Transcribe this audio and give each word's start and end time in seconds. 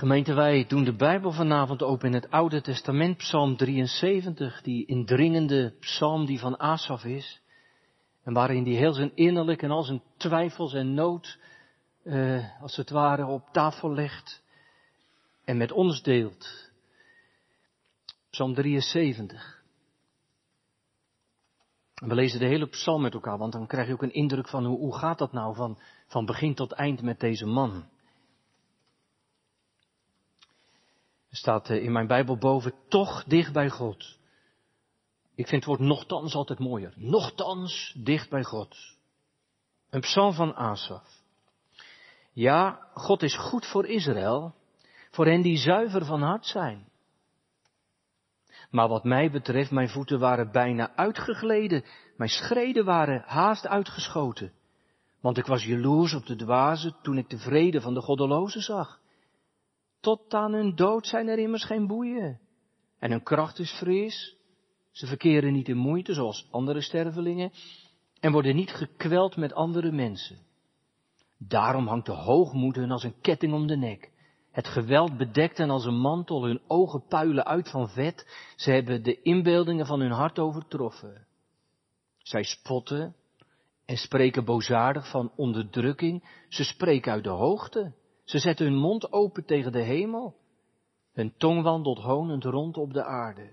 Gemeente, 0.00 0.34
wij 0.34 0.66
doen 0.66 0.84
de 0.84 0.96
Bijbel 0.96 1.32
vanavond 1.32 1.82
open 1.82 2.06
in 2.06 2.14
het 2.14 2.30
Oude 2.30 2.60
Testament, 2.60 3.16
Psalm 3.16 3.56
73, 3.56 4.62
die 4.62 4.86
indringende 4.86 5.74
psalm 5.80 6.26
die 6.26 6.38
van 6.38 6.58
Asaf 6.58 7.04
is. 7.04 7.40
En 8.22 8.32
waarin 8.32 8.64
hij 8.64 8.72
heel 8.72 8.92
zijn 8.92 9.12
innerlijk 9.14 9.62
en 9.62 9.70
al 9.70 9.82
zijn 9.82 10.02
twijfels 10.16 10.74
en 10.74 10.94
nood, 10.94 11.38
eh, 12.02 12.62
als 12.62 12.76
het 12.76 12.90
ware, 12.90 13.26
op 13.26 13.48
tafel 13.52 13.92
legt 13.92 14.42
en 15.44 15.56
met 15.56 15.72
ons 15.72 16.02
deelt. 16.02 16.70
Psalm 18.30 18.54
73. 18.54 19.62
We 21.94 22.14
lezen 22.14 22.40
de 22.40 22.46
hele 22.46 22.66
psalm 22.66 23.02
met 23.02 23.14
elkaar, 23.14 23.38
want 23.38 23.52
dan 23.52 23.66
krijg 23.66 23.86
je 23.86 23.92
ook 23.92 24.02
een 24.02 24.14
indruk 24.14 24.48
van 24.48 24.64
hoe, 24.64 24.78
hoe 24.78 24.96
gaat 24.96 25.18
dat 25.18 25.32
nou 25.32 25.54
van, 25.54 25.78
van 26.06 26.26
begin 26.26 26.54
tot 26.54 26.72
eind 26.72 27.02
met 27.02 27.20
deze 27.20 27.46
man. 27.46 27.84
Er 31.30 31.36
staat 31.36 31.70
eh, 31.70 31.82
in 31.82 31.92
mijn 31.92 32.06
Bijbel 32.06 32.36
boven, 32.36 32.74
toch 32.88 33.24
dicht 33.24 33.52
bij 33.52 33.70
God. 33.70 34.18
Ik 35.34 35.48
vind 35.48 35.64
het 35.64 35.64
woord 35.64 35.88
nochtans 35.88 36.34
altijd 36.34 36.58
mooier. 36.58 36.92
Nochtans 36.96 37.94
dicht 37.98 38.30
bij 38.30 38.44
God. 38.44 38.76
Een 39.90 40.00
psalm 40.00 40.32
van 40.32 40.54
Asaf. 40.54 41.18
Ja, 42.32 42.88
God 42.94 43.22
is 43.22 43.36
goed 43.36 43.66
voor 43.66 43.86
Israël, 43.86 44.54
voor 45.10 45.26
hen 45.26 45.42
die 45.42 45.56
zuiver 45.56 46.04
van 46.04 46.22
hart 46.22 46.46
zijn. 46.46 46.88
Maar 48.70 48.88
wat 48.88 49.04
mij 49.04 49.30
betreft, 49.30 49.70
mijn 49.70 49.88
voeten 49.88 50.18
waren 50.18 50.50
bijna 50.52 50.96
uitgegleden, 50.96 51.84
mijn 52.16 52.30
schreden 52.30 52.84
waren 52.84 53.22
haast 53.26 53.66
uitgeschoten. 53.66 54.52
Want 55.20 55.38
ik 55.38 55.46
was 55.46 55.64
jaloers 55.64 56.14
op 56.14 56.26
de 56.26 56.36
dwazen 56.36 56.96
toen 57.02 57.18
ik 57.18 57.30
de 57.30 57.38
vrede 57.38 57.80
van 57.80 57.94
de 57.94 58.00
goddelozen 58.00 58.60
zag. 58.60 58.99
Tot 60.00 60.34
aan 60.34 60.52
hun 60.52 60.74
dood 60.74 61.06
zijn 61.06 61.28
er 61.28 61.38
immers 61.38 61.64
geen 61.64 61.86
boeien. 61.86 62.40
En 62.98 63.10
hun 63.10 63.22
kracht 63.22 63.58
is 63.58 63.72
fris. 63.72 64.36
Ze 64.90 65.06
verkeren 65.06 65.52
niet 65.52 65.68
in 65.68 65.76
moeite 65.76 66.14
zoals 66.14 66.48
andere 66.50 66.80
stervelingen 66.80 67.52
en 68.20 68.32
worden 68.32 68.54
niet 68.54 68.70
gekweld 68.70 69.36
met 69.36 69.52
andere 69.52 69.92
mensen. 69.92 70.38
Daarom 71.38 71.86
hangt 71.86 72.06
de 72.06 72.12
hoogmoed 72.12 72.76
hun 72.76 72.90
als 72.90 73.02
een 73.02 73.20
ketting 73.20 73.52
om 73.52 73.66
de 73.66 73.76
nek. 73.76 74.10
Het 74.50 74.66
geweld 74.66 75.16
bedekt 75.16 75.58
hen 75.58 75.70
als 75.70 75.84
een 75.84 76.00
mantel, 76.00 76.44
hun 76.44 76.60
ogen 76.66 77.04
puilen 77.06 77.46
uit 77.46 77.70
van 77.70 77.88
vet. 77.88 78.26
Ze 78.56 78.70
hebben 78.70 79.02
de 79.02 79.22
inbeeldingen 79.22 79.86
van 79.86 80.00
hun 80.00 80.10
hart 80.10 80.38
overtroffen. 80.38 81.26
Zij 82.18 82.42
spotten 82.42 83.14
en 83.84 83.96
spreken 83.96 84.44
boosaardig 84.44 85.10
van 85.10 85.32
onderdrukking. 85.36 86.44
Ze 86.48 86.64
spreken 86.64 87.12
uit 87.12 87.24
de 87.24 87.30
hoogte. 87.30 87.92
Ze 88.30 88.38
zetten 88.38 88.66
hun 88.66 88.76
mond 88.76 89.12
open 89.12 89.44
tegen 89.44 89.72
de 89.72 89.82
hemel. 89.82 90.36
Hun 91.12 91.34
tong 91.36 91.62
wandelt 91.62 91.98
honend 91.98 92.44
rond 92.44 92.76
op 92.76 92.92
de 92.92 93.04
aarde. 93.04 93.50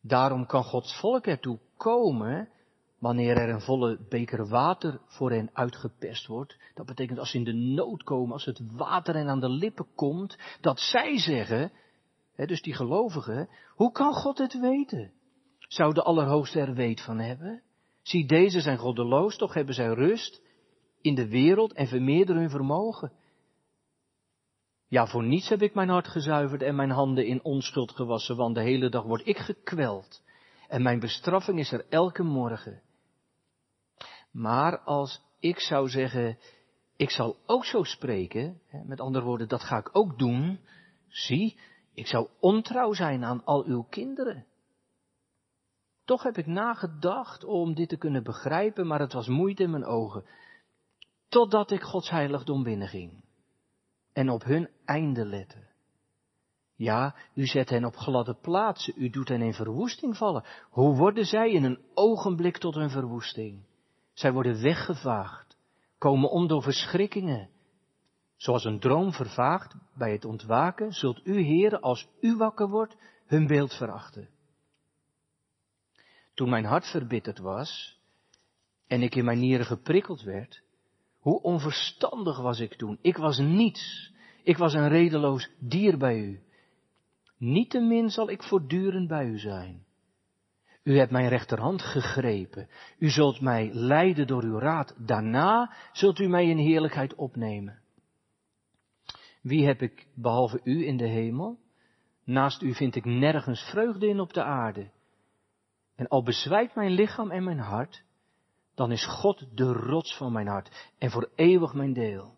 Daarom 0.00 0.46
kan 0.46 0.64
Gods 0.64 0.98
volk 1.00 1.26
ertoe 1.26 1.58
komen, 1.76 2.48
wanneer 2.98 3.36
er 3.36 3.48
een 3.48 3.60
volle 3.60 4.06
beker 4.08 4.48
water 4.48 5.00
voor 5.06 5.30
hen 5.30 5.50
uitgepest 5.52 6.26
wordt. 6.26 6.56
Dat 6.74 6.86
betekent 6.86 7.18
als 7.18 7.30
ze 7.30 7.36
in 7.36 7.44
de 7.44 7.52
nood 7.52 8.02
komen, 8.02 8.32
als 8.32 8.44
het 8.44 8.60
water 8.76 9.14
hen 9.14 9.28
aan 9.28 9.40
de 9.40 9.50
lippen 9.50 9.86
komt, 9.94 10.38
dat 10.60 10.80
zij 10.80 11.18
zeggen, 11.18 11.72
hè, 12.34 12.46
dus 12.46 12.62
die 12.62 12.74
gelovigen, 12.74 13.48
hoe 13.74 13.92
kan 13.92 14.12
God 14.12 14.38
het 14.38 14.60
weten? 14.60 15.12
Zou 15.58 15.94
de 15.94 16.02
Allerhoogste 16.02 16.60
er 16.60 16.74
weet 16.74 17.00
van 17.00 17.18
hebben? 17.18 17.62
Zie, 18.02 18.26
deze 18.26 18.60
zijn 18.60 18.78
goddeloos, 18.78 19.36
toch 19.36 19.54
hebben 19.54 19.74
zij 19.74 19.88
rust 19.88 20.42
in 21.04 21.14
de 21.14 21.28
wereld 21.28 21.72
en 21.72 21.86
vermeerderen 21.86 22.40
hun 22.40 22.50
vermogen. 22.50 23.12
Ja, 24.88 25.06
voor 25.06 25.24
niets 25.24 25.48
heb 25.48 25.62
ik 25.62 25.74
mijn 25.74 25.88
hart 25.88 26.08
gezuiverd 26.08 26.62
en 26.62 26.76
mijn 26.76 26.90
handen 26.90 27.26
in 27.26 27.44
onschuld 27.44 27.92
gewassen, 27.92 28.36
want 28.36 28.54
de 28.54 28.62
hele 28.62 28.88
dag 28.88 29.02
word 29.02 29.26
ik 29.26 29.38
gekweld. 29.38 30.22
En 30.68 30.82
mijn 30.82 31.00
bestraffing 31.00 31.58
is 31.58 31.72
er 31.72 31.86
elke 31.88 32.22
morgen. 32.22 32.82
Maar 34.30 34.78
als 34.78 35.22
ik 35.38 35.60
zou 35.60 35.88
zeggen, 35.88 36.38
ik 36.96 37.10
zal 37.10 37.36
ook 37.46 37.64
zo 37.64 37.82
spreken, 37.82 38.60
met 38.86 39.00
andere 39.00 39.24
woorden, 39.24 39.48
dat 39.48 39.62
ga 39.62 39.78
ik 39.78 39.90
ook 39.92 40.18
doen, 40.18 40.60
zie, 41.08 41.58
ik 41.94 42.06
zou 42.06 42.28
ontrouw 42.40 42.92
zijn 42.92 43.24
aan 43.24 43.44
al 43.44 43.64
uw 43.64 43.82
kinderen. 43.82 44.46
Toch 46.04 46.22
heb 46.22 46.38
ik 46.38 46.46
nagedacht 46.46 47.44
om 47.44 47.74
dit 47.74 47.88
te 47.88 47.96
kunnen 47.96 48.22
begrijpen, 48.22 48.86
maar 48.86 49.00
het 49.00 49.12
was 49.12 49.28
moeite 49.28 49.62
in 49.62 49.70
mijn 49.70 49.84
ogen. 49.84 50.24
Totdat 51.28 51.70
ik 51.70 51.82
Gods 51.82 52.10
heiligdom 52.10 52.62
binnenging. 52.62 53.24
En 54.12 54.30
op 54.30 54.44
hun 54.44 54.68
einde 54.84 55.26
lette. 55.26 55.72
Ja, 56.76 57.14
u 57.34 57.46
zet 57.46 57.68
hen 57.68 57.84
op 57.84 57.96
gladde 57.96 58.34
plaatsen, 58.34 58.94
u 58.96 59.10
doet 59.10 59.28
hen 59.28 59.42
in 59.42 59.54
verwoesting 59.54 60.16
vallen. 60.16 60.44
Hoe 60.70 60.96
worden 60.96 61.24
zij 61.24 61.50
in 61.50 61.64
een 61.64 61.84
ogenblik 61.94 62.56
tot 62.56 62.76
een 62.76 62.90
verwoesting? 62.90 63.66
Zij 64.12 64.32
worden 64.32 64.62
weggevaagd, 64.62 65.56
komen 65.98 66.30
om 66.30 66.46
door 66.46 66.62
verschrikkingen. 66.62 67.50
Zoals 68.36 68.64
een 68.64 68.80
droom 68.80 69.12
vervaagt 69.12 69.74
bij 69.94 70.12
het 70.12 70.24
ontwaken, 70.24 70.92
zult 70.92 71.26
u, 71.26 71.40
heren, 71.40 71.80
als 71.80 72.08
u 72.20 72.36
wakker 72.36 72.68
wordt, 72.68 72.96
hun 73.26 73.46
beeld 73.46 73.74
verachten. 73.74 74.28
Toen 76.34 76.48
mijn 76.48 76.64
hart 76.64 76.86
verbitterd 76.86 77.38
was 77.38 78.00
en 78.86 79.02
ik 79.02 79.14
in 79.14 79.24
mijn 79.24 79.38
nieren 79.38 79.66
geprikkeld 79.66 80.22
werd, 80.22 80.62
hoe 81.24 81.42
onverstandig 81.42 82.40
was 82.40 82.60
ik 82.60 82.74
toen? 82.74 82.98
Ik 83.00 83.16
was 83.16 83.38
niets. 83.38 84.12
Ik 84.42 84.56
was 84.56 84.74
een 84.74 84.88
redeloos 84.88 85.50
dier 85.58 85.98
bij 85.98 86.18
u. 86.18 86.42
Niettemin 87.38 88.10
zal 88.10 88.30
ik 88.30 88.42
voortdurend 88.42 89.08
bij 89.08 89.26
u 89.26 89.38
zijn. 89.38 89.84
U 90.82 90.98
hebt 90.98 91.10
mijn 91.10 91.28
rechterhand 91.28 91.82
gegrepen. 91.82 92.68
U 92.98 93.08
zult 93.08 93.40
mij 93.40 93.70
leiden 93.72 94.26
door 94.26 94.42
uw 94.42 94.58
raad. 94.58 94.94
Daarna 94.98 95.74
zult 95.92 96.18
u 96.18 96.28
mij 96.28 96.48
in 96.48 96.58
heerlijkheid 96.58 97.14
opnemen. 97.14 97.80
Wie 99.42 99.66
heb 99.66 99.82
ik 99.82 100.06
behalve 100.14 100.60
u 100.64 100.86
in 100.86 100.96
de 100.96 101.08
hemel? 101.08 101.58
Naast 102.24 102.62
u 102.62 102.74
vind 102.74 102.96
ik 102.96 103.04
nergens 103.04 103.60
vreugde 103.60 104.08
in 104.08 104.20
op 104.20 104.32
de 104.32 104.42
aarde. 104.42 104.90
En 105.96 106.08
al 106.08 106.22
bezwijkt 106.22 106.74
mijn 106.74 106.90
lichaam 106.90 107.30
en 107.30 107.44
mijn 107.44 107.58
hart, 107.58 108.03
dan 108.74 108.92
is 108.92 109.06
God 109.06 109.56
de 109.56 109.72
rots 109.72 110.16
van 110.16 110.32
mijn 110.32 110.46
hart 110.46 110.90
en 110.98 111.10
voor 111.10 111.30
eeuwig 111.34 111.74
mijn 111.74 111.92
deel. 111.92 112.34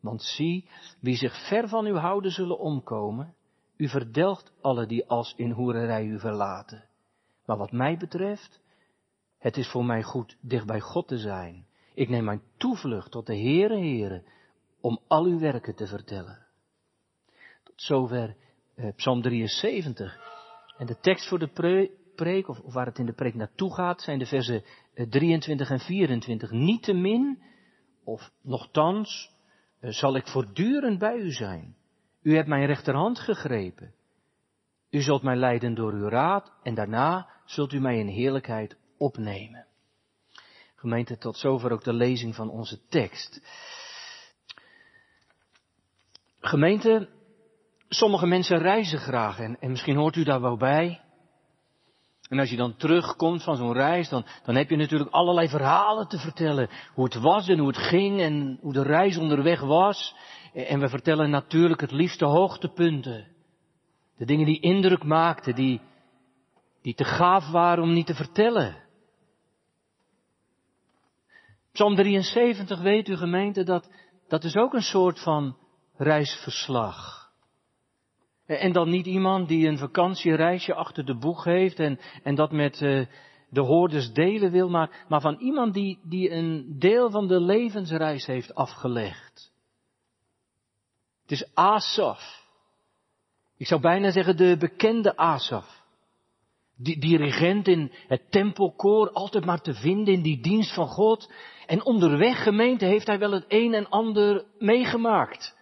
Want 0.00 0.22
zie, 0.22 0.68
wie 1.00 1.16
zich 1.16 1.48
ver 1.48 1.68
van 1.68 1.86
u 1.86 1.96
houden 1.96 2.30
zullen 2.30 2.58
omkomen, 2.58 3.34
u 3.76 3.88
verdelgt 3.88 4.52
alle 4.60 4.86
die 4.86 5.06
als 5.06 5.34
in 5.36 5.50
hoererij 5.50 6.04
u 6.04 6.18
verlaten. 6.18 6.88
Maar 7.44 7.56
wat 7.56 7.72
mij 7.72 7.96
betreft, 7.96 8.60
het 9.38 9.56
is 9.56 9.68
voor 9.68 9.84
mij 9.84 10.02
goed 10.02 10.36
dicht 10.40 10.66
bij 10.66 10.80
God 10.80 11.08
te 11.08 11.18
zijn. 11.18 11.66
Ik 11.94 12.08
neem 12.08 12.24
mijn 12.24 12.42
toevlucht 12.56 13.10
tot 13.10 13.26
de 13.26 13.36
Heere 13.36 13.78
Heere, 13.78 14.24
om 14.80 15.00
al 15.06 15.24
uw 15.24 15.38
werken 15.38 15.74
te 15.74 15.86
vertellen. 15.86 16.46
Tot 17.64 17.82
zover 17.82 18.36
eh, 18.74 18.94
Psalm 18.94 19.22
73. 19.22 20.34
En 20.76 20.86
de 20.86 20.98
tekst 21.00 21.28
voor 21.28 21.38
de 21.38 21.48
of, 22.20 22.58
waar 22.72 22.86
het 22.86 22.98
in 22.98 23.06
de 23.06 23.12
preek 23.12 23.34
naartoe 23.34 23.74
gaat, 23.74 24.02
zijn 24.02 24.18
de 24.18 24.26
versen 24.26 24.62
23 25.08 25.66
eh, 25.66 25.72
en 25.72 25.80
24. 25.80 26.50
Niettemin, 26.50 27.42
of 28.04 28.30
nogthans, 28.42 29.30
eh, 29.80 29.90
zal 29.90 30.16
ik 30.16 30.26
voortdurend 30.26 30.98
bij 30.98 31.16
u 31.16 31.30
zijn. 31.30 31.76
U 32.22 32.34
hebt 32.34 32.48
mijn 32.48 32.66
rechterhand 32.66 33.18
gegrepen. 33.18 33.94
U 34.90 35.00
zult 35.00 35.22
mij 35.22 35.36
leiden 35.36 35.74
door 35.74 35.92
uw 35.92 36.08
raad 36.08 36.52
en 36.62 36.74
daarna 36.74 37.28
zult 37.44 37.72
u 37.72 37.80
mij 37.80 37.98
in 37.98 38.06
heerlijkheid 38.06 38.76
opnemen. 38.98 39.66
Gemeente, 40.74 41.18
tot 41.18 41.36
zover 41.36 41.72
ook 41.72 41.84
de 41.84 41.92
lezing 41.92 42.34
van 42.34 42.50
onze 42.50 42.86
tekst. 42.88 43.40
Gemeente, 46.40 47.08
sommige 47.88 48.26
mensen 48.26 48.58
reizen 48.58 48.98
graag 48.98 49.38
en, 49.38 49.60
en 49.60 49.70
misschien 49.70 49.96
hoort 49.96 50.16
u 50.16 50.24
daar 50.24 50.40
wel 50.40 50.56
bij. 50.56 51.00
En 52.28 52.38
als 52.38 52.50
je 52.50 52.56
dan 52.56 52.76
terugkomt 52.76 53.42
van 53.42 53.56
zo'n 53.56 53.72
reis, 53.72 54.08
dan, 54.08 54.24
dan 54.44 54.54
heb 54.54 54.70
je 54.70 54.76
natuurlijk 54.76 55.10
allerlei 55.10 55.48
verhalen 55.48 56.08
te 56.08 56.18
vertellen. 56.18 56.68
Hoe 56.94 57.04
het 57.04 57.14
was 57.14 57.48
en 57.48 57.58
hoe 57.58 57.68
het 57.68 57.78
ging 57.78 58.20
en 58.20 58.58
hoe 58.60 58.72
de 58.72 58.82
reis 58.82 59.16
onderweg 59.16 59.60
was. 59.60 60.14
En 60.52 60.80
we 60.80 60.88
vertellen 60.88 61.30
natuurlijk 61.30 61.80
het 61.80 61.90
liefste 61.90 62.24
hoogtepunten. 62.24 63.26
De 64.16 64.24
dingen 64.24 64.46
die 64.46 64.60
indruk 64.60 65.04
maakten, 65.04 65.54
die, 65.54 65.80
die 66.82 66.94
te 66.94 67.04
gaaf 67.04 67.50
waren 67.50 67.84
om 67.84 67.92
niet 67.92 68.06
te 68.06 68.14
vertellen. 68.14 68.84
Psalm 71.72 71.94
73, 71.94 72.80
weet 72.80 73.08
u 73.08 73.16
gemeente, 73.16 73.62
dat, 73.62 73.90
dat 74.28 74.44
is 74.44 74.56
ook 74.56 74.74
een 74.74 74.82
soort 74.82 75.22
van 75.22 75.56
reisverslag. 75.96 77.25
En 78.46 78.72
dan 78.72 78.90
niet 78.90 79.06
iemand 79.06 79.48
die 79.48 79.68
een 79.68 79.78
vakantiereisje 79.78 80.74
achter 80.74 81.04
de 81.04 81.18
boeg 81.18 81.44
heeft 81.44 81.78
en, 81.78 82.00
en 82.22 82.34
dat 82.34 82.52
met 82.52 82.80
uh, 82.80 83.06
de 83.50 83.60
hoorders 83.60 84.12
delen 84.12 84.50
wil, 84.50 84.68
maar, 84.68 85.04
maar 85.08 85.20
van 85.20 85.36
iemand 85.38 85.74
die, 85.74 85.98
die 86.02 86.30
een 86.30 86.76
deel 86.78 87.10
van 87.10 87.26
de 87.26 87.40
levensreis 87.40 88.26
heeft 88.26 88.54
afgelegd. 88.54 89.52
Het 91.22 91.30
is 91.30 91.54
Asaf. 91.54 92.44
Ik 93.56 93.66
zou 93.66 93.80
bijna 93.80 94.10
zeggen 94.10 94.36
de 94.36 94.56
bekende 94.58 95.16
Asaf. 95.16 95.84
Die 96.76 96.98
dirigent 97.00 97.68
in 97.68 97.92
het 98.06 98.30
tempelkoor, 98.30 99.10
altijd 99.10 99.44
maar 99.44 99.60
te 99.60 99.74
vinden 99.74 100.14
in 100.14 100.22
die 100.22 100.42
dienst 100.42 100.74
van 100.74 100.88
God. 100.88 101.32
En 101.66 101.84
onderweg 101.84 102.42
gemeente 102.42 102.84
heeft 102.84 103.06
hij 103.06 103.18
wel 103.18 103.32
het 103.32 103.44
een 103.48 103.74
en 103.74 103.88
ander 103.88 104.44
meegemaakt. 104.58 105.55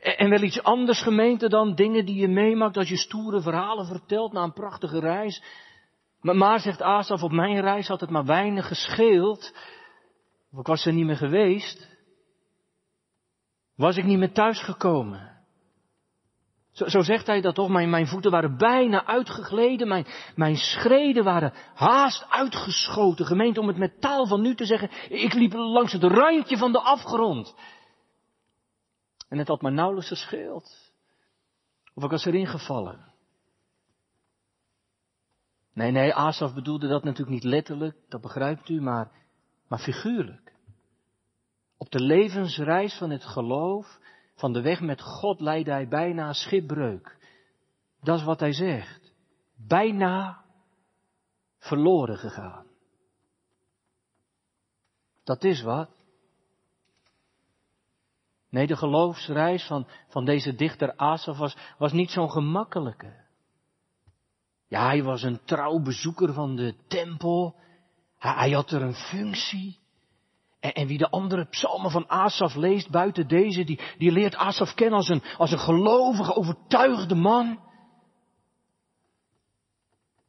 En 0.00 0.30
wel 0.30 0.42
iets 0.42 0.62
anders 0.62 1.02
gemeente 1.02 1.48
dan 1.48 1.74
dingen 1.74 2.04
die 2.04 2.16
je 2.16 2.28
meemaakt 2.28 2.76
als 2.76 2.88
je 2.88 2.96
stoere 2.96 3.40
verhalen 3.40 3.86
vertelt 3.86 4.32
na 4.32 4.42
een 4.42 4.52
prachtige 4.52 5.00
reis. 5.00 5.42
Maar, 6.20 6.60
zegt 6.60 6.82
Asaf, 6.82 7.22
op 7.22 7.32
mijn 7.32 7.60
reis 7.60 7.88
had 7.88 8.00
het 8.00 8.10
maar 8.10 8.24
weinig 8.24 8.66
gescheeld. 8.66 9.54
Of 10.52 10.58
ik 10.58 10.66
was 10.66 10.86
er 10.86 10.92
niet 10.92 11.06
meer 11.06 11.16
geweest. 11.16 11.88
Was 13.76 13.96
ik 13.96 14.04
niet 14.04 14.18
meer 14.18 14.32
thuisgekomen. 14.32 15.36
Zo, 16.72 16.88
zo 16.88 17.00
zegt 17.00 17.26
hij 17.26 17.40
dat 17.40 17.54
toch, 17.54 17.68
mijn, 17.68 17.90
mijn 17.90 18.06
voeten 18.06 18.30
waren 18.30 18.56
bijna 18.56 19.06
uitgegleden, 19.06 19.88
mijn, 19.88 20.06
mijn 20.34 20.56
schreden 20.56 21.24
waren 21.24 21.52
haast 21.74 22.26
uitgeschoten. 22.28 23.26
Gemeente 23.26 23.60
om 23.60 23.68
het 23.68 23.76
met 23.76 24.00
taal 24.00 24.26
van 24.26 24.40
nu 24.40 24.54
te 24.54 24.64
zeggen, 24.64 24.90
ik 25.08 25.34
liep 25.34 25.52
langs 25.52 25.92
het 25.92 26.02
randje 26.02 26.56
van 26.56 26.72
de 26.72 26.80
afgrond. 26.80 27.54
En 29.28 29.38
het 29.38 29.48
had 29.48 29.62
maar 29.62 29.72
nauwelijks 29.72 30.08
gescheeld. 30.08 30.92
Of 31.94 32.04
ik 32.04 32.10
was 32.10 32.24
erin 32.24 32.46
gevallen. 32.46 33.14
Nee, 35.72 35.90
nee, 35.90 36.14
Asaf 36.14 36.54
bedoelde 36.54 36.88
dat 36.88 37.04
natuurlijk 37.04 37.30
niet 37.30 37.52
letterlijk, 37.52 37.96
dat 38.08 38.20
begrijpt 38.20 38.68
u, 38.68 38.80
maar, 38.80 39.10
maar 39.68 39.78
figuurlijk. 39.78 40.54
Op 41.76 41.90
de 41.90 42.00
levensreis 42.00 42.98
van 42.98 43.10
het 43.10 43.24
geloof, 43.24 43.98
van 44.34 44.52
de 44.52 44.60
weg 44.60 44.80
met 44.80 45.00
God, 45.00 45.40
leidde 45.40 45.70
hij 45.70 45.88
bijna 45.88 46.32
schipbreuk. 46.32 47.16
Dat 48.00 48.18
is 48.18 48.24
wat 48.24 48.40
hij 48.40 48.52
zegt. 48.52 49.12
Bijna 49.56 50.44
verloren 51.58 52.16
gegaan. 52.16 52.66
Dat 55.24 55.44
is 55.44 55.62
wat. 55.62 55.90
Nee, 58.56 58.66
de 58.66 58.76
geloofsreis 58.76 59.66
van, 59.66 59.86
van 60.08 60.24
deze 60.24 60.54
dichter 60.54 60.96
Asaf 60.96 61.38
was, 61.38 61.56
was 61.78 61.92
niet 61.92 62.10
zo'n 62.10 62.30
gemakkelijke. 62.30 63.24
Ja, 64.68 64.86
hij 64.86 65.02
was 65.02 65.22
een 65.22 65.40
trouw 65.44 65.82
bezoeker 65.82 66.32
van 66.32 66.56
de 66.56 66.74
tempel. 66.88 67.56
Hij, 68.18 68.50
had 68.50 68.70
er 68.70 68.82
een 68.82 68.94
functie. 68.94 69.78
En, 70.60 70.72
en, 70.72 70.86
wie 70.86 70.98
de 70.98 71.10
andere 71.10 71.44
psalmen 71.44 71.90
van 71.90 72.08
Asaf 72.08 72.54
leest, 72.54 72.90
buiten 72.90 73.28
deze, 73.28 73.64
die, 73.64 73.80
die 73.98 74.12
leert 74.12 74.36
Asaf 74.36 74.74
kennen 74.74 74.98
als 74.98 75.08
een, 75.08 75.22
als 75.36 75.52
een 75.52 75.58
gelovige, 75.58 76.34
overtuigde 76.34 77.14
man. 77.14 77.60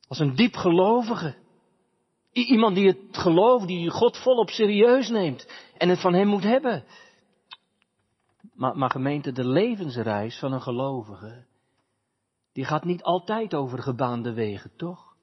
Als 0.07 0.19
een 0.19 0.35
diep 0.35 0.55
gelovige. 0.55 1.35
iemand 2.31 2.75
die 2.75 2.87
het 2.87 3.17
geloof, 3.17 3.65
die 3.65 3.89
God 3.89 4.17
volop 4.17 4.49
serieus 4.49 5.09
neemt 5.09 5.47
en 5.77 5.89
het 5.89 5.99
van 5.99 6.13
hem 6.13 6.27
moet 6.27 6.43
hebben. 6.43 6.85
Maar, 8.57 8.77
maar 8.77 8.89
gemeente, 8.89 9.31
de 9.31 9.47
levensreis 9.47 10.39
van 10.39 10.53
een 10.53 10.61
gelovige, 10.61 11.45
die 12.51 12.65
gaat 12.65 12.83
niet 12.83 13.03
altijd 13.03 13.53
over 13.53 13.79
gebaande 13.79 14.33
wegen, 14.33 14.75
toch? 14.75 15.15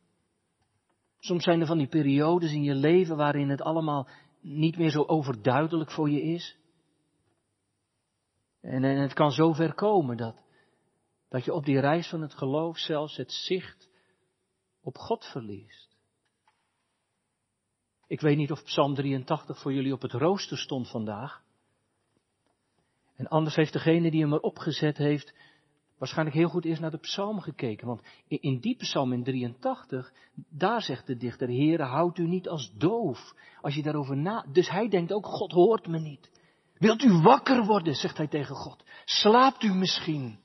Soms 1.18 1.44
zijn 1.44 1.60
er 1.60 1.66
van 1.66 1.78
die 1.78 1.88
periodes 1.88 2.52
in 2.52 2.62
je 2.62 2.74
leven 2.74 3.16
waarin 3.16 3.48
het 3.48 3.62
allemaal 3.62 4.08
niet 4.40 4.76
meer 4.76 4.90
zo 4.90 5.02
overduidelijk 5.02 5.90
voor 5.90 6.10
je 6.10 6.22
is. 6.22 6.58
En, 8.60 8.84
en 8.84 8.96
het 8.96 9.12
kan 9.12 9.30
zo 9.30 9.52
ver 9.52 9.74
komen 9.74 10.16
dat, 10.16 10.36
dat 11.28 11.44
je 11.44 11.52
op 11.52 11.64
die 11.64 11.80
reis 11.80 12.08
van 12.08 12.20
het 12.20 12.34
geloof 12.34 12.78
zelfs 12.78 13.16
het 13.16 13.32
zicht 13.32 13.90
op 14.80 14.96
God 14.96 15.24
verliest. 15.24 15.96
Ik 18.06 18.20
weet 18.20 18.36
niet 18.36 18.52
of 18.52 18.64
Psalm 18.64 18.94
83 18.94 19.60
voor 19.60 19.72
jullie 19.72 19.92
op 19.92 20.02
het 20.02 20.12
rooster 20.12 20.58
stond 20.58 20.90
vandaag. 20.90 21.43
En 23.16 23.28
anders 23.28 23.54
heeft 23.54 23.72
degene 23.72 24.10
die 24.10 24.20
hem 24.20 24.32
erop 24.32 24.58
gezet 24.58 24.96
heeft, 24.96 25.34
waarschijnlijk 25.98 26.36
heel 26.36 26.48
goed 26.48 26.64
eerst 26.64 26.80
naar 26.80 26.90
de 26.90 26.98
psalm 26.98 27.40
gekeken. 27.40 27.86
Want 27.86 28.02
in 28.28 28.60
die 28.60 28.76
psalm 28.76 29.12
in 29.12 29.24
83, 29.24 30.12
daar 30.48 30.82
zegt 30.82 31.06
de 31.06 31.16
dichter, 31.16 31.48
Heere, 31.48 31.82
houd 31.82 32.18
u 32.18 32.26
niet 32.26 32.48
als 32.48 32.72
doof. 32.76 33.34
Als 33.60 33.74
je 33.74 33.82
daarover 33.82 34.16
na... 34.16 34.46
Dus 34.52 34.70
hij 34.70 34.88
denkt 34.88 35.12
ook, 35.12 35.26
God 35.26 35.52
hoort 35.52 35.86
me 35.86 35.98
niet. 35.98 36.30
Wilt 36.74 37.02
u 37.02 37.12
wakker 37.12 37.64
worden, 37.64 37.94
zegt 37.94 38.16
hij 38.16 38.28
tegen 38.28 38.54
God. 38.54 38.84
Slaapt 39.04 39.62
u 39.62 39.74
misschien? 39.74 40.38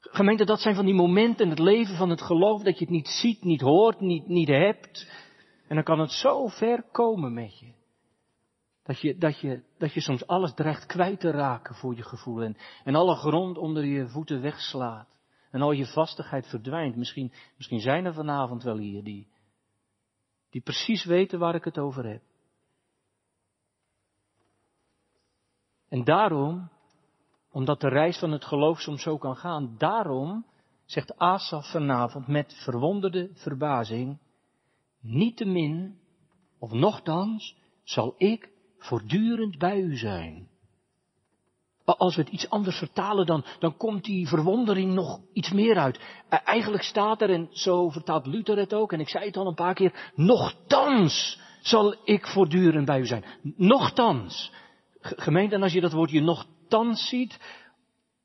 Gemeente, 0.00 0.44
dat 0.44 0.60
zijn 0.60 0.74
van 0.74 0.84
die 0.84 0.94
momenten 0.94 1.44
in 1.44 1.50
het 1.50 1.58
leven 1.58 1.96
van 1.96 2.10
het 2.10 2.22
geloof 2.22 2.62
dat 2.62 2.78
je 2.78 2.84
het 2.84 2.94
niet 2.94 3.08
ziet, 3.08 3.44
niet 3.44 3.60
hoort, 3.60 4.00
niet, 4.00 4.26
niet 4.26 4.48
hebt. 4.48 5.10
En 5.68 5.74
dan 5.74 5.84
kan 5.84 5.98
het 5.98 6.12
zo 6.12 6.46
ver 6.46 6.82
komen 6.92 7.34
met 7.34 7.58
je. 7.58 7.72
Dat 8.82 9.00
je, 9.00 9.16
dat 9.16 9.40
je, 9.40 9.62
dat 9.78 9.92
je 9.92 10.00
soms 10.00 10.26
alles 10.26 10.54
dreigt 10.54 10.86
kwijt 10.86 11.20
te 11.20 11.30
raken 11.30 11.74
voor 11.74 11.94
je 11.94 12.02
gevoel. 12.02 12.42
En, 12.42 12.56
en 12.84 12.94
alle 12.94 13.14
grond 13.14 13.58
onder 13.58 13.84
je 13.84 14.08
voeten 14.08 14.40
wegslaat. 14.40 15.08
En 15.50 15.62
al 15.62 15.72
je 15.72 15.86
vastigheid 15.86 16.46
verdwijnt. 16.46 16.96
Misschien, 16.96 17.32
misschien 17.56 17.80
zijn 17.80 18.04
er 18.04 18.14
vanavond 18.14 18.62
wel 18.62 18.76
hier 18.76 19.04
die, 19.04 19.28
die 20.50 20.60
precies 20.60 21.04
weten 21.04 21.38
waar 21.38 21.54
ik 21.54 21.64
het 21.64 21.78
over 21.78 22.06
heb. 22.06 22.22
En 25.88 26.04
daarom, 26.04 26.70
omdat 27.50 27.80
de 27.80 27.88
reis 27.88 28.18
van 28.18 28.32
het 28.32 28.44
geloof 28.44 28.80
soms 28.80 29.02
zo 29.02 29.18
kan 29.18 29.36
gaan, 29.36 29.74
daarom 29.78 30.46
zegt 30.84 31.18
Asaf 31.18 31.70
vanavond 31.70 32.26
met 32.26 32.54
verwonderde 32.64 33.30
verbazing, 33.32 34.18
niettemin, 35.00 35.98
of 36.58 36.72
nochtans, 36.72 37.56
zal 37.82 38.14
ik 38.16 38.55
voortdurend 38.78 39.58
bij 39.58 39.80
u 39.80 39.96
zijn. 39.96 40.48
Als 41.84 42.16
we 42.16 42.22
het 42.22 42.30
iets 42.30 42.50
anders 42.50 42.78
vertalen, 42.78 43.26
dan, 43.26 43.44
dan 43.58 43.76
komt 43.76 44.04
die 44.04 44.28
verwondering 44.28 44.92
nog 44.92 45.20
iets 45.32 45.52
meer 45.52 45.76
uit. 45.78 46.00
Eigenlijk 46.28 46.82
staat 46.82 47.22
er, 47.22 47.30
en 47.30 47.48
zo 47.50 47.88
vertaalt 47.88 48.26
Luther 48.26 48.56
het 48.56 48.74
ook, 48.74 48.92
en 48.92 49.00
ik 49.00 49.08
zei 49.08 49.24
het 49.24 49.36
al 49.36 49.46
een 49.46 49.54
paar 49.54 49.74
keer, 49.74 50.12
nochtans 50.14 51.40
zal 51.60 51.94
ik 52.04 52.26
voortdurend 52.26 52.86
bij 52.86 53.00
u 53.00 53.06
zijn. 53.06 53.24
Nochtans. 53.56 54.52
Gemeente, 55.00 55.54
en 55.54 55.62
als 55.62 55.72
je 55.72 55.80
dat 55.80 55.92
woordje 55.92 56.20
nochtans 56.20 57.08
ziet, 57.08 57.38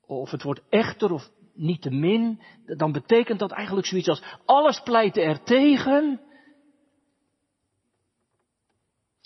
of 0.06 0.30
het 0.30 0.42
woord 0.42 0.62
echter 0.68 1.12
of 1.12 1.30
niet 1.54 1.82
te 1.82 1.90
min, 1.90 2.40
dan 2.66 2.92
betekent 2.92 3.38
dat 3.38 3.50
eigenlijk 3.50 3.86
zoiets 3.86 4.08
als 4.08 4.22
alles 4.44 4.80
pleit 4.80 5.16
er 5.16 5.42
tegen, 5.42 6.20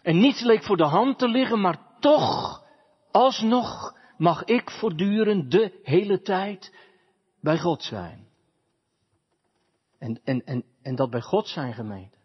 en 0.07 0.19
niets 0.19 0.43
leek 0.43 0.65
voor 0.65 0.77
de 0.77 0.85
hand 0.85 1.19
te 1.19 1.29
liggen, 1.29 1.61
maar 1.61 1.79
toch, 2.01 2.65
alsnog, 3.11 3.97
mag 4.17 4.45
ik 4.45 4.71
voortdurend 4.71 5.51
de 5.51 5.81
hele 5.83 6.21
tijd 6.21 6.75
bij 7.41 7.59
God 7.59 7.83
zijn. 7.83 8.29
En, 9.99 10.21
en, 10.25 10.45
en, 10.45 10.65
en 10.83 10.95
dat 10.95 11.11
bij 11.11 11.21
God 11.21 11.49
zijn 11.49 11.75
gemeente, 11.75 12.19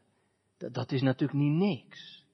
dat, 0.58 0.92
is 0.92 1.02
natuurlijk 1.02 1.40
niet 1.40 1.58
niks. 1.58 2.26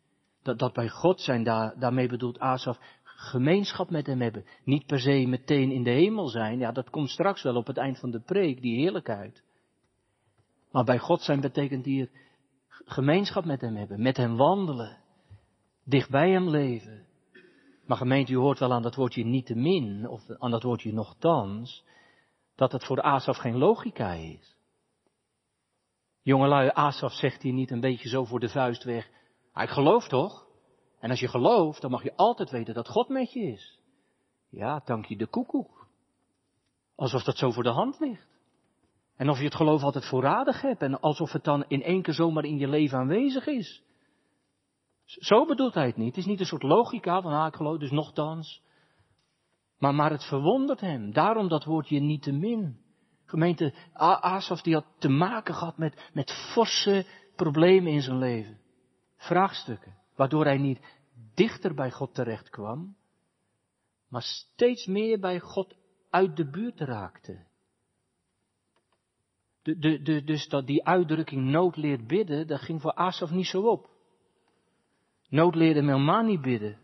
Dat, 0.44 0.60
dat 0.60 0.74
bij 0.74 0.90
God 0.90 1.22
zijn, 1.22 1.44
daar, 1.44 1.80
daarmee 1.80 2.08
bedoelt 2.08 2.40
Asaf 2.40 2.80
gemeenschap 3.04 3.90
met 3.90 4.08
hem 4.08 4.22
hebben. 4.22 4.46
Niet 4.64 4.86
per 4.86 5.00
se 5.00 5.26
meteen 5.28 5.72
in 5.72 5.84
de 5.84 5.90
hemel 5.90 6.28
zijn, 6.28 6.60
ja 6.60 6.72
dat 6.72 6.90
komt 6.90 7.10
straks 7.10 7.44
wel 7.44 7.56
op 7.56 7.68
het 7.68 7.78
eind 7.78 8.00
van 8.00 8.12
de 8.12 8.22
preek, 8.22 8.62
die 8.62 8.80
heerlijkheid. 8.80 9.44
Maar 10.72 10.84
bij 10.84 11.00
God 11.00 11.22
zijn 11.22 11.42
betekent 11.42 11.86
hier 11.86 12.10
gemeenschap 12.70 13.46
met 13.46 13.62
hem 13.62 13.76
hebben, 13.76 14.02
met 14.02 14.18
hem 14.18 14.36
wandelen 14.36 15.06
dicht 15.88 16.10
bij 16.10 16.32
hem 16.32 16.50
leven. 16.50 17.06
Maar 17.86 17.98
gemeente, 17.98 18.32
u 18.32 18.36
hoort 18.36 18.60
wel 18.60 18.74
aan 18.74 18.82
dat 18.82 18.96
woordje 18.96 19.26
niet 19.26 19.46
te 19.46 19.56
min, 19.56 20.08
of 20.08 20.22
aan 20.38 20.52
dat 20.52 20.64
woordje 20.64 20.94
nogthans, 20.94 21.84
dat 22.56 22.72
het 22.72 22.86
voor 22.86 23.02
Asaf 23.02 23.38
geen 23.38 23.58
logica 23.58 24.12
is. 24.12 24.56
Jongelui, 26.22 26.70
Asaf 26.74 27.14
zegt 27.14 27.42
hier 27.42 27.54
niet 27.54 27.72
een 27.72 27.80
beetje 27.80 28.10
zo 28.10 28.26
voor 28.26 28.40
de 28.40 28.50
vuist 28.50 28.84
weg, 28.84 29.10
ah, 29.52 29.64
ik 29.64 29.70
geloof 29.70 30.08
toch? 30.08 30.46
En 31.00 31.10
als 31.10 31.20
je 31.20 31.28
gelooft, 31.28 31.82
dan 31.82 31.92
mag 31.92 32.04
je 32.04 32.16
altijd 32.16 32.50
weten 32.50 32.74
dat 32.74 32.88
God 32.88 33.10
met 33.10 33.34
je 33.34 33.40
is. 33.40 33.80
Ja, 34.50 34.82
dank 34.86 35.06
je 35.06 35.18
de 35.18 35.28
koekoek. 35.28 35.88
Alsof 36.96 37.24
dat 37.24 37.38
zo 37.38 37.52
voor 37.52 37.64
de 37.64 37.70
hand 37.70 38.00
ligt. 38.00 38.28
En 39.16 39.30
of 39.30 39.38
je 39.38 39.44
het 39.44 39.56
geloof 39.56 39.82
altijd 39.82 40.06
voorradig 40.06 40.62
hebt 40.62 40.82
en 40.82 41.00
alsof 41.00 41.32
het 41.32 41.44
dan 41.44 41.66
in 41.68 41.84
één 41.84 42.02
keer 42.02 42.14
zomaar 42.14 42.46
in 42.46 42.58
je 42.58 42.68
leven 42.68 42.98
aanwezig 42.98 43.48
is. 43.48 43.84
Zo 45.08 45.46
bedoelt 45.46 45.74
hij 45.74 45.86
het 45.86 45.98
niet. 45.98 46.08
Het 46.08 46.18
is 46.18 46.26
niet 46.26 46.40
een 46.40 46.46
soort 46.46 46.64
logica 46.64 47.22
van, 47.22 47.32
ah, 47.34 47.48
ik 47.48 47.56
geloof 47.56 47.78
dus 47.78 47.92
nogthans. 47.92 48.62
Maar, 49.78 49.96
maar 49.96 50.12
het 50.12 50.24
verwondert 50.24 50.80
hem. 50.80 51.14
Daarom 51.14 51.48
dat 51.48 51.64
woordje 51.64 52.00
niet 52.00 52.22
te 52.22 52.32
min. 52.32 52.82
Gemeente 53.26 53.74
Asaf 53.94 54.62
die 54.62 54.74
had 54.74 54.86
te 55.00 55.10
maken 55.10 55.56
gehad 55.56 55.78
met, 55.78 56.10
met 56.14 56.52
forse 56.54 57.06
problemen 57.36 57.92
in 57.92 58.02
zijn 58.02 58.18
leven. 58.18 58.60
Vraagstukken. 59.16 59.98
Waardoor 60.16 60.46
hij 60.46 60.58
niet 60.58 60.80
dichter 61.36 61.74
bij 61.74 61.92
God 61.92 62.14
terecht 62.14 62.50
kwam. 62.50 62.96
maar 64.08 64.22
steeds 64.22 64.86
meer 64.86 65.20
bij 65.20 65.40
God 65.40 65.76
uit 66.10 66.36
de 66.36 66.50
buurt 66.50 66.80
raakte. 66.80 67.46
De, 69.62 69.78
de, 69.78 70.02
de, 70.02 70.24
dus 70.24 70.48
dat 70.48 70.68
die 70.68 70.86
uitdrukking 70.86 71.50
nood 71.50 71.76
leert 71.76 72.08
bidden, 72.08 72.48
dat 72.48 72.62
ging 72.62 72.82
voor 72.82 72.94
Asaf 72.94 73.32
niet 73.32 73.48
zo 73.48 73.62
op. 73.62 73.97
Nood 75.30 75.56
leerde 75.56 75.80
hem 75.80 75.90
helemaal 75.90 76.24
niet 76.24 76.42
bidden. 76.42 76.78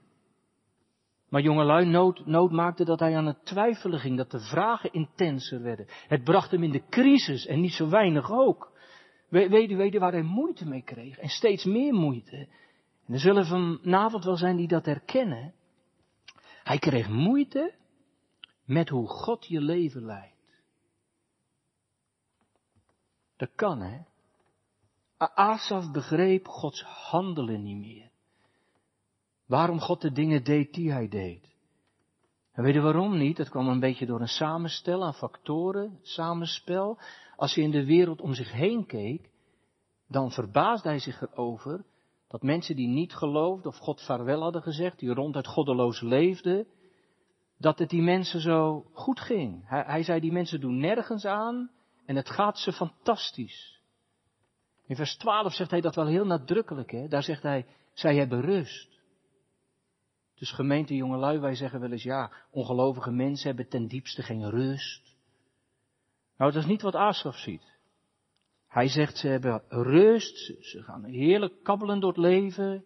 Maar 1.29 1.41
jongelui, 1.41 1.85
nood, 1.85 2.25
nood 2.25 2.51
maakte 2.51 2.85
dat 2.85 2.99
hij 2.99 3.17
aan 3.17 3.25
het 3.25 3.45
twijfelen 3.45 3.99
ging, 3.99 4.17
dat 4.17 4.31
de 4.31 4.39
vragen 4.39 4.93
intenser 4.93 5.61
werden. 5.61 5.85
Het 6.07 6.23
bracht 6.23 6.51
hem 6.51 6.63
in 6.63 6.71
de 6.71 6.87
crisis 6.89 7.45
en 7.45 7.61
niet 7.61 7.73
zo 7.73 7.89
weinig 7.89 8.31
ook. 8.31 8.71
Weet 9.29 9.71
u, 9.71 9.75
weet 9.75 9.93
u 9.93 9.99
waar 9.99 10.11
hij 10.11 10.21
moeite 10.21 10.67
mee 10.67 10.83
kreeg? 10.83 11.17
En 11.17 11.29
steeds 11.29 11.65
meer 11.65 11.93
moeite. 11.93 12.47
En 13.07 13.13
er 13.13 13.19
zullen 13.19 13.45
vanavond 13.45 14.23
wel 14.23 14.37
zijn 14.37 14.55
die 14.55 14.67
dat 14.67 14.85
herkennen. 14.85 15.53
Hij 16.63 16.77
kreeg 16.79 17.09
moeite 17.09 17.73
met 18.65 18.89
hoe 18.89 19.07
God 19.07 19.47
je 19.47 19.61
leven 19.61 20.05
leidt. 20.05 20.63
Dat 23.37 23.51
kan, 23.55 23.81
hè? 23.81 24.01
Asaf 25.17 25.91
begreep 25.91 26.47
Gods 26.47 26.83
handelen 26.83 27.63
niet 27.63 27.77
meer. 27.77 28.12
Waarom 29.47 29.79
God 29.79 30.01
de 30.01 30.11
dingen 30.11 30.43
deed 30.43 30.73
die 30.73 30.91
hij 30.91 31.07
deed. 31.07 31.51
En 32.51 32.63
weet 32.63 32.73
je 32.73 32.81
waarom 32.81 33.17
niet? 33.17 33.37
Dat 33.37 33.49
kwam 33.49 33.67
een 33.67 33.79
beetje 33.79 34.05
door 34.05 34.21
een 34.21 34.27
samenstel 34.27 35.03
aan 35.03 35.13
factoren, 35.13 35.99
samenspel. 36.01 36.99
Als 37.35 37.55
hij 37.55 37.63
in 37.63 37.71
de 37.71 37.85
wereld 37.85 38.21
om 38.21 38.33
zich 38.33 38.51
heen 38.51 38.85
keek, 38.85 39.29
dan 40.07 40.31
verbaasde 40.31 40.87
hij 40.87 40.99
zich 40.99 41.21
erover 41.21 41.85
dat 42.27 42.41
mensen 42.41 42.75
die 42.75 42.87
niet 42.87 43.13
geloofden 43.13 43.71
of 43.71 43.77
God 43.77 44.01
vaarwel 44.01 44.41
hadden 44.41 44.61
gezegd, 44.61 44.99
die 44.99 45.13
ronduit 45.13 45.47
goddeloos 45.47 46.01
leefden, 46.01 46.67
dat 47.57 47.79
het 47.79 47.89
die 47.89 48.01
mensen 48.01 48.41
zo 48.41 48.85
goed 48.93 49.19
ging. 49.19 49.67
Hij, 49.67 49.83
hij 49.85 50.03
zei, 50.03 50.19
die 50.19 50.31
mensen 50.31 50.59
doen 50.59 50.77
nergens 50.77 51.25
aan 51.25 51.71
en 52.05 52.15
het 52.15 52.29
gaat 52.29 52.59
ze 52.59 52.71
fantastisch. 52.71 53.81
In 54.85 54.95
vers 54.95 55.17
12 55.17 55.53
zegt 55.53 55.71
hij 55.71 55.81
dat 55.81 55.95
wel 55.95 56.05
heel 56.05 56.25
nadrukkelijk. 56.25 56.91
Hè? 56.91 57.07
Daar 57.07 57.23
zegt 57.23 57.43
hij, 57.43 57.65
zij 57.93 58.15
hebben 58.15 58.41
rust. 58.41 58.92
Dus 60.35 60.51
gemeente 60.51 60.95
jongelui, 60.95 61.39
wij 61.39 61.55
zeggen 61.55 61.79
wel 61.79 61.91
eens, 61.91 62.03
ja, 62.03 62.31
ongelovige 62.51 63.11
mensen 63.11 63.47
hebben 63.47 63.69
ten 63.69 63.87
diepste 63.87 64.21
geen 64.23 64.49
rust. 64.49 65.15
Nou, 66.37 66.51
dat 66.51 66.61
is 66.61 66.69
niet 66.69 66.81
wat 66.81 66.95
Asaf 66.95 67.37
ziet. 67.37 67.71
Hij 68.67 68.87
zegt, 68.87 69.17
ze 69.17 69.27
hebben 69.27 69.63
rust, 69.67 70.37
ze 70.61 70.83
gaan 70.83 71.03
heerlijk 71.03 71.63
kabbelen 71.63 71.99
door 71.99 72.09
het 72.09 72.19
leven 72.19 72.85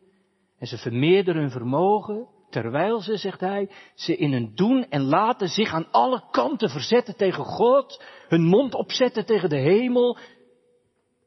en 0.58 0.68
ze 0.68 0.78
vermeerderen 0.78 1.42
hun 1.42 1.52
vermogen, 1.52 2.28
terwijl 2.50 3.02
ze, 3.02 3.18
zegt 3.18 3.40
hij, 3.40 3.70
ze 3.96 4.18
in 4.18 4.32
hun 4.32 4.56
doen 4.56 4.90
en 4.90 5.02
laten 5.02 5.48
zich 5.48 5.74
aan 5.74 5.92
alle 5.92 6.24
kanten 6.32 6.70
verzetten 6.70 7.16
tegen 7.16 7.44
God, 7.44 8.04
hun 8.28 8.44
mond 8.44 8.74
opzetten 8.74 9.26
tegen 9.26 9.50
de 9.50 9.60
hemel, 9.60 10.18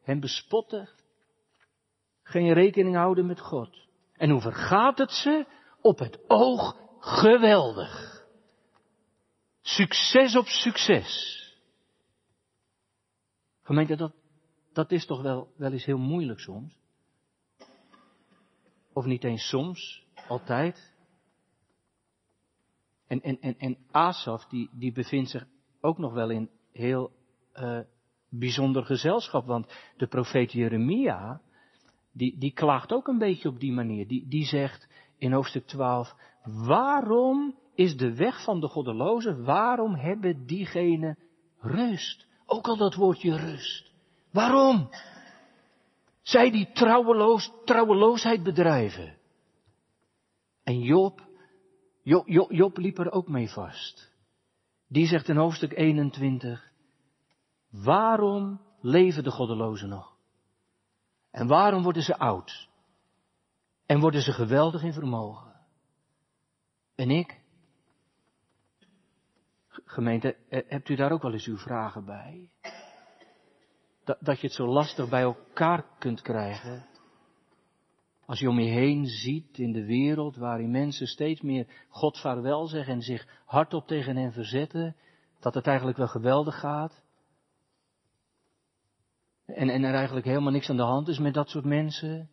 hen 0.02 0.20
bespotten, 0.20 0.88
geen 2.22 2.52
rekening 2.52 2.96
houden 2.96 3.26
met 3.26 3.40
God. 3.40 3.88
En 4.16 4.30
hoe 4.30 4.40
vergaat 4.40 4.98
het 4.98 5.10
ze? 5.10 5.46
Op 5.80 5.98
het 5.98 6.18
oog 6.28 6.76
geweldig. 6.98 8.24
Succes 9.62 10.36
op 10.36 10.46
succes. 10.46 11.38
Gemeente, 13.62 13.96
dat, 13.96 14.12
dat 14.72 14.92
is 14.92 15.06
toch 15.06 15.22
wel, 15.22 15.52
wel 15.56 15.72
eens 15.72 15.84
heel 15.84 15.98
moeilijk 15.98 16.40
soms. 16.40 16.78
Of 18.92 19.04
niet 19.04 19.24
eens 19.24 19.48
soms, 19.48 20.04
altijd. 20.28 20.94
En, 23.06 23.20
en, 23.20 23.40
en, 23.40 23.58
en 23.58 23.78
Asaf, 23.90 24.46
die, 24.46 24.70
die 24.72 24.92
bevindt 24.92 25.30
zich 25.30 25.46
ook 25.80 25.98
nog 25.98 26.12
wel 26.12 26.30
in 26.30 26.50
heel 26.72 27.12
uh, 27.54 27.80
bijzonder 28.28 28.84
gezelschap. 28.84 29.46
Want 29.46 29.72
de 29.96 30.06
profeet 30.06 30.52
Jeremia, 30.52 31.40
die, 32.12 32.38
die 32.38 32.52
klaagt 32.52 32.92
ook 32.92 33.08
een 33.08 33.18
beetje 33.18 33.48
op 33.48 33.60
die 33.60 33.72
manier. 33.72 34.06
Die, 34.06 34.28
die 34.28 34.44
zegt 34.44 34.88
in 35.20 35.32
hoofdstuk 35.32 35.66
12, 35.66 36.14
waarom 36.44 37.58
is 37.74 37.96
de 37.96 38.14
weg 38.14 38.44
van 38.44 38.60
de 38.60 38.68
goddelozen, 38.68 39.44
waarom 39.44 39.94
hebben 39.94 40.46
diegenen 40.46 41.18
rust? 41.58 42.26
Ook 42.46 42.66
al 42.66 42.76
dat 42.76 42.94
woordje 42.94 43.36
rust. 43.36 43.92
Waarom? 44.32 44.88
Zij 46.22 46.50
die 46.50 46.72
trouweloos, 46.72 47.52
trouweloosheid 47.64 48.42
bedrijven. 48.42 49.16
En 50.62 50.78
Job, 50.78 51.28
Job, 52.02 52.28
Job, 52.28 52.50
Job 52.50 52.76
liep 52.76 52.98
er 52.98 53.12
ook 53.12 53.28
mee 53.28 53.50
vast. 53.50 54.12
Die 54.88 55.06
zegt 55.06 55.28
in 55.28 55.36
hoofdstuk 55.36 55.72
21, 55.76 56.70
waarom 57.70 58.60
leven 58.80 59.24
de 59.24 59.30
goddelozen 59.30 59.88
nog? 59.88 60.16
En 61.30 61.46
waarom 61.46 61.82
worden 61.82 62.02
ze 62.02 62.18
oud? 62.18 62.69
En 63.90 64.00
worden 64.00 64.22
ze 64.22 64.32
geweldig 64.32 64.82
in 64.82 64.92
vermogen? 64.92 65.52
En 66.94 67.10
ik? 67.10 67.40
Gemeente, 69.68 70.36
hebt 70.48 70.88
u 70.88 70.94
daar 70.94 71.12
ook 71.12 71.22
wel 71.22 71.32
eens 71.32 71.46
uw 71.46 71.56
vragen 71.56 72.04
bij? 72.04 72.50
dat, 74.04 74.16
dat 74.20 74.40
je 74.40 74.46
het 74.46 74.56
zo 74.56 74.66
lastig 74.66 75.08
bij 75.08 75.22
elkaar 75.22 75.84
kunt 75.98 76.22
krijgen. 76.22 76.86
Als 78.26 78.38
je 78.38 78.48
om 78.48 78.58
je 78.58 78.70
heen 78.70 79.06
ziet 79.06 79.58
in 79.58 79.72
de 79.72 79.84
wereld 79.84 80.36
waarin 80.36 80.70
mensen 80.70 81.06
steeds 81.06 81.40
meer 81.40 81.66
God 81.88 82.18
vaarwel 82.18 82.66
zeggen 82.66 82.94
en 82.94 83.02
zich 83.02 83.42
hardop 83.44 83.86
tegen 83.86 84.16
hen 84.16 84.32
verzetten, 84.32 84.96
dat 85.40 85.54
het 85.54 85.66
eigenlijk 85.66 85.98
wel 85.98 86.08
geweldig 86.08 86.58
gaat. 86.58 87.02
En, 89.46 89.68
en 89.68 89.82
er 89.82 89.94
eigenlijk 89.94 90.26
helemaal 90.26 90.52
niks 90.52 90.70
aan 90.70 90.76
de 90.76 90.82
hand 90.82 91.08
is 91.08 91.18
met 91.18 91.34
dat 91.34 91.48
soort 91.48 91.64
mensen. 91.64 92.30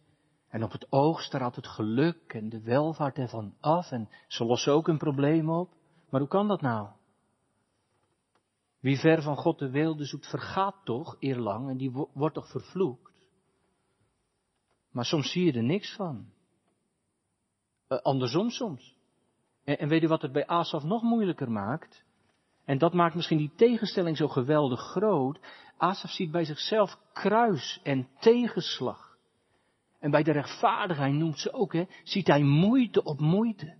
En 0.57 0.63
op 0.63 0.71
het 0.71 0.91
oog 0.91 1.21
straalt 1.21 1.55
het 1.55 1.67
geluk 1.67 2.33
en 2.33 2.49
de 2.49 2.61
welvaart 2.61 3.17
ervan 3.17 3.53
af 3.59 3.91
en 3.91 4.09
ze 4.27 4.45
lossen 4.45 4.73
ook 4.73 4.87
een 4.87 4.97
probleem 4.97 5.49
op. 5.49 5.73
Maar 6.09 6.19
hoe 6.19 6.29
kan 6.29 6.47
dat 6.47 6.61
nou? 6.61 6.89
Wie 8.79 8.99
ver 8.99 9.21
van 9.21 9.35
God 9.35 9.59
de 9.59 9.69
wilde 9.69 10.05
zoekt, 10.05 10.29
vergaat 10.29 10.75
toch 10.83 11.15
eerlang 11.19 11.69
en 11.69 11.77
die 11.77 11.91
wordt 12.13 12.35
toch 12.35 12.49
vervloekt. 12.49 13.27
Maar 14.91 15.05
soms 15.05 15.31
zie 15.31 15.45
je 15.45 15.53
er 15.53 15.63
niks 15.63 15.95
van. 15.95 16.25
Uh, 17.89 17.97
andersom 17.97 18.49
soms. 18.49 18.95
En, 19.63 19.77
en 19.79 19.87
weet 19.87 20.01
je 20.01 20.07
wat 20.07 20.21
het 20.21 20.31
bij 20.31 20.47
Asaf 20.47 20.83
nog 20.83 21.01
moeilijker 21.01 21.51
maakt? 21.51 22.03
En 22.65 22.77
dat 22.77 22.93
maakt 22.93 23.15
misschien 23.15 23.37
die 23.37 23.53
tegenstelling 23.55 24.17
zo 24.17 24.27
geweldig 24.27 24.79
groot. 24.79 25.39
Asaf 25.77 26.11
ziet 26.11 26.31
bij 26.31 26.45
zichzelf 26.45 26.99
kruis 27.13 27.79
en 27.83 28.07
tegenslag. 28.19 29.06
En 29.99 30.11
bij 30.11 30.23
de 30.23 30.31
rechtvaardigheid 30.31 31.13
noemt 31.13 31.39
ze 31.39 31.53
ook, 31.53 31.73
hè, 31.73 31.83
ziet 32.03 32.27
hij 32.27 32.43
moeite 32.43 33.03
op 33.03 33.19
moeite. 33.19 33.75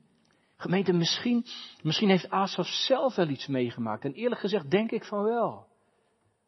Gemeente, 0.57 0.93
misschien, 0.93 1.45
misschien 1.81 2.09
heeft 2.09 2.29
Asaf 2.29 2.67
zelf 2.67 3.15
wel 3.15 3.27
iets 3.27 3.47
meegemaakt. 3.47 4.03
En 4.03 4.13
eerlijk 4.13 4.41
gezegd 4.41 4.71
denk 4.71 4.91
ik 4.91 5.03
van 5.03 5.24
wel. 5.24 5.65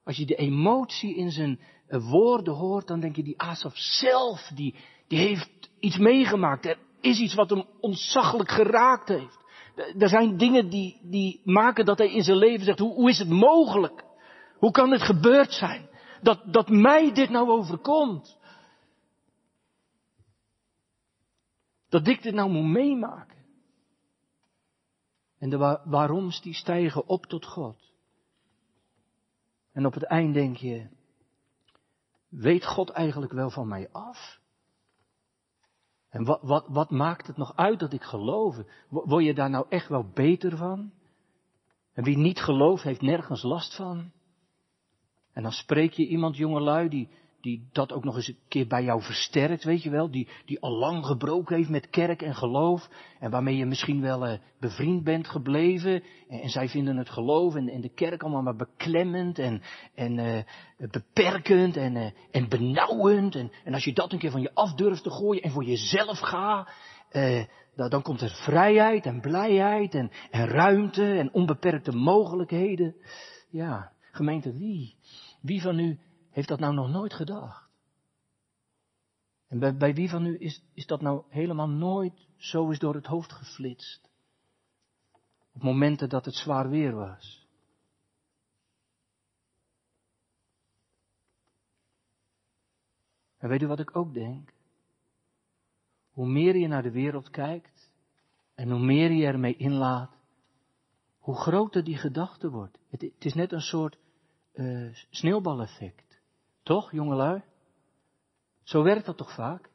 Als 0.03 0.17
je 0.17 0.25
de 0.25 0.35
emotie 0.35 1.15
in 1.15 1.31
zijn 1.31 1.59
eh, 1.88 2.09
woorden 2.09 2.53
hoort, 2.53 2.88
dan 2.88 2.99
denk 2.99 3.15
je 3.15 3.23
die 3.23 3.41
Asaf 3.41 3.77
zelf, 3.77 4.51
die, 4.55 4.75
die 5.07 5.19
heeft 5.19 5.69
iets 5.79 5.97
meegemaakt. 5.97 6.65
Er 6.65 6.77
is 7.01 7.19
iets 7.19 7.33
wat 7.33 7.49
hem 7.49 7.63
ontzaglijk 7.79 8.51
geraakt 8.51 9.07
heeft. 9.07 9.38
Er 9.97 10.09
zijn 10.09 10.38
dingen 10.38 10.69
die, 10.69 10.99
die 11.03 11.41
maken 11.43 11.85
dat 11.85 11.97
hij 11.97 12.13
in 12.13 12.23
zijn 12.23 12.38
leven 12.38 12.65
zegt, 12.65 12.79
hoe, 12.79 12.93
hoe 12.93 13.09
is 13.09 13.19
het 13.19 13.29
mogelijk? 13.29 14.03
Hoe 14.57 14.71
kan 14.71 14.91
het 14.91 15.01
gebeurd 15.01 15.53
zijn? 15.53 15.89
Dat, 16.21 16.39
dat 16.45 16.69
mij 16.69 17.13
dit 17.13 17.29
nou 17.29 17.49
overkomt? 17.49 18.38
Dat 21.89 22.08
ik 22.08 22.22
dit 22.22 22.34
nou 22.34 22.51
moet 22.51 22.72
meemaken? 22.72 23.38
En 25.38 25.50
de 25.50 25.81
waaroms 25.86 26.41
die 26.41 26.53
stijgen 26.53 27.08
op 27.08 27.25
tot 27.25 27.46
God. 27.46 27.93
En 29.72 29.86
op 29.86 29.93
het 29.93 30.03
eind 30.03 30.34
denk 30.34 30.58
je, 30.58 30.88
weet 32.29 32.65
God 32.65 32.89
eigenlijk 32.89 33.31
wel 33.31 33.50
van 33.50 33.67
mij 33.67 33.89
af? 33.91 34.39
En 36.10 36.24
wat, 36.24 36.41
wat, 36.41 36.67
wat 36.67 36.89
maakt 36.89 37.27
het 37.27 37.38
nog 37.38 37.55
uit 37.55 37.79
dat 37.79 37.93
ik 37.93 38.03
geloof? 38.03 38.58
Word 38.89 39.25
je 39.25 39.34
daar 39.34 39.50
nou 39.50 39.65
echt 39.69 39.89
wel 39.89 40.10
beter 40.13 40.58
van? 40.58 40.91
En 41.93 42.03
wie 42.03 42.17
niet 42.17 42.39
gelooft, 42.39 42.84
heeft 42.84 43.01
nergens 43.01 43.43
last 43.43 43.75
van. 43.75 44.12
En 45.31 45.43
dan 45.43 45.51
spreek 45.51 45.93
je 45.93 46.08
iemand, 46.08 46.38
jongelui, 46.38 46.89
die, 46.89 47.10
die 47.41 47.67
dat 47.72 47.91
ook 47.91 48.03
nog 48.03 48.15
eens 48.15 48.27
een 48.27 48.38
keer 48.48 48.67
bij 48.67 48.84
jou 48.84 49.01
versterkt, 49.01 49.63
weet 49.63 49.84
je 49.84 49.89
wel, 49.89 50.12
die, 50.12 50.27
die 50.46 50.60
al 50.60 50.72
lang 50.72 51.05
gebroken 51.05 51.55
heeft 51.55 51.69
met 51.69 51.89
kerk 51.89 52.22
en 52.22 52.36
geloof, 52.36 52.89
en 53.19 53.31
waarmee 53.31 53.58
je 53.58 53.65
misschien 53.65 54.01
wel 54.01 54.27
uh, 54.27 54.38
bevriend 54.60 55.03
bent 55.03 55.27
gebleven, 55.27 56.03
en, 56.27 56.50
zij 56.50 56.69
vinden 56.69 56.98
het 56.98 57.10
geloof 57.10 57.55
en, 57.55 57.69
en 57.69 57.81
de 57.81 57.93
kerk 57.93 58.24
allemaal 58.24 58.41
maar 58.41 58.55
beklemmend 58.55 59.39
en, 59.39 59.62
en 59.96 60.17
uh, 60.17 60.89
beperkend 60.91 61.77
en, 61.77 61.96
uh, 61.96 62.10
en 62.31 62.50
benauwend, 62.50 63.36
en, 63.36 63.51
en 63.63 63.74
als 63.74 63.84
je 63.84 63.93
dat 63.93 64.13
een 64.13 64.19
keer 64.19 64.31
van 64.31 64.41
je 64.41 64.53
af 64.53 64.74
durft 64.74 65.03
te 65.03 65.12
gooien 65.12 65.43
en 65.43 65.51
voor 65.51 65.63
jezelf 65.63 66.19
gaat, 66.19 66.69
eh, 67.10 67.43
dan 67.74 68.01
komt 68.01 68.22
er 68.22 68.29
vrijheid 68.29 69.05
en 69.05 69.22
blijheid 69.22 69.96
en, 69.96 70.12
en 70.31 70.48
ruimte 70.48 71.13
en 71.13 71.34
onbeperkte 71.34 71.91
mogelijkheden. 71.91 72.96
Ja, 73.50 73.91
gemeente, 74.12 74.53
wie? 74.53 74.96
Wie 75.41 75.62
van 75.62 75.79
u 75.79 76.00
heeft 76.29 76.48
dat 76.48 76.59
nou 76.59 76.74
nog 76.74 76.89
nooit 76.89 77.13
gedacht? 77.13 77.69
En 79.48 79.77
bij, 79.77 79.93
wie 79.93 80.09
van 80.09 80.25
u 80.25 80.39
is, 80.39 80.63
is 80.74 80.86
dat 80.86 81.01
nou 81.01 81.24
helemaal 81.29 81.69
nooit 81.69 82.27
zo 82.38 82.69
is 82.69 82.79
door 82.79 82.95
het 82.95 83.05
hoofd 83.05 83.31
geflitst? 83.31 84.09
Op 85.53 85.63
momenten 85.63 86.09
dat 86.09 86.25
het 86.25 86.36
zwaar 86.36 86.69
weer 86.69 86.95
was. 86.95 87.48
En 93.38 93.50
weet 93.50 93.62
u 93.62 93.67
wat 93.67 93.79
ik 93.79 93.95
ook 93.95 94.13
denk? 94.13 94.53
Hoe 96.12 96.27
meer 96.27 96.55
je 96.55 96.67
naar 96.67 96.83
de 96.83 96.91
wereld 96.91 97.29
kijkt 97.29 97.91
en 98.55 98.69
hoe 98.69 98.79
meer 98.79 99.12
je 99.12 99.25
ermee 99.25 99.55
inlaat, 99.55 100.15
hoe 101.19 101.36
groter 101.36 101.83
die 101.83 101.98
gedachte 101.98 102.50
wordt. 102.50 102.79
Het, 102.89 103.01
het 103.01 103.25
is 103.25 103.33
net 103.33 103.51
een 103.51 103.62
soort 103.62 103.98
uh, 104.53 104.93
sneeuwbaleffect. 105.09 106.08
Toch, 106.69 106.91
jongelui? 106.91 107.41
Zo 108.63 108.83
werkt 108.83 109.05
dat 109.05 109.17
toch 109.17 109.33
vaak? 109.33 109.69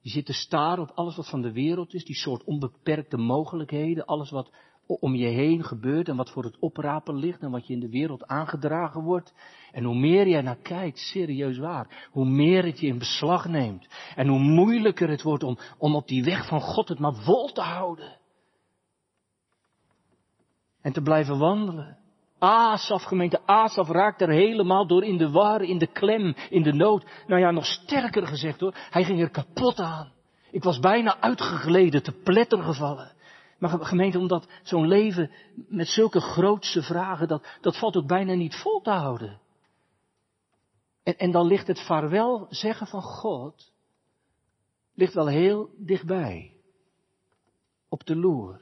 Je 0.00 0.10
zit 0.10 0.26
te 0.26 0.32
staren 0.32 0.82
op 0.82 0.90
alles 0.94 1.16
wat 1.16 1.28
van 1.28 1.42
de 1.42 1.52
wereld 1.52 1.94
is, 1.94 2.04
die 2.04 2.16
soort 2.16 2.44
onbeperkte 2.44 3.16
mogelijkheden, 3.16 4.04
alles 4.04 4.30
wat 4.30 4.50
om 4.86 5.14
je 5.14 5.26
heen 5.26 5.64
gebeurt 5.64 6.08
en 6.08 6.16
wat 6.16 6.30
voor 6.30 6.44
het 6.44 6.58
oprapen 6.58 7.16
ligt 7.16 7.42
en 7.42 7.50
wat 7.50 7.66
je 7.66 7.72
in 7.72 7.80
de 7.80 7.88
wereld 7.88 8.26
aangedragen 8.26 9.02
wordt. 9.02 9.34
En 9.72 9.84
hoe 9.84 9.94
meer 9.94 10.28
jij 10.28 10.42
naar 10.42 10.56
kijkt, 10.56 10.98
serieus 10.98 11.58
waar, 11.58 12.08
hoe 12.10 12.26
meer 12.26 12.64
het 12.64 12.80
je 12.80 12.86
in 12.86 12.98
beslag 12.98 13.48
neemt. 13.48 13.88
En 14.14 14.28
hoe 14.28 14.38
moeilijker 14.38 15.08
het 15.08 15.22
wordt 15.22 15.42
om, 15.42 15.58
om 15.78 15.94
op 15.94 16.08
die 16.08 16.24
weg 16.24 16.46
van 16.46 16.60
God 16.60 16.88
het 16.88 16.98
maar 16.98 17.14
vol 17.14 17.52
te 17.52 17.62
houden. 17.62 18.18
En 20.80 20.92
te 20.92 21.02
blijven 21.02 21.38
wandelen. 21.38 22.03
Asaf, 22.44 23.02
gemeente 23.02 23.46
Asaf, 23.46 23.88
raakt 23.88 24.20
er 24.20 24.28
helemaal 24.28 24.86
door 24.86 25.04
in 25.04 25.16
de 25.16 25.30
war, 25.30 25.62
in 25.62 25.78
de 25.78 25.86
klem, 25.86 26.34
in 26.50 26.62
de 26.62 26.72
nood. 26.72 27.04
Nou 27.26 27.40
ja, 27.40 27.50
nog 27.50 27.66
sterker 27.66 28.26
gezegd 28.26 28.60
hoor, 28.60 28.74
hij 28.90 29.04
ging 29.04 29.20
er 29.20 29.30
kapot 29.30 29.78
aan. 29.78 30.12
Ik 30.50 30.62
was 30.62 30.78
bijna 30.78 31.20
uitgegleden, 31.20 32.02
te 32.02 32.12
pletter 32.12 32.62
gevallen. 32.62 33.12
Maar 33.58 33.70
gemeente, 33.70 34.18
omdat 34.18 34.48
zo'n 34.62 34.88
leven 34.88 35.30
met 35.54 35.88
zulke 35.88 36.20
grootse 36.20 36.82
vragen, 36.82 37.28
dat, 37.28 37.46
dat 37.60 37.78
valt 37.78 37.96
ook 37.96 38.06
bijna 38.06 38.34
niet 38.34 38.56
vol 38.56 38.80
te 38.80 38.90
houden. 38.90 39.40
En, 41.02 41.16
en 41.16 41.30
dan 41.30 41.46
ligt 41.46 41.66
het 41.66 41.80
vaarwel 41.80 42.46
zeggen 42.50 42.86
van 42.86 43.02
God, 43.02 43.72
ligt 44.94 45.14
wel 45.14 45.26
heel 45.26 45.70
dichtbij. 45.76 46.56
Op 47.88 48.06
de 48.06 48.16
loer. 48.16 48.60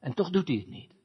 En 0.00 0.14
toch 0.14 0.30
doet 0.30 0.48
hij 0.48 0.56
het 0.56 0.68
niet. 0.68 0.97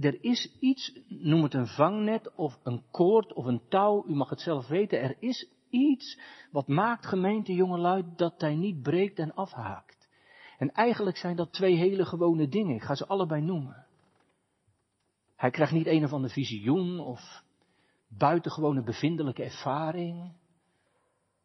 Er 0.00 0.24
is 0.24 0.56
iets, 0.60 1.00
noem 1.08 1.42
het 1.42 1.54
een 1.54 1.66
vangnet 1.66 2.34
of 2.34 2.58
een 2.62 2.82
koord 2.90 3.32
of 3.32 3.44
een 3.44 3.62
touw, 3.68 4.04
u 4.08 4.14
mag 4.14 4.30
het 4.30 4.40
zelf 4.40 4.66
weten. 4.68 5.00
Er 5.00 5.16
is 5.18 5.48
iets 5.70 6.20
wat 6.50 6.68
maakt 6.68 7.06
gemeente 7.06 7.54
jongelui 7.54 8.04
dat 8.16 8.40
hij 8.40 8.54
niet 8.54 8.82
breekt 8.82 9.18
en 9.18 9.34
afhaakt. 9.34 10.08
En 10.58 10.72
eigenlijk 10.72 11.16
zijn 11.16 11.36
dat 11.36 11.52
twee 11.52 11.76
hele 11.76 12.04
gewone 12.04 12.48
dingen. 12.48 12.74
Ik 12.74 12.82
ga 12.82 12.94
ze 12.94 13.06
allebei 13.06 13.42
noemen. 13.42 13.86
Hij 15.36 15.50
krijgt 15.50 15.72
niet 15.72 15.86
een 15.86 16.04
of 16.04 16.12
ander 16.12 16.30
visioen 16.30 17.00
of 17.00 17.42
buitengewone 18.08 18.82
bevindelijke 18.82 19.42
ervaring. 19.42 20.32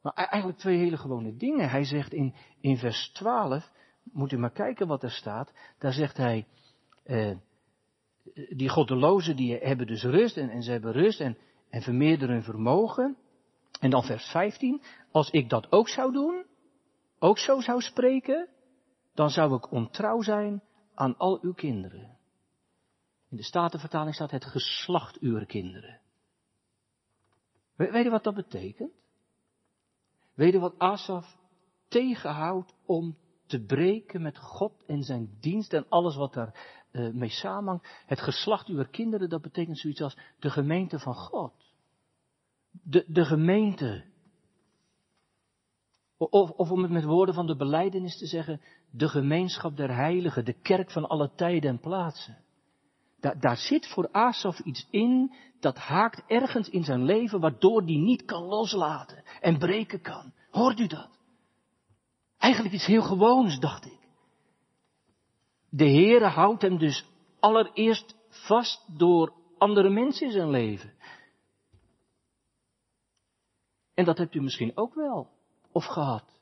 Maar 0.02 0.14
eigenlijk 0.14 0.58
twee 0.60 0.78
hele 0.78 0.98
gewone 0.98 1.36
dingen. 1.36 1.70
Hij 1.70 1.84
zegt 1.84 2.14
in, 2.14 2.34
in 2.60 2.78
vers 2.78 3.12
12, 3.12 3.72
moet 4.04 4.32
u 4.32 4.38
maar 4.38 4.52
kijken 4.52 4.88
wat 4.88 5.04
er 5.04 5.12
staat. 5.12 5.54
Daar 5.78 5.94
zegt 5.94 6.18
hij, 6.18 6.48
eh, 7.04 7.38
die 8.50 8.70
goddelozen 8.70 9.36
die 9.36 9.58
hebben 9.58 9.88
dus 9.88 10.04
rust 10.04 10.38
en, 10.38 10.50
en 10.50 10.64
ze 10.64 10.72
hebben 10.72 10.92
rust 10.92 11.20
en, 11.20 11.38
en 11.70 11.82
vermeerderen 11.82 12.36
hun 12.36 12.44
vermogen. 12.44 13.18
En 13.80 13.90
dan 13.90 14.04
vers 14.04 14.26
15, 14.26 14.82
als 15.12 15.30
ik 15.30 15.50
dat 15.50 15.72
ook 15.72 15.90
zou 15.90 16.12
doen, 16.12 16.46
ook 17.20 17.38
zo 17.38 17.60
zou 17.60 17.82
spreken, 17.82 18.48
dan 19.14 19.30
zou 19.30 19.56
ik 19.56 19.72
ontrouw 19.72 20.22
zijn 20.22 20.64
aan 20.94 21.18
al 21.18 21.40
uw 21.42 21.54
kinderen. 21.54 22.18
In 23.30 23.38
de 23.38 23.44
Statenvertaling 23.44 24.16
staat 24.16 24.32
het 24.32 24.46
geslacht 24.46 25.20
uw 25.20 25.46
kinderen. 25.46 26.00
Weet 27.76 28.04
je 28.04 28.10
wat 28.10 28.24
dat 28.24 28.36
betekent? 28.36 28.92
Weet 30.34 30.54
je 30.54 30.60
wat 30.60 30.78
Asaf 30.78 31.38
tegenhoudt 31.88 32.74
om 32.86 33.18
te 33.46 33.64
breken 33.66 34.22
met 34.22 34.38
God 34.38 34.84
en 34.86 35.04
zijn 35.04 35.38
dienst 35.40 35.74
en 35.74 35.86
alles 35.90 36.16
wat 36.16 36.34
daar 36.34 36.81
uh, 36.92 37.14
mee 37.14 37.30
samenhangt. 37.30 37.88
Het 38.06 38.22
geslacht 38.22 38.68
uw 38.68 38.86
kinderen, 38.92 39.30
dat 39.30 39.42
betekent 39.42 39.80
zoiets 39.80 40.02
als 40.02 40.18
de 40.40 40.50
gemeente 40.50 41.00
van 41.00 41.16
God. 41.16 41.54
De, 42.84 43.06
de 43.08 43.26
gemeente. 43.26 44.04
Of, 46.18 46.50
of 46.50 46.72
om 46.72 46.82
het 46.82 46.92
met 46.92 47.04
woorden 47.04 47.36
van 47.36 47.48
de 47.48 47.56
beleidenis 47.56 48.18
te 48.18 48.26
zeggen, 48.26 48.62
de 48.92 49.10
gemeenschap 49.10 49.78
der 49.78 49.96
heiligen, 49.96 50.46
de 50.46 50.62
kerk 50.62 50.92
van 50.92 51.08
alle 51.08 51.32
tijden 51.36 51.70
en 51.70 51.80
plaatsen. 51.80 52.38
Daar, 53.40 53.58
zit 53.58 53.88
voor 53.88 54.10
Asaf 54.12 54.60
iets 54.60 54.88
in, 54.90 55.34
dat 55.60 55.78
haakt 55.78 56.24
ergens 56.28 56.70
in 56.70 56.84
zijn 56.84 57.04
leven, 57.04 57.40
waardoor 57.40 57.86
die 57.86 57.98
niet 57.98 58.26
kan 58.26 58.44
loslaten 58.44 59.24
en 59.42 59.58
breken 59.58 60.02
kan. 60.02 60.34
Hoort 60.50 60.80
u 60.80 60.88
dat? 60.88 61.10
Eigenlijk 62.38 62.74
iets 62.74 62.86
heel 62.86 63.02
gewoons, 63.02 63.60
dacht 63.60 63.86
ik. 63.86 64.01
De 65.74 65.90
Heere 65.90 66.26
houdt 66.26 66.62
hem 66.62 66.78
dus 66.78 67.06
allereerst 67.40 68.16
vast 68.28 68.98
door 68.98 69.34
andere 69.58 69.90
mensen 69.90 70.26
in 70.26 70.32
zijn 70.32 70.50
leven. 70.50 70.94
En 73.94 74.06
dat 74.06 74.18
hebt 74.18 74.36
u 74.36 74.42
misschien 74.42 74.78
ook 74.78 74.94
wel, 74.94 75.30
of 75.72 75.86
gehad. 75.86 76.40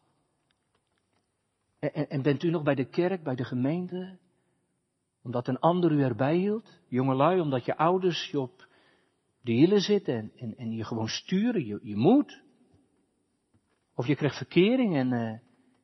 En, 1.80 2.10
en, 2.10 2.22
bent 2.22 2.44
u 2.44 2.50
nog 2.50 2.64
bij 2.64 2.76
de 2.76 2.90
kerk, 2.90 3.24
bij 3.24 3.36
de 3.36 3.44
gemeente, 3.44 4.18
omdat 5.24 5.48
een 5.48 5.60
ander 5.60 5.92
u 5.92 6.02
erbij 6.02 6.36
hield? 6.36 6.80
Jongelui, 6.88 7.40
omdat 7.40 7.66
je 7.66 7.78
ouders 7.78 8.30
je 8.32 8.40
op 8.40 8.68
de 9.42 9.52
hielen 9.52 9.82
zitten 9.82 10.32
en, 10.36 10.58
en, 10.58 10.72
je 10.72 10.84
gewoon 10.84 11.08
sturen, 11.08 11.66
je, 11.66 11.80
je 11.84 11.96
moet. 11.96 12.42
Of 13.96 14.08
je 14.08 14.16
krijgt 14.16 14.38
verkering 14.38 14.96
en, 14.96 15.12
uh, 15.12 15.40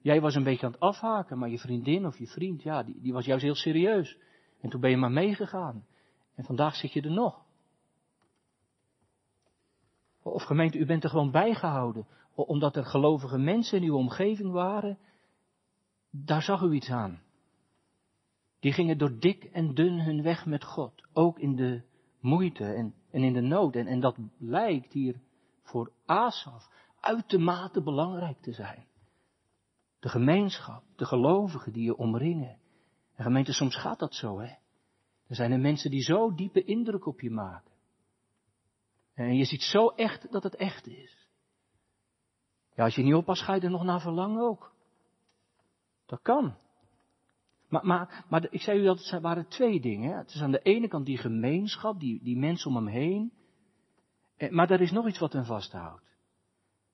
Jij 0.05 0.21
was 0.21 0.35
een 0.35 0.43
beetje 0.43 0.65
aan 0.65 0.71
het 0.71 0.81
afhaken, 0.81 1.37
maar 1.37 1.49
je 1.49 1.59
vriendin 1.59 2.05
of 2.05 2.17
je 2.17 2.27
vriend, 2.27 2.63
ja, 2.63 2.83
die, 2.83 3.01
die 3.01 3.13
was 3.13 3.25
juist 3.25 3.43
heel 3.43 3.55
serieus. 3.55 4.17
En 4.61 4.69
toen 4.69 4.81
ben 4.81 4.89
je 4.89 4.97
maar 4.97 5.11
meegegaan. 5.11 5.85
En 6.35 6.43
vandaag 6.43 6.75
zit 6.75 6.93
je 6.93 7.01
er 7.01 7.11
nog. 7.11 7.45
Of 10.23 10.43
gemeente, 10.43 10.77
u 10.77 10.85
bent 10.85 11.03
er 11.03 11.09
gewoon 11.09 11.31
bijgehouden, 11.31 12.07
omdat 12.35 12.75
er 12.75 12.85
gelovige 12.85 13.37
mensen 13.37 13.81
in 13.81 13.87
uw 13.87 13.95
omgeving 13.95 14.51
waren. 14.51 14.97
Daar 16.11 16.41
zag 16.41 16.61
u 16.61 16.71
iets 16.71 16.89
aan. 16.89 17.21
Die 18.59 18.73
gingen 18.73 18.97
door 18.97 19.19
dik 19.19 19.43
en 19.43 19.73
dun 19.73 19.99
hun 19.99 20.21
weg 20.21 20.45
met 20.45 20.63
God, 20.63 21.07
ook 21.13 21.39
in 21.39 21.55
de 21.55 21.81
moeite 22.19 22.73
en, 22.73 22.93
en 23.11 23.23
in 23.23 23.33
de 23.33 23.41
nood. 23.41 23.75
En, 23.75 23.87
en 23.87 23.99
dat 23.99 24.17
lijkt 24.37 24.93
hier 24.93 25.21
voor 25.61 25.91
Asaf 26.05 26.69
uitermate 26.99 27.81
belangrijk 27.81 28.41
te 28.41 28.51
zijn. 28.51 28.85
De 30.05 30.11
gemeenschap, 30.11 30.83
de 30.95 31.05
gelovigen 31.05 31.73
die 31.73 31.83
je 31.83 31.97
omringen. 31.97 32.57
En 33.15 33.23
gemeente, 33.23 33.53
soms 33.53 33.75
gaat 33.75 33.99
dat 33.99 34.13
zo, 34.13 34.39
hè. 34.39 34.53
Er 35.27 35.35
zijn 35.35 35.51
er 35.51 35.59
mensen 35.59 35.89
die 35.89 36.01
zo 36.01 36.33
diepe 36.33 36.63
indruk 36.63 37.05
op 37.05 37.21
je 37.21 37.29
maken. 37.29 37.71
En 39.13 39.35
je 39.35 39.45
ziet 39.45 39.61
zo 39.61 39.87
echt 39.87 40.31
dat 40.31 40.43
het 40.43 40.55
echt 40.55 40.87
is. 40.87 41.29
Ja, 42.75 42.83
als 42.83 42.95
je 42.95 43.03
niet 43.03 43.13
oppast, 43.13 43.41
ga 43.41 43.55
je 43.55 43.61
er 43.61 43.69
nog 43.69 43.83
naar 43.83 44.01
verlangen 44.01 44.41
ook. 44.41 44.73
Dat 46.05 46.21
kan. 46.21 46.55
Maar, 47.67 47.85
maar, 47.85 48.25
maar 48.29 48.47
ik 48.49 48.61
zei 48.61 48.79
u 48.79 48.83
dat 48.83 49.09
het 49.09 49.21
waren 49.21 49.47
twee 49.47 49.81
dingen. 49.81 50.17
Het 50.17 50.33
is 50.33 50.41
aan 50.41 50.51
de 50.51 50.61
ene 50.61 50.87
kant 50.87 51.05
die 51.05 51.17
gemeenschap, 51.17 51.99
die, 51.99 52.23
die 52.23 52.37
mensen 52.37 52.69
om 52.69 52.75
hem 52.75 52.87
heen. 52.87 53.33
Eh, 54.37 54.51
maar 54.51 54.71
er 54.71 54.81
is 54.81 54.91
nog 54.91 55.07
iets 55.07 55.19
wat 55.19 55.33
hem 55.33 55.45
vasthoudt. 55.45 56.04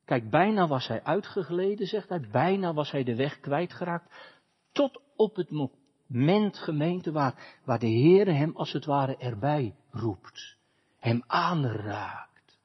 Kijk, 0.05 0.29
bijna 0.29 0.67
was 0.67 0.87
hij 0.87 1.03
uitgegleden, 1.03 1.87
zegt 1.87 2.09
hij. 2.09 2.27
Bijna 2.31 2.73
was 2.73 2.91
hij 2.91 3.03
de 3.03 3.15
weg 3.15 3.39
kwijtgeraakt. 3.39 4.35
Tot 4.71 5.01
op 5.15 5.35
het 5.35 5.49
moment, 5.49 6.57
gemeente, 6.57 7.11
waar, 7.11 7.59
waar 7.65 7.79
de 7.79 7.87
Heer 7.87 8.27
hem 8.35 8.55
als 8.55 8.71
het 8.71 8.85
ware 8.85 9.17
erbij 9.17 9.75
roept. 9.91 10.57
Hem 10.99 11.23
aanraakt. 11.27 12.59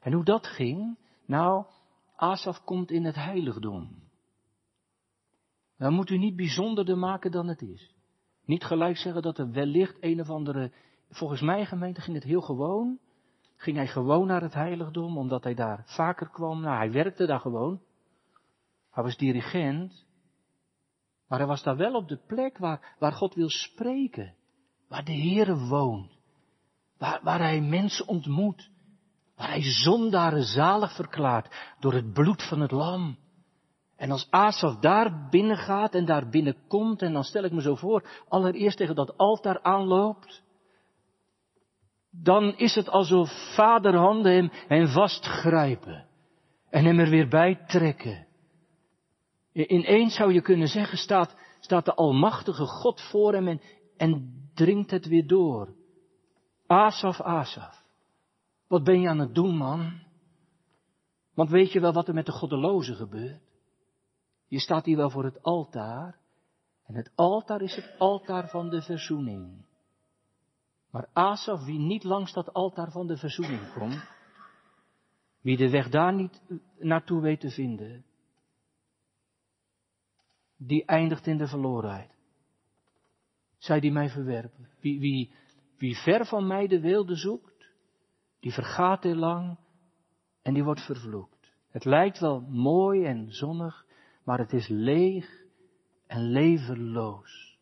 En 0.00 0.12
hoe 0.12 0.24
dat 0.24 0.46
ging? 0.46 0.98
Nou, 1.26 1.64
Asaf 2.16 2.64
komt 2.64 2.90
in 2.90 3.04
het 3.04 3.14
heiligdom. 3.14 4.04
Dan 5.78 5.92
moet 5.92 6.10
u 6.10 6.18
niet 6.18 6.36
bijzonderder 6.36 6.98
maken 6.98 7.30
dan 7.30 7.48
het 7.48 7.62
is. 7.62 7.94
Niet 8.44 8.64
gelijk 8.64 8.96
zeggen 8.96 9.22
dat 9.22 9.38
er 9.38 9.50
wellicht 9.50 9.96
een 10.00 10.20
of 10.20 10.30
andere, 10.30 10.72
volgens 11.10 11.40
mij 11.40 11.66
gemeente 11.66 12.00
ging 12.00 12.16
het 12.16 12.24
heel 12.24 12.40
gewoon, 12.40 12.98
ging 13.56 13.76
hij 13.76 13.86
gewoon 13.86 14.26
naar 14.26 14.42
het 14.42 14.54
heiligdom, 14.54 15.18
omdat 15.18 15.44
hij 15.44 15.54
daar 15.54 15.82
vaker 15.84 16.28
kwam. 16.28 16.60
Nou, 16.60 16.76
hij 16.76 16.92
werkte 16.92 17.26
daar 17.26 17.40
gewoon. 17.40 17.80
Hij 18.90 19.02
was 19.02 19.16
dirigent. 19.16 20.06
Maar 21.28 21.38
hij 21.38 21.48
was 21.48 21.62
daar 21.62 21.76
wel 21.76 21.94
op 21.94 22.08
de 22.08 22.20
plek 22.26 22.58
waar, 22.58 22.94
waar 22.98 23.12
God 23.12 23.34
wil 23.34 23.50
spreken. 23.50 24.34
Waar 24.88 25.04
de 25.04 25.16
Heere 25.16 25.66
woont. 25.68 26.18
Waar, 26.98 27.20
waar 27.22 27.38
hij 27.38 27.60
mensen 27.60 28.08
ontmoet. 28.08 28.70
Waar 29.36 29.48
hij 29.48 29.62
zondaren 29.62 30.42
zalig 30.42 30.94
verklaart 30.94 31.74
door 31.80 31.92
het 31.92 32.12
bloed 32.12 32.48
van 32.48 32.60
het 32.60 32.70
lam. 32.70 33.18
En 33.96 34.10
als 34.10 34.26
Asaf 34.30 34.78
daar 34.78 35.28
binnen 35.30 35.56
gaat 35.56 35.94
en 35.94 36.04
daar 36.04 36.28
binnenkomt, 36.28 37.02
en 37.02 37.12
dan 37.12 37.24
stel 37.24 37.44
ik 37.44 37.52
me 37.52 37.60
zo 37.60 37.74
voor, 37.74 38.08
allereerst 38.28 38.76
tegen 38.76 38.94
dat 38.94 39.16
altaar 39.16 39.62
aanloopt, 39.62 40.42
dan 42.22 42.56
is 42.56 42.74
het 42.74 42.88
alsof 42.88 43.54
vaderhanden 43.54 44.32
hem, 44.32 44.50
hem 44.52 44.88
vastgrijpen 44.88 46.06
en 46.70 46.84
hem 46.84 46.98
er 46.98 47.10
weer 47.10 47.28
bij 47.28 47.64
trekken. 47.66 48.26
Ineens 49.52 50.14
zou 50.14 50.32
je 50.32 50.40
kunnen 50.40 50.68
zeggen, 50.68 50.98
staat, 50.98 51.36
staat 51.60 51.84
de 51.84 51.94
Almachtige 51.94 52.66
God 52.66 53.00
voor 53.00 53.32
hem 53.32 53.48
en, 53.48 53.60
en 53.96 54.34
dringt 54.54 54.90
het 54.90 55.06
weer 55.06 55.26
door. 55.26 55.74
Asaf, 56.66 57.20
Asaf, 57.20 57.84
wat 58.68 58.84
ben 58.84 59.00
je 59.00 59.08
aan 59.08 59.18
het 59.18 59.34
doen, 59.34 59.56
man? 59.56 59.92
Want 61.34 61.50
weet 61.50 61.72
je 61.72 61.80
wel 61.80 61.92
wat 61.92 62.08
er 62.08 62.14
met 62.14 62.26
de 62.26 62.32
goddelozen 62.32 62.96
gebeurt? 62.96 63.42
Je 64.48 64.60
staat 64.60 64.84
hier 64.84 64.96
wel 64.96 65.10
voor 65.10 65.24
het 65.24 65.42
altaar. 65.42 66.18
En 66.86 66.94
het 66.94 67.12
altaar 67.14 67.62
is 67.62 67.74
het 67.74 67.94
altaar 67.98 68.48
van 68.48 68.68
de 68.68 68.82
verzoening. 68.82 69.65
Maar 70.96 71.08
Asaf, 71.12 71.64
wie 71.64 71.78
niet 71.78 72.04
langs 72.04 72.32
dat 72.32 72.52
altaar 72.52 72.90
van 72.90 73.06
de 73.06 73.16
verzoening 73.16 73.72
komt, 73.72 74.10
wie 75.40 75.56
de 75.56 75.70
weg 75.70 75.88
daar 75.88 76.14
niet 76.14 76.42
naartoe 76.78 77.20
weet 77.20 77.40
te 77.40 77.50
vinden, 77.50 78.04
die 80.56 80.84
eindigt 80.84 81.26
in 81.26 81.36
de 81.36 81.46
verlorenheid. 81.46 82.14
Zij 83.56 83.80
die 83.80 83.92
mij 83.92 84.08
verwerpen. 84.08 84.68
Wie, 84.80 85.00
wie, 85.00 85.34
wie 85.78 85.96
ver 85.96 86.26
van 86.26 86.46
mij 86.46 86.66
de 86.66 86.80
wilde 86.80 87.14
zoekt, 87.14 87.66
die 88.40 88.52
vergaat 88.52 89.02
heel 89.02 89.14
lang 89.14 89.58
en 90.42 90.54
die 90.54 90.64
wordt 90.64 90.84
vervloekt. 90.84 91.52
Het 91.68 91.84
lijkt 91.84 92.18
wel 92.18 92.40
mooi 92.40 93.04
en 93.04 93.32
zonnig, 93.32 93.86
maar 94.24 94.38
het 94.38 94.52
is 94.52 94.68
leeg 94.68 95.44
en 96.06 96.22
levenloos. 96.22 97.55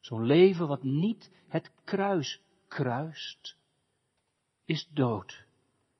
Zo'n 0.00 0.24
leven 0.24 0.68
wat 0.68 0.82
niet 0.82 1.30
het 1.48 1.70
kruis 1.84 2.42
kruist, 2.68 3.56
is 4.64 4.88
dood. 4.92 5.44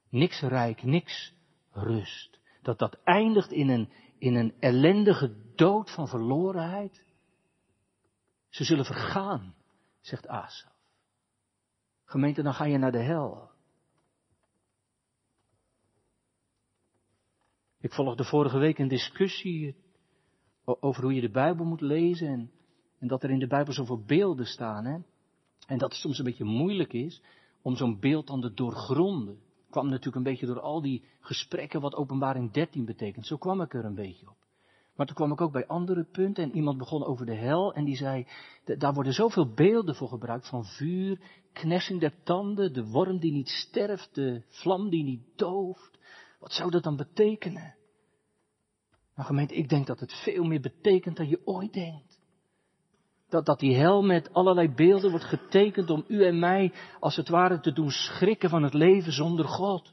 Niks 0.08 0.40
rijk, 0.40 0.82
niks 0.82 1.32
rust. 1.70 2.38
Dat 2.62 2.78
dat 2.78 2.98
eindigt 3.04 3.50
in 3.50 3.68
een, 3.68 3.92
in 4.18 4.34
een 4.34 4.54
ellendige 4.60 5.54
dood 5.54 5.90
van 5.90 6.08
verlorenheid. 6.08 7.04
Ze 8.48 8.64
zullen 8.64 8.84
vergaan, 8.84 9.54
zegt 10.00 10.26
Asaf. 10.26 10.76
Gemeente, 12.04 12.42
dan 12.42 12.54
ga 12.54 12.64
je 12.64 12.78
naar 12.78 12.92
de 12.92 13.02
hel. 13.02 13.50
Ik 17.80 17.92
volgde 17.92 18.24
vorige 18.24 18.58
week 18.58 18.78
een 18.78 18.88
discussie 18.88 19.76
over 20.64 21.02
hoe 21.02 21.14
je 21.14 21.20
de 21.20 21.30
Bijbel 21.30 21.64
moet 21.64 21.80
lezen 21.80 22.28
en, 22.28 22.52
en 22.98 23.08
dat 23.08 23.22
er 23.22 23.30
in 23.30 23.38
de 23.38 23.46
Bijbel 23.46 23.72
zoveel 23.72 24.02
beelden 24.06 24.46
staan. 24.46 24.84
Hè? 24.84 24.98
En 25.66 25.78
dat 25.78 25.90
het 25.90 26.00
soms 26.00 26.18
een 26.18 26.24
beetje 26.24 26.44
moeilijk 26.44 26.92
is 26.92 27.22
om 27.62 27.76
zo'n 27.76 27.98
beeld 28.00 28.26
dan 28.26 28.40
te 28.40 28.54
doorgronden. 28.54 29.38
Kwam 29.70 29.88
natuurlijk 29.88 30.16
een 30.16 30.32
beetje 30.32 30.46
door 30.46 30.60
al 30.60 30.82
die 30.82 31.04
gesprekken 31.20 31.80
wat 31.80 31.94
openbaring 31.94 32.52
13 32.52 32.84
betekent. 32.84 33.26
Zo 33.26 33.36
kwam 33.36 33.60
ik 33.60 33.74
er 33.74 33.84
een 33.84 33.94
beetje 33.94 34.28
op. 34.28 34.36
Maar 34.98 35.06
toen 35.06 35.16
kwam 35.16 35.32
ik 35.32 35.40
ook 35.40 35.52
bij 35.52 35.66
andere 35.66 36.04
punten 36.04 36.44
en 36.44 36.56
iemand 36.56 36.78
begon 36.78 37.04
over 37.04 37.26
de 37.26 37.34
hel 37.34 37.74
en 37.74 37.84
die 37.84 37.96
zei, 37.96 38.26
daar 38.64 38.94
worden 38.94 39.12
zoveel 39.12 39.52
beelden 39.52 39.94
voor 39.94 40.08
gebruikt 40.08 40.48
van 40.48 40.64
vuur, 40.64 41.20
knersing 41.52 42.00
der 42.00 42.22
tanden, 42.22 42.72
de 42.72 42.86
worm 42.86 43.18
die 43.18 43.32
niet 43.32 43.48
sterft, 43.48 44.14
de 44.14 44.42
vlam 44.48 44.90
die 44.90 45.04
niet 45.04 45.22
dooft. 45.36 45.98
Wat 46.38 46.52
zou 46.52 46.70
dat 46.70 46.82
dan 46.82 46.96
betekenen? 46.96 47.74
Nou 49.14 49.28
gemeente, 49.28 49.54
ik 49.54 49.68
denk 49.68 49.86
dat 49.86 50.00
het 50.00 50.12
veel 50.12 50.44
meer 50.44 50.60
betekent 50.60 51.16
dan 51.16 51.28
je 51.28 51.40
ooit 51.44 51.72
denkt. 51.72 52.07
Dat, 53.28 53.46
dat 53.46 53.58
die 53.58 53.76
hel 53.76 54.02
met 54.02 54.32
allerlei 54.32 54.74
beelden 54.74 55.10
wordt 55.10 55.24
getekend 55.24 55.90
om 55.90 56.04
u 56.08 56.24
en 56.24 56.38
mij 56.38 56.72
als 57.00 57.16
het 57.16 57.28
ware 57.28 57.60
te 57.60 57.72
doen 57.72 57.90
schrikken 57.90 58.50
van 58.50 58.62
het 58.62 58.74
leven 58.74 59.12
zonder 59.12 59.44
God. 59.44 59.92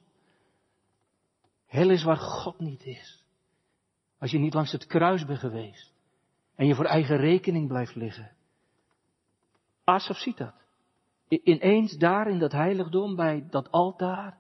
Hel 1.65 1.89
is 1.89 2.03
waar 2.03 2.17
God 2.17 2.59
niet 2.59 2.85
is. 2.85 3.23
Als 4.19 4.31
je 4.31 4.37
niet 4.37 4.53
langs 4.53 4.71
het 4.71 4.85
kruis 4.85 5.25
bent 5.25 5.39
geweest. 5.39 5.93
En 6.55 6.67
je 6.67 6.75
voor 6.75 6.85
eigen 6.85 7.17
rekening 7.17 7.67
blijft 7.67 7.95
liggen. 7.95 8.31
Asaf 9.83 10.17
ziet 10.17 10.37
dat. 10.37 10.53
Ineens 11.27 11.97
daar 11.97 12.27
in 12.27 12.39
dat 12.39 12.51
heiligdom 12.51 13.15
bij 13.15 13.47
dat 13.49 13.71
altaar. 13.71 14.37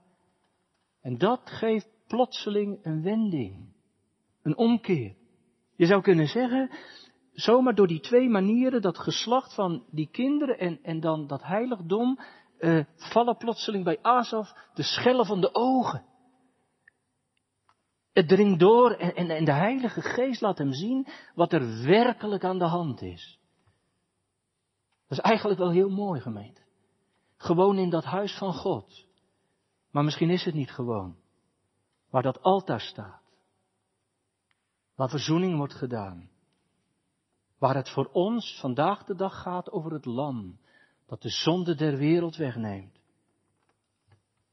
En 1.01 1.17
dat 1.17 1.41
geeft 1.43 1.89
plotseling 2.07 2.79
een 2.81 3.01
wending. 3.01 3.73
Een 4.41 4.57
omkeer. 4.57 5.15
Je 5.75 5.85
zou 5.85 6.01
kunnen 6.01 6.27
zeggen, 6.27 6.71
zomaar 7.35 7.75
door 7.75 7.87
die 7.87 7.99
twee 7.99 8.29
manieren, 8.29 8.81
dat 8.81 8.97
geslacht 8.97 9.53
van 9.53 9.85
die 9.91 10.09
kinderen 10.11 10.59
en, 10.59 10.79
en 10.83 10.99
dan 10.99 11.27
dat 11.27 11.43
heiligdom, 11.43 12.19
uh, 12.59 12.85
vallen 12.95 13.37
plotseling 13.37 13.83
bij 13.83 14.01
Asaf 14.01 14.53
de 14.73 14.83
schellen 14.83 15.25
van 15.25 15.41
de 15.41 15.53
ogen. 15.53 16.05
Het 18.13 18.27
dringt 18.27 18.59
door 18.59 18.91
en, 18.91 19.15
en, 19.15 19.29
en 19.29 19.45
de 19.45 19.51
Heilige 19.51 20.01
Geest 20.01 20.41
laat 20.41 20.57
hem 20.57 20.73
zien 20.73 21.07
wat 21.33 21.53
er 21.53 21.83
werkelijk 21.83 22.43
aan 22.43 22.59
de 22.59 22.67
hand 22.67 23.01
is. 23.01 23.39
Dat 25.07 25.17
is 25.17 25.23
eigenlijk 25.23 25.59
wel 25.59 25.71
heel 25.71 25.89
mooi, 25.89 26.21
gemeente. 26.21 26.61
Gewoon 27.37 27.77
in 27.77 27.89
dat 27.89 28.03
huis 28.03 28.37
van 28.37 28.53
God. 28.53 29.05
Maar 29.91 30.03
misschien 30.03 30.29
is 30.29 30.45
het 30.45 30.53
niet 30.53 30.71
gewoon. 30.71 31.15
Waar 32.09 32.23
dat 32.23 32.41
altaar 32.41 32.81
staat. 32.81 33.21
Waar 34.95 35.09
verzoening 35.09 35.57
wordt 35.57 35.73
gedaan. 35.73 36.29
Waar 37.57 37.75
het 37.75 37.89
voor 37.89 38.09
ons 38.11 38.59
vandaag 38.59 39.03
de 39.03 39.15
dag 39.15 39.41
gaat 39.41 39.71
over 39.71 39.91
het 39.91 40.05
lam. 40.05 40.59
Dat 41.05 41.21
de 41.21 41.29
zonde 41.29 41.75
der 41.75 41.97
wereld 41.97 42.35
wegneemt. 42.35 42.99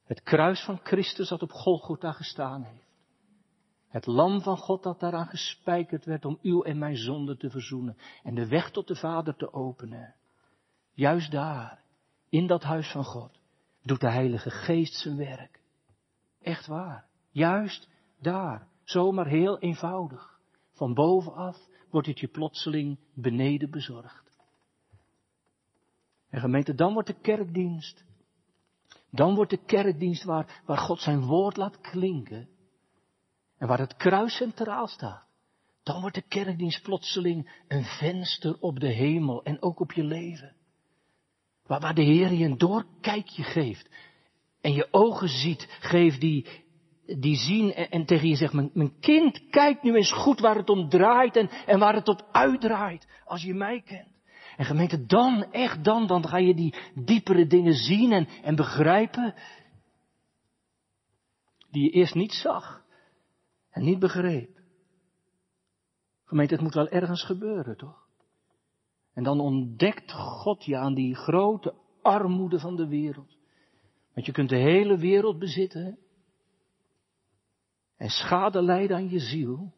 Het 0.05 0.23
kruis 0.23 0.65
van 0.65 0.81
Christus 0.83 1.29
dat 1.29 1.43
op 1.43 1.51
Golgotha 1.51 2.13
gestaan 2.13 2.63
heeft. 2.63 2.91
Het 3.89 4.07
lam 4.07 4.43
van 4.43 4.57
God 4.57 4.83
dat 4.83 5.01
daaraan 5.01 5.27
gespijkerd 5.27 6.05
werd 6.05 6.25
om 6.25 6.39
uw 6.43 6.63
en 6.63 6.79
mijn 6.79 6.97
zonde 6.97 7.37
te 7.37 7.51
verzoenen 7.51 7.97
en 8.23 8.35
de 8.35 8.49
weg 8.49 8.71
tot 8.71 8.89
de 8.89 8.97
Vader 8.97 9.37
te 9.37 9.53
openen. 9.53 10.15
Juist 10.93 11.31
daar, 11.31 11.83
in 12.29 12.47
dat 12.47 12.63
huis 12.63 12.91
van 12.91 13.05
God, 13.05 13.41
doet 13.83 14.01
de 14.01 14.11
Heilige 14.11 14.51
Geest 14.51 14.95
zijn 14.95 15.17
werk. 15.17 15.61
Echt 16.41 16.67
waar. 16.67 17.07
Juist 17.31 17.89
daar, 18.21 18.69
zomaar 18.85 19.27
heel 19.27 19.59
eenvoudig. 19.59 20.41
Van 20.73 20.95
bovenaf 20.95 21.57
wordt 21.91 22.07
het 22.07 22.21
je 22.21 22.29
plotseling 22.29 22.99
beneden 23.15 23.71
bezorgd. 23.71 24.39
En 26.29 26.41
gemeente, 26.41 26.75
dan 26.75 26.93
wordt 26.93 27.09
de 27.09 27.21
kerkdienst. 27.21 28.05
Dan 29.11 29.35
wordt 29.35 29.51
de 29.51 29.65
kerkdienst 29.65 30.25
waar, 30.25 30.63
God 30.67 31.01
zijn 31.01 31.21
woord 31.21 31.57
laat 31.57 31.81
klinken 31.81 32.49
en 33.59 33.69
waar 33.69 33.79
het 33.79 33.97
kruis 33.97 34.37
centraal 34.37 34.87
staat, 34.87 35.25
dan 35.83 36.01
wordt 36.01 36.15
de 36.15 36.29
kerkdienst 36.29 36.83
plotseling 36.83 37.65
een 37.69 37.85
venster 37.85 38.57
op 38.61 38.81
de 38.81 38.93
hemel 38.93 39.43
en 39.43 39.63
ook 39.63 39.81
op 39.81 39.93
je 39.93 40.05
leven. 40.05 40.57
Waar, 41.67 41.81
waar 41.81 41.95
de 41.95 42.03
Heer 42.03 42.33
je 42.33 42.45
een 42.45 42.59
doorkijkje 42.59 43.43
geeft 43.43 43.89
en 44.61 44.73
je 44.73 44.89
ogen 44.91 45.29
ziet, 45.29 45.67
geef 45.81 46.19
die, 46.19 46.47
die 47.19 47.37
zien 47.37 47.73
en, 47.73 47.91
en 47.91 48.05
tegen 48.05 48.29
je 48.29 48.37
zegt, 48.37 48.53
mijn, 48.53 48.71
mijn, 48.73 48.99
kind, 49.01 49.49
kijk 49.51 49.83
nu 49.83 49.95
eens 49.95 50.13
goed 50.13 50.41
waar 50.41 50.57
het 50.57 50.71
om 50.71 50.89
draait 50.89 51.37
en, 51.37 51.49
en 51.67 51.79
waar 51.79 51.95
het 51.95 52.09
op 52.09 52.29
uitdraait, 52.33 53.09
als 53.25 53.43
je 53.43 53.55
mij 53.55 53.83
kent. 53.83 54.11
En 54.57 54.65
gemeente, 54.65 55.07
dan, 55.07 55.53
echt 55.53 55.85
dan, 55.85 56.07
dan 56.07 56.29
ga 56.29 56.37
je 56.37 56.55
die 56.55 56.75
diepere 56.95 57.47
dingen 57.47 57.75
zien 57.75 58.13
en, 58.13 58.29
en 58.43 58.57
begrijpen, 58.57 59.35
die 61.71 61.83
je 61.83 61.91
eerst 61.91 62.15
niet 62.15 62.33
zag 62.33 62.85
en 63.71 63.85
niet 63.85 63.99
begreep. 63.99 64.61
Gemeente, 66.25 66.55
het 66.55 66.63
moet 66.63 66.75
wel 66.75 66.89
ergens 66.89 67.25
gebeuren, 67.25 67.77
toch? 67.77 68.07
En 69.15 69.23
dan 69.23 69.41
ontdekt 69.41 70.13
God 70.13 70.65
je 70.65 70.77
aan 70.77 70.95
die 70.95 71.15
grote 71.15 71.75
armoede 72.03 72.59
van 72.59 72.77
de 72.77 72.87
wereld. 72.87 73.37
Want 74.15 74.27
je 74.27 74.33
kunt 74.33 74.49
de 74.49 74.57
hele 74.57 74.97
wereld 74.97 75.39
bezitten. 75.39 75.99
En 78.03 78.11
schade 78.11 78.63
lijden 78.63 78.97
aan 78.97 79.09
je 79.09 79.19
ziel. 79.19 79.73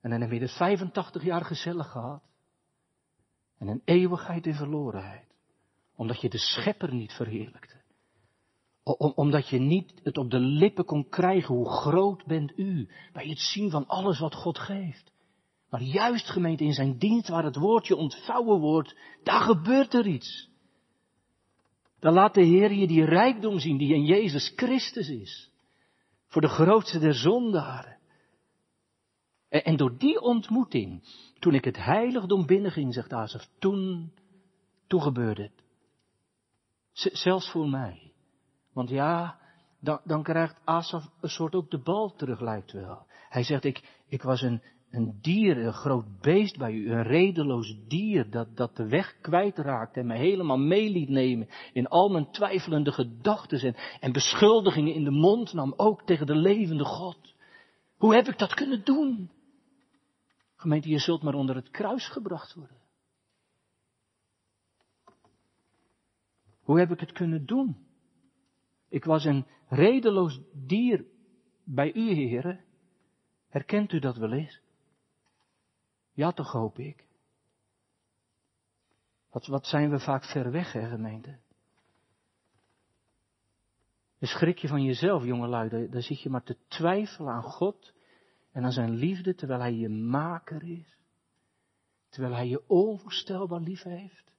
En 0.00 0.10
dan 0.10 0.20
heb 0.20 0.30
je 0.30 0.40
het 0.40 0.56
85 0.56 1.24
jaar 1.24 1.44
gezellig 1.44 1.90
gehad. 1.90 2.22
En 3.58 3.68
een 3.68 3.82
eeuwigheid 3.84 4.46
in 4.46 4.54
verlorenheid. 4.54 5.26
Omdat 5.96 6.20
je 6.20 6.28
de 6.28 6.38
schepper 6.38 6.94
niet 6.94 7.12
verheerlijkte. 7.12 7.80
omdat 9.14 9.48
je 9.48 9.58
niet 9.58 10.00
het 10.02 10.18
op 10.18 10.30
de 10.30 10.38
lippen 10.38 10.84
kon 10.84 11.08
krijgen, 11.08 11.54
hoe 11.54 11.70
groot 11.70 12.26
bent 12.26 12.58
u, 12.58 12.88
bij 13.12 13.26
het 13.26 13.38
zien 13.38 13.70
van 13.70 13.86
alles 13.86 14.18
wat 14.18 14.34
God 14.34 14.58
geeft. 14.58 15.12
Maar 15.70 15.82
juist 15.82 16.30
gemeente 16.30 16.64
in 16.64 16.72
zijn 16.72 16.98
dienst, 16.98 17.28
waar 17.28 17.44
het 17.44 17.56
woordje 17.56 17.96
ontvouwen 17.96 18.60
wordt, 18.60 18.96
daar 19.22 19.40
gebeurt 19.40 19.94
er 19.94 20.06
iets. 20.06 20.50
Dan 22.00 22.12
laat 22.12 22.34
de 22.34 22.44
Heer 22.44 22.72
je 22.72 22.86
die 22.86 23.04
rijkdom 23.04 23.58
zien 23.58 23.78
die 23.78 23.94
in 23.94 24.04
Jezus 24.04 24.52
Christus 24.56 25.08
is. 25.08 25.51
Voor 26.32 26.42
de 26.42 26.48
grootste 26.48 26.98
der 26.98 27.14
zondaren. 27.14 27.98
En, 29.48 29.76
door 29.76 29.98
die 29.98 30.20
ontmoeting, 30.20 31.02
toen 31.38 31.54
ik 31.54 31.64
het 31.64 31.76
heiligdom 31.76 32.46
binnenging, 32.46 32.94
zegt 32.94 33.12
Azef, 33.12 33.48
toen, 33.58 34.12
toen 34.86 35.02
gebeurde 35.02 35.42
het. 35.42 35.62
zelfs 36.92 37.50
voor 37.50 37.68
mij. 37.68 38.12
Want 38.72 38.88
ja, 38.88 39.40
dan, 40.04 40.22
krijgt 40.22 40.60
Asaf 40.64 41.10
een 41.20 41.28
soort 41.28 41.54
ook 41.54 41.70
de 41.70 41.82
bal 41.82 42.14
terug, 42.14 42.40
lijkt 42.40 42.72
wel. 42.72 43.06
Hij 43.28 43.42
zegt, 43.42 43.64
ik, 43.64 44.02
ik 44.06 44.22
was 44.22 44.42
een, 44.42 44.62
een 44.92 45.18
dier, 45.20 45.58
een 45.58 45.72
groot 45.72 46.20
beest 46.20 46.58
bij 46.58 46.72
u, 46.72 46.90
een 46.90 47.02
redeloos 47.02 47.76
dier 47.88 48.30
dat, 48.30 48.56
dat 48.56 48.76
de 48.76 48.88
weg 48.88 49.20
kwijtraakte 49.20 50.00
en 50.00 50.06
me 50.06 50.16
helemaal 50.16 50.58
mee 50.58 50.90
liet 50.90 51.08
nemen 51.08 51.48
in 51.72 51.88
al 51.88 52.08
mijn 52.08 52.30
twijfelende 52.30 52.92
gedachten 52.92 53.60
en, 53.60 53.76
en 54.00 54.12
beschuldigingen 54.12 54.94
in 54.94 55.04
de 55.04 55.10
mond 55.10 55.52
nam, 55.52 55.74
ook 55.76 56.02
tegen 56.02 56.26
de 56.26 56.34
levende 56.34 56.84
God. 56.84 57.34
Hoe 57.96 58.14
heb 58.14 58.28
ik 58.28 58.38
dat 58.38 58.54
kunnen 58.54 58.84
doen? 58.84 59.30
Gemeente, 60.56 60.88
je 60.88 60.98
zult 60.98 61.22
maar 61.22 61.34
onder 61.34 61.54
het 61.54 61.70
kruis 61.70 62.08
gebracht 62.08 62.54
worden. 62.54 62.76
Hoe 66.60 66.78
heb 66.78 66.90
ik 66.90 67.00
het 67.00 67.12
kunnen 67.12 67.46
doen? 67.46 67.76
Ik 68.88 69.04
was 69.04 69.24
een 69.24 69.46
redeloos 69.68 70.40
dier 70.52 71.04
bij 71.64 71.94
u, 71.94 72.10
heren. 72.10 72.64
Herkent 73.48 73.92
u 73.92 73.98
dat 73.98 74.16
wel 74.16 74.32
eens? 74.32 74.61
Ja, 76.12 76.32
toch 76.32 76.52
hoop 76.52 76.78
ik. 76.78 77.06
Wat, 79.30 79.46
wat 79.46 79.66
zijn 79.66 79.90
we 79.90 79.98
vaak 79.98 80.24
ver 80.24 80.50
weg, 80.50 80.72
hè, 80.72 80.88
gemeente? 80.88 81.38
Dan 84.18 84.28
schrik 84.28 84.58
je 84.58 84.68
van 84.68 84.82
jezelf, 84.82 85.24
jongelui. 85.24 85.68
Daar, 85.68 85.90
daar 85.90 86.02
zit 86.02 86.20
je 86.20 86.30
maar 86.30 86.42
te 86.42 86.56
twijfelen 86.68 87.32
aan 87.32 87.42
God 87.42 87.92
en 88.52 88.64
aan 88.64 88.72
zijn 88.72 88.90
liefde, 88.90 89.34
terwijl 89.34 89.60
hij 89.60 89.74
je 89.74 89.88
maker 89.88 90.62
is. 90.62 90.98
Terwijl 92.08 92.34
hij 92.34 92.48
je 92.48 92.68
onvoorstelbaar 92.68 93.60
lief 93.60 93.82
heeft. 93.82 94.32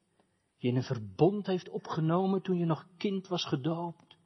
Je 0.58 0.68
in 0.68 0.76
een 0.76 0.84
verbond 0.84 1.46
heeft 1.46 1.70
opgenomen 1.70 2.42
toen 2.42 2.58
je 2.58 2.66
nog 2.66 2.88
kind 2.98 3.28
was 3.28 3.46
gedoopt. 3.46 4.18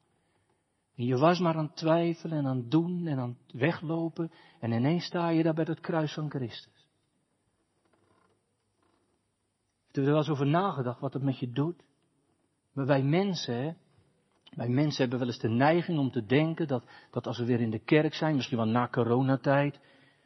En 0.96 1.06
je 1.06 1.18
was 1.18 1.40
maar 1.40 1.56
aan 1.56 1.74
twijfelen 1.74 2.38
en 2.38 2.46
aan 2.46 2.70
doen 2.70 3.08
en 3.08 3.20
aan 3.20 3.38
weglopen. 3.48 4.32
En 4.60 4.72
ineens 4.72 5.06
sta 5.06 5.30
je 5.30 5.44
daar 5.44 5.54
bij 5.54 5.66
het 5.68 5.80
kruis 5.80 6.14
van 6.14 6.30
Christus. 6.30 6.78
Heb 9.86 9.87
je 9.87 9.87
er 10.02 10.12
wel 10.12 10.18
eens 10.18 10.30
over 10.30 10.48
nagedacht 10.48 11.00
wat 11.00 11.14
het 11.14 11.24
met 11.24 11.40
je 11.40 11.52
doet? 11.52 11.84
Maar 12.74 12.86
wij 12.86 13.04
mensen, 13.04 13.78
wij 14.56 14.70
mensen 14.70 15.02
hebben 15.02 15.20
wel 15.20 15.28
eens 15.28 15.40
de 15.40 15.50
neiging 15.50 16.00
om 16.00 16.12
te 16.12 16.26
denken 16.26 16.68
dat, 16.68 16.84
dat 17.12 17.28
als 17.28 17.38
we 17.38 17.46
weer 17.46 17.62
in 17.62 17.72
de 17.72 17.84
kerk 17.84 18.14
zijn, 18.14 18.36
misschien 18.36 18.58
wel 18.58 18.68
na 18.68 18.88
coronatijd, 18.88 19.80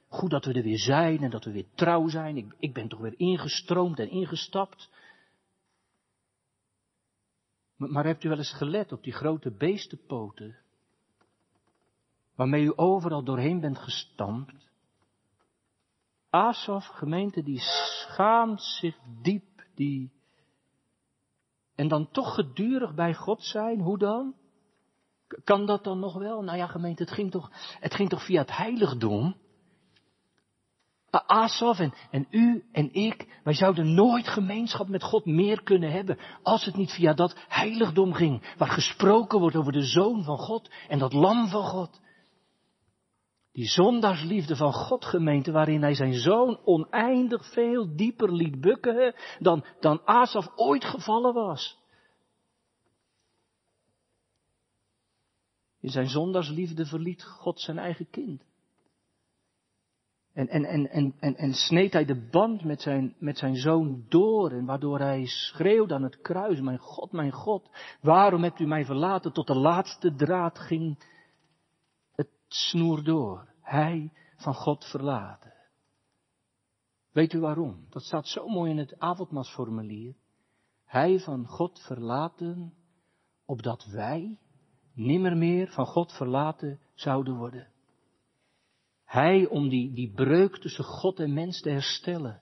goed 0.07 0.29
dat 0.29 0.45
we 0.45 0.53
er 0.53 0.63
weer 0.63 0.79
zijn 0.79 1.23
en 1.23 1.29
dat 1.29 1.45
we 1.45 1.51
weer 1.51 1.67
trouw 1.75 2.07
zijn. 2.07 2.37
Ik, 2.37 2.55
ik 2.59 2.73
ben 2.73 2.87
toch 2.87 2.99
weer 2.99 3.19
ingestroomd 3.19 3.99
en 3.99 4.09
ingestapt. 4.09 4.89
Maar, 7.75 8.05
hebt 8.05 8.23
u 8.23 8.29
wel 8.29 8.37
eens 8.37 8.53
gelet 8.53 8.91
op 8.91 9.03
die 9.03 9.13
grote 9.13 9.51
beestenpoten, 9.51 10.57
waarmee 12.35 12.63
u 12.63 12.73
overal 12.75 13.23
doorheen 13.23 13.59
bent 13.59 13.77
gestampt? 13.77 14.69
Asaf, 16.29 16.85
gemeente, 16.85 17.43
die 17.43 17.59
schaamt 17.59 18.61
zich 18.61 18.97
diep 19.21 19.50
En 21.75 21.87
dan 21.87 22.11
toch 22.11 22.33
gedurig 22.33 22.93
bij 22.93 23.13
God 23.13 23.43
zijn, 23.43 23.79
hoe 23.79 23.97
dan? 23.97 24.33
Kan 25.43 25.65
dat 25.65 25.83
dan 25.83 25.99
nog 25.99 26.13
wel? 26.13 26.41
Nou 26.41 26.57
ja, 26.57 26.67
gemeente, 26.67 27.03
het 27.03 27.11
ging 27.11 27.31
toch, 27.31 27.51
het 27.79 27.93
ging 27.93 28.09
toch 28.09 28.25
via 28.25 28.41
het 28.41 28.57
heiligdom? 28.57 29.35
Asaf 31.11 31.79
en, 31.79 31.93
en 32.11 32.27
u 32.29 32.63
en 32.71 32.93
ik, 32.93 33.39
wij 33.43 33.53
zouden 33.53 33.93
nooit 33.93 34.27
gemeenschap 34.27 34.87
met 34.87 35.03
God 35.03 35.25
meer 35.25 35.63
kunnen 35.63 35.91
hebben 35.91 36.17
als 36.43 36.65
het 36.65 36.75
niet 36.75 36.91
via 36.91 37.13
dat 37.13 37.35
heiligdom 37.47 38.13
ging, 38.13 38.55
waar 38.57 38.69
gesproken 38.69 39.39
wordt 39.39 39.55
over 39.55 39.71
de 39.71 39.83
Zoon 39.83 40.23
van 40.23 40.37
God 40.37 40.71
en 40.87 40.99
dat 40.99 41.13
Lam 41.13 41.47
van 41.47 41.63
God. 41.63 42.01
Die 43.51 43.67
zondaarsliefde 43.67 44.55
van 44.55 44.73
God 44.73 45.05
gemeente, 45.05 45.51
waarin 45.51 45.81
hij 45.81 45.93
zijn 45.93 46.13
zoon 46.13 46.59
oneindig 46.65 47.51
veel 47.53 47.95
dieper 47.95 48.33
liet 48.33 48.61
bukken 48.61 49.15
dan, 49.39 49.65
dan 49.79 50.01
Asaf 50.05 50.47
ooit 50.55 50.83
gevallen 50.85 51.33
was. 51.33 51.79
In 55.79 55.89
zijn 55.89 56.09
zondaarsliefde 56.09 56.85
verliet 56.85 57.23
God 57.23 57.59
zijn 57.59 57.77
eigen 57.77 58.09
kind. 58.09 58.43
En, 60.33 60.47
en, 60.47 60.65
en, 60.65 60.89
en, 60.89 61.15
en, 61.19 61.35
en 61.35 61.53
sneed 61.53 61.93
hij 61.93 62.05
de 62.05 62.27
band 62.31 62.63
met 62.63 62.81
zijn, 62.81 63.15
met 63.19 63.37
zijn 63.37 63.55
zoon 63.55 64.05
door, 64.09 64.51
en 64.51 64.65
waardoor 64.65 64.99
hij 64.99 65.25
schreeuwde 65.25 65.93
aan 65.93 66.03
het 66.03 66.21
kruis, 66.21 66.61
mijn 66.61 66.77
God, 66.77 67.11
mijn 67.11 67.31
God, 67.31 67.69
waarom 68.01 68.43
hebt 68.43 68.59
u 68.59 68.65
mij 68.65 68.85
verlaten? 68.85 69.33
Tot 69.33 69.47
de 69.47 69.55
laatste 69.55 70.15
draad 70.15 70.59
ging 70.59 70.97
snoer 72.53 73.03
door. 73.03 73.53
Hij 73.61 74.13
van 74.35 74.53
God 74.53 74.85
verlaten. 74.85 75.53
Weet 77.11 77.33
u 77.33 77.39
waarom? 77.39 77.85
Dat 77.89 78.03
staat 78.03 78.27
zo 78.27 78.47
mooi 78.47 78.71
in 78.71 78.77
het 78.77 78.99
avondmasformulier. 78.99 80.15
Hij 80.85 81.19
van 81.19 81.47
God 81.47 81.79
verlaten, 81.79 82.73
opdat 83.45 83.85
wij 83.85 84.39
nimmer 84.93 85.37
meer 85.37 85.67
van 85.67 85.85
God 85.85 86.11
verlaten 86.11 86.79
zouden 86.93 87.35
worden. 87.35 87.67
Hij 89.05 89.47
om 89.47 89.69
die, 89.69 89.93
die 89.93 90.11
breuk 90.11 90.57
tussen 90.57 90.83
God 90.83 91.19
en 91.19 91.33
mens 91.33 91.61
te 91.61 91.69
herstellen. 91.69 92.41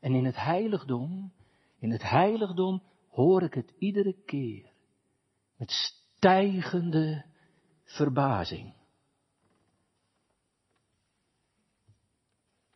En 0.00 0.14
in 0.14 0.24
het 0.24 0.36
heiligdom, 0.36 1.32
in 1.78 1.90
het 1.90 2.02
heiligdom 2.02 2.82
hoor 3.08 3.42
ik 3.42 3.54
het 3.54 3.74
iedere 3.78 4.12
keer. 4.24 4.72
Met 5.56 5.70
stijgende 5.70 7.24
verbazing. 7.84 8.74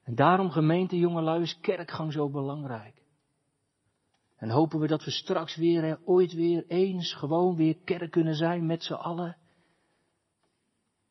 En 0.07 0.15
daarom 0.15 0.51
gemeente 0.51 0.97
jongelui 0.97 1.43
is 1.43 1.59
kerkgang 1.61 2.13
zo 2.13 2.31
belangrijk. 2.31 3.03
En 4.37 4.51
hopen 4.51 4.81
we 4.81 4.87
dat 4.87 5.05
we 5.05 5.11
straks 5.11 5.57
weer, 5.57 5.99
ooit 6.05 6.33
weer 6.33 6.65
eens, 6.69 7.15
gewoon 7.15 7.57
weer 7.57 7.77
kerk 7.85 8.11
kunnen 8.11 8.35
zijn 8.35 8.67
met 8.67 8.83
z'n 8.83 8.93
allen. 8.93 9.37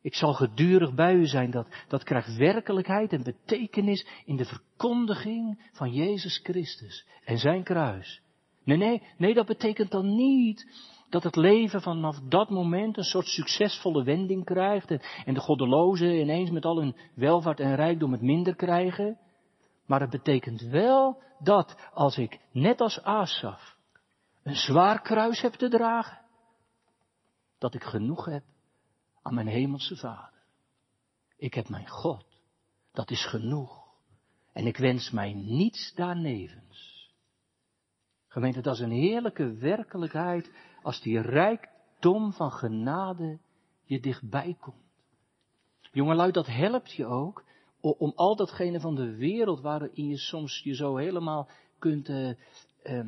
Ik 0.02 0.16
zal 0.16 0.34
gedurig 0.34 0.94
bij 0.94 1.14
u 1.14 1.26
zijn, 1.26 1.52
dat, 1.52 1.68
dat 1.88 2.04
krijgt 2.04 2.38
werkelijkheid 2.38 3.14
en 3.14 3.24
betekenis 3.24 4.08
in 4.26 4.36
de 4.36 4.46
verkondiging 4.46 5.70
van 5.72 5.94
Jezus 5.94 6.40
Christus 6.44 7.08
en 7.26 7.38
zijn 7.38 7.64
kruis. 7.64 8.22
Nee, 8.64 8.78
nee, 8.78 9.04
nee, 9.18 9.34
dat 9.34 9.46
betekent 9.46 9.92
dan 9.92 10.16
niet 10.16 10.66
dat 11.10 11.24
het 11.24 11.36
leven 11.36 11.82
vanaf 11.82 12.20
dat 12.20 12.50
moment 12.50 12.98
een 12.98 13.04
soort 13.04 13.28
succesvolle 13.28 14.04
wending 14.04 14.46
krijgt 14.46 14.92
en, 15.26 15.34
de 15.34 15.40
goddelozen 15.40 16.20
ineens 16.20 16.50
met 16.50 16.66
al 16.66 16.78
hun 16.78 16.96
welvaart 17.16 17.60
en 17.60 17.76
rijkdom 17.76 18.12
het 18.12 18.22
minder 18.22 18.56
krijgen. 18.56 19.20
Maar 19.86 20.02
het 20.02 20.10
betekent 20.10 20.62
wel 20.62 21.22
dat 21.40 21.90
als 21.94 22.18
ik, 22.18 22.40
net 22.52 22.82
als 22.82 23.02
Asaf, 23.04 23.78
een 24.44 24.56
zwaar 24.56 25.02
kruis 25.02 25.42
heb 25.42 25.54
te 25.54 25.70
dragen, 25.70 26.22
dat 27.58 27.74
ik 27.74 27.84
genoeg 27.84 28.26
heb 28.26 28.44
aan 29.22 29.34
mijn 29.34 29.48
hemelse 29.48 29.96
Vader. 29.96 30.44
Ik 31.38 31.54
heb 31.54 31.70
mijn 31.70 31.88
God, 31.88 32.26
dat 32.92 33.12
is 33.12 33.26
genoeg. 33.26 33.84
En 34.54 34.66
ik 34.66 34.78
wens 34.78 35.12
mij 35.12 35.34
niets 35.34 35.94
daarnevens. 35.94 37.10
Gemeente, 38.28 38.62
dat 38.62 38.74
is 38.74 38.80
een 38.80 38.92
heerlijke 38.92 39.54
werkelijkheid 39.54 40.52
als 40.86 41.02
die 41.02 41.22
rijkdom 41.22 42.34
van 42.34 42.52
genade 42.52 43.40
je 43.84 44.00
dichtbij 44.00 44.58
komt. 44.60 44.84
Jongelui, 45.92 46.32
dat 46.32 46.48
helpt 46.48 46.94
je 46.94 47.06
ook 47.06 47.44
om 47.80 48.12
al 48.16 48.36
datgene 48.36 48.80
van 48.80 48.96
de 48.96 49.16
wereld 49.16 49.62
waarin 49.62 50.08
je 50.08 50.18
soms 50.18 50.62
je 50.64 50.76
zo 50.76 50.96
helemaal 50.96 51.50
kunt, 51.80 52.10
uh, 52.10 52.34
uh, 52.84 53.06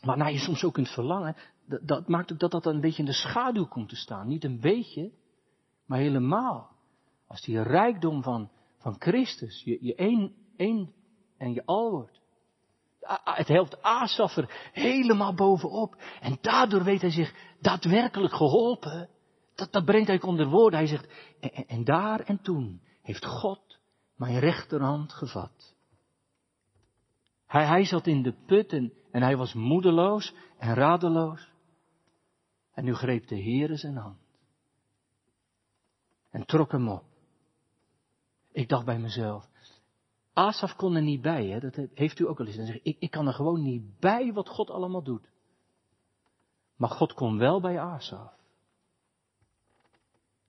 waarnaar 0.00 0.32
je 0.32 0.38
soms 0.38 0.64
ook 0.64 0.74
kunt 0.74 0.90
verlangen, 0.90 1.36
dat, 1.66 1.80
dat 1.88 2.08
maakt 2.08 2.32
ook 2.32 2.38
dat 2.38 2.50
dat 2.50 2.66
een 2.66 2.80
beetje 2.80 3.02
in 3.02 3.08
de 3.08 3.12
schaduw 3.12 3.66
komt 3.66 3.88
te 3.88 3.96
staan. 3.96 4.28
Niet 4.28 4.44
een 4.44 4.60
beetje, 4.60 5.12
maar 5.86 5.98
helemaal. 5.98 6.70
Als 7.26 7.42
die 7.42 7.62
rijkdom 7.62 8.22
van, 8.22 8.50
van 8.76 8.96
Christus 8.98 9.62
je, 9.64 9.78
je 9.80 9.94
één, 9.94 10.34
één 10.56 10.92
en 11.36 11.52
je 11.52 11.66
al 11.66 11.90
wordt. 11.90 12.17
Het 13.24 13.48
helpt 13.48 13.82
Asaf 13.82 14.36
er 14.36 14.70
helemaal 14.72 15.34
bovenop. 15.34 15.96
En 16.20 16.38
daardoor 16.40 16.84
weet 16.84 17.00
hij 17.00 17.10
zich 17.10 17.34
daadwerkelijk 17.60 18.34
geholpen. 18.34 19.08
Dat, 19.54 19.72
dat 19.72 19.84
brengt 19.84 20.08
hij 20.08 20.22
onder 20.22 20.46
woorden. 20.46 20.78
Hij 20.78 20.88
zegt, 20.88 21.08
en, 21.66 21.84
daar 21.84 22.20
en 22.20 22.42
toen 22.42 22.82
heeft 23.02 23.26
God 23.26 23.78
mijn 24.16 24.38
rechterhand 24.38 25.12
gevat. 25.12 25.74
Hij, 27.46 27.66
hij 27.66 27.84
zat 27.84 28.06
in 28.06 28.22
de 28.22 28.34
put 28.46 28.72
en, 28.72 28.92
hij 29.10 29.36
was 29.36 29.54
moedeloos 29.54 30.34
en 30.58 30.74
radeloos. 30.74 31.52
En 32.72 32.84
nu 32.84 32.94
greep 32.94 33.28
de 33.28 33.42
Heere 33.42 33.76
zijn 33.76 33.96
hand. 33.96 34.18
En 36.30 36.46
trok 36.46 36.72
hem 36.72 36.88
op. 36.88 37.04
Ik 38.52 38.68
dacht 38.68 38.84
bij 38.84 38.98
mezelf, 38.98 39.47
Asaf 40.38 40.76
kon 40.76 40.94
er 40.94 41.02
niet 41.02 41.22
bij, 41.22 41.46
hè? 41.46 41.60
dat 41.60 41.88
heeft 41.94 42.18
u 42.18 42.28
ook 42.28 42.40
al 42.40 42.46
eens. 42.46 42.56
gezegd. 42.56 42.80
ik, 42.82 42.96
ik 42.98 43.10
kan 43.10 43.26
er 43.26 43.32
gewoon 43.32 43.62
niet 43.62 43.98
bij 43.98 44.32
wat 44.32 44.48
God 44.48 44.70
allemaal 44.70 45.02
doet. 45.02 45.30
Maar 46.76 46.90
God 46.90 47.12
kon 47.12 47.38
wel 47.38 47.60
bij 47.60 47.80
Asaf. 47.80 48.32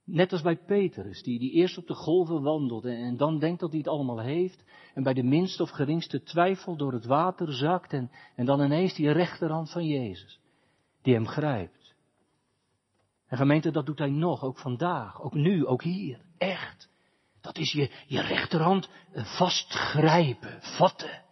Net 0.03 0.31
als 0.31 0.41
bij 0.41 0.57
Petrus, 0.57 1.23
die, 1.23 1.39
die 1.39 1.51
eerst 1.51 1.77
op 1.77 1.87
de 1.87 1.93
golven 1.93 2.41
wandelt 2.41 2.85
en, 2.85 2.95
en, 2.95 3.17
dan 3.17 3.39
denkt 3.39 3.59
dat 3.59 3.69
hij 3.69 3.79
het 3.79 3.87
allemaal 3.87 4.19
heeft. 4.19 4.63
En 4.93 5.03
bij 5.03 5.13
de 5.13 5.23
minste 5.23 5.63
of 5.63 5.69
geringste 5.69 6.23
twijfel 6.23 6.75
door 6.75 6.93
het 6.93 7.05
water 7.05 7.53
zakt 7.53 7.93
en, 7.93 8.11
en 8.35 8.45
dan 8.45 8.61
ineens 8.61 8.95
die 8.95 9.11
rechterhand 9.11 9.71
van 9.71 9.85
Jezus, 9.85 10.39
die 11.01 11.13
hem 11.13 11.27
grijpt. 11.27 11.95
En 13.27 13.37
gemeente, 13.37 13.71
dat 13.71 13.85
doet 13.85 13.99
hij 13.99 14.09
nog, 14.09 14.43
ook 14.43 14.57
vandaag, 14.57 15.21
ook 15.21 15.33
nu, 15.33 15.65
ook 15.65 15.83
hier, 15.83 16.21
echt. 16.37 16.88
Dat 17.41 17.57
is 17.57 17.71
je, 17.71 17.91
je 18.07 18.21
rechterhand 18.21 18.89
vastgrijpen, 19.13 20.59
vatten. 20.61 21.23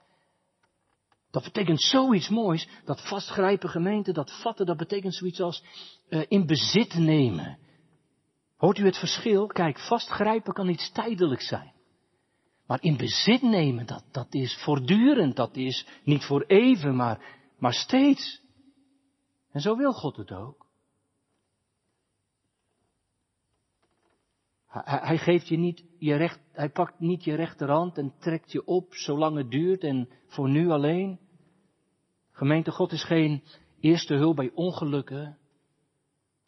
Dat 1.32 1.44
betekent 1.44 1.82
zoiets 1.82 2.30
moois, 2.30 2.68
dat 2.86 3.08
vastgrijpen 3.08 3.70
gemeente, 3.70 4.12
dat 4.12 4.42
vatten, 4.42 4.66
dat 4.66 4.78
betekent 4.78 5.16
zoiets 5.16 5.42
als 5.42 5.64
uh, 6.10 6.24
in 6.28 6.46
bezit 6.46 6.94
nemen. 6.94 7.58
Hoort 8.58 8.78
u 8.78 8.86
het 8.86 8.98
verschil? 8.98 9.48
Kijk, 9.48 9.80
vastgrijpen 9.80 10.54
kan 10.54 10.70
iets 10.70 10.92
tijdelijks 10.92 11.48
zijn. 11.48 11.74
Maar 12.68 12.82
in 12.82 12.98
bezit 12.98 13.42
nemen, 13.42 13.86
dat, 13.86 14.04
dat 14.12 14.34
is 14.34 14.58
voortdurend, 14.64 15.36
dat 15.36 15.56
is 15.56 15.86
niet 16.04 16.24
voor 16.24 16.42
even, 16.42 16.96
maar, 16.96 17.36
maar 17.60 17.74
steeds. 17.74 18.42
En 19.52 19.62
zo 19.62 19.76
wil 19.76 19.94
God 19.94 20.18
het 20.18 20.32
ook. 20.32 20.67
Hij, 24.68 25.18
geeft 25.18 25.48
je 25.48 25.58
niet 25.58 25.84
je 25.98 26.16
recht, 26.16 26.40
hij 26.52 26.70
pakt 26.70 27.00
niet 27.00 27.24
je 27.24 27.36
rechterhand 27.36 27.98
en 27.98 28.14
trekt 28.20 28.52
je 28.52 28.66
op 28.66 28.94
zolang 28.94 29.38
het 29.38 29.52
duurt 29.52 29.84
en 29.84 30.10
voor 30.26 30.50
nu 30.50 30.70
alleen. 30.70 31.20
Gemeente 32.32 32.72
God 32.72 32.92
is 32.92 33.04
geen 33.04 33.44
eerste 33.80 34.16
hulp 34.16 34.36
bij 34.36 34.52
ongelukken, 34.54 35.38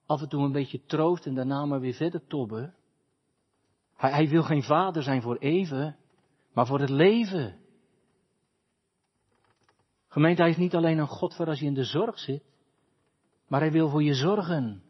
af 0.06 0.22
en 0.22 0.30
toe 0.30 0.44
een 0.44 0.52
beetje 0.52 0.86
troost 0.86 1.26
en 1.26 1.36
daarna 1.36 1.66
maar 1.66 1.80
weer 1.80 1.94
verder 1.94 2.28
tobben. 2.28 2.76
Hij, 3.96 4.12
hij 4.12 4.28
wil 4.28 4.44
geen 4.44 4.64
vader 4.64 5.04
zijn 5.04 5.22
voor 5.22 5.38
even, 5.38 5.98
maar 6.54 6.68
voor 6.68 6.80
het 6.80 6.90
leven. 6.90 7.58
Gemeente, 10.08 10.42
hij 10.42 10.52
is 10.52 10.58
niet 10.58 10.76
alleen 10.76 10.98
een 10.98 11.08
God 11.08 11.36
voor 11.36 11.48
als 11.48 11.60
je 11.60 11.66
in 11.66 11.74
de 11.74 11.84
zorg 11.84 12.20
zit, 12.20 12.44
maar 13.48 13.60
hij 13.60 13.72
wil 13.72 13.90
voor 13.90 14.04
je 14.04 14.14
zorgen. 14.14 14.84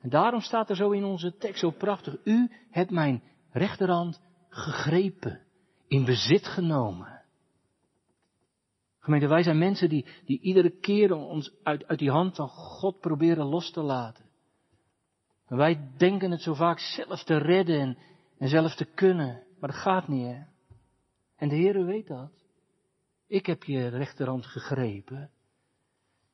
En 0.00 0.08
daarom 0.08 0.40
staat 0.40 0.70
er 0.70 0.76
zo 0.76 0.90
in 0.90 1.04
onze 1.04 1.36
tekst 1.36 1.60
zo 1.60 1.70
prachtig, 1.70 2.16
u 2.24 2.50
hebt 2.70 2.90
mijn 2.90 3.22
rechterhand 3.50 4.20
gegrepen, 4.48 5.40
in 5.86 6.04
bezit 6.04 6.46
genomen. 6.46 7.22
Gemeente, 8.98 9.28
wij 9.28 9.42
zijn 9.42 9.58
mensen 9.58 9.88
die, 9.88 10.06
die 10.24 10.40
iedere 10.40 10.70
keer 10.70 11.12
ons 11.12 11.52
uit, 11.62 11.86
uit 11.86 11.98
die 11.98 12.10
hand 12.10 12.36
van 12.36 12.48
God 12.48 13.00
proberen 13.00 13.46
los 13.46 13.70
te 13.70 13.82
laten. 13.82 14.24
En 15.46 15.56
wij 15.56 15.90
denken 15.96 16.30
het 16.30 16.42
zo 16.42 16.54
vaak 16.54 16.78
zelf 16.78 17.24
te 17.24 17.36
redden 17.36 17.98
en, 18.38 18.48
zelf 18.48 18.74
te 18.74 18.84
kunnen, 18.84 19.42
maar 19.60 19.70
dat 19.70 19.78
gaat 19.78 20.08
niet, 20.08 20.26
hè. 20.26 20.42
En 21.36 21.48
de 21.48 21.54
Heere 21.54 21.84
weet 21.84 22.06
dat. 22.06 22.32
Ik 23.26 23.46
heb 23.46 23.62
je 23.62 23.88
rechterhand 23.88 24.46
gegrepen. 24.46 25.30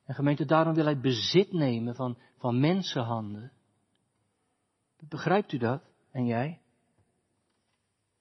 En 0.05 0.15
gemeente, 0.15 0.45
daarom 0.45 0.73
wil 0.73 0.85
hij 0.85 0.99
bezit 0.99 1.51
nemen 1.51 1.95
van, 1.95 2.17
van 2.37 2.59
mensenhanden. 2.59 3.51
Begrijpt 5.09 5.51
u 5.51 5.57
dat? 5.57 5.83
En 6.11 6.25
jij? 6.25 6.61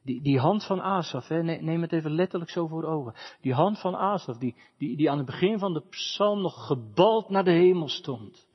Die, 0.02 0.22
die 0.22 0.38
hand 0.38 0.66
van 0.66 0.80
Asaf, 0.80 1.28
hè, 1.28 1.42
neem 1.42 1.82
het 1.82 1.92
even 1.92 2.10
letterlijk 2.10 2.50
zo 2.50 2.66
voor 2.66 2.84
ogen. 2.84 3.14
Die 3.40 3.54
hand 3.54 3.80
van 3.80 3.94
Asaf, 3.94 4.38
die, 4.38 4.56
die, 4.78 4.96
die 4.96 5.10
aan 5.10 5.16
het 5.16 5.26
begin 5.26 5.58
van 5.58 5.72
de 5.72 5.86
psalm 5.88 6.40
nog 6.40 6.66
gebald 6.66 7.28
naar 7.28 7.44
de 7.44 7.50
hemel 7.50 7.88
stond. 7.88 8.48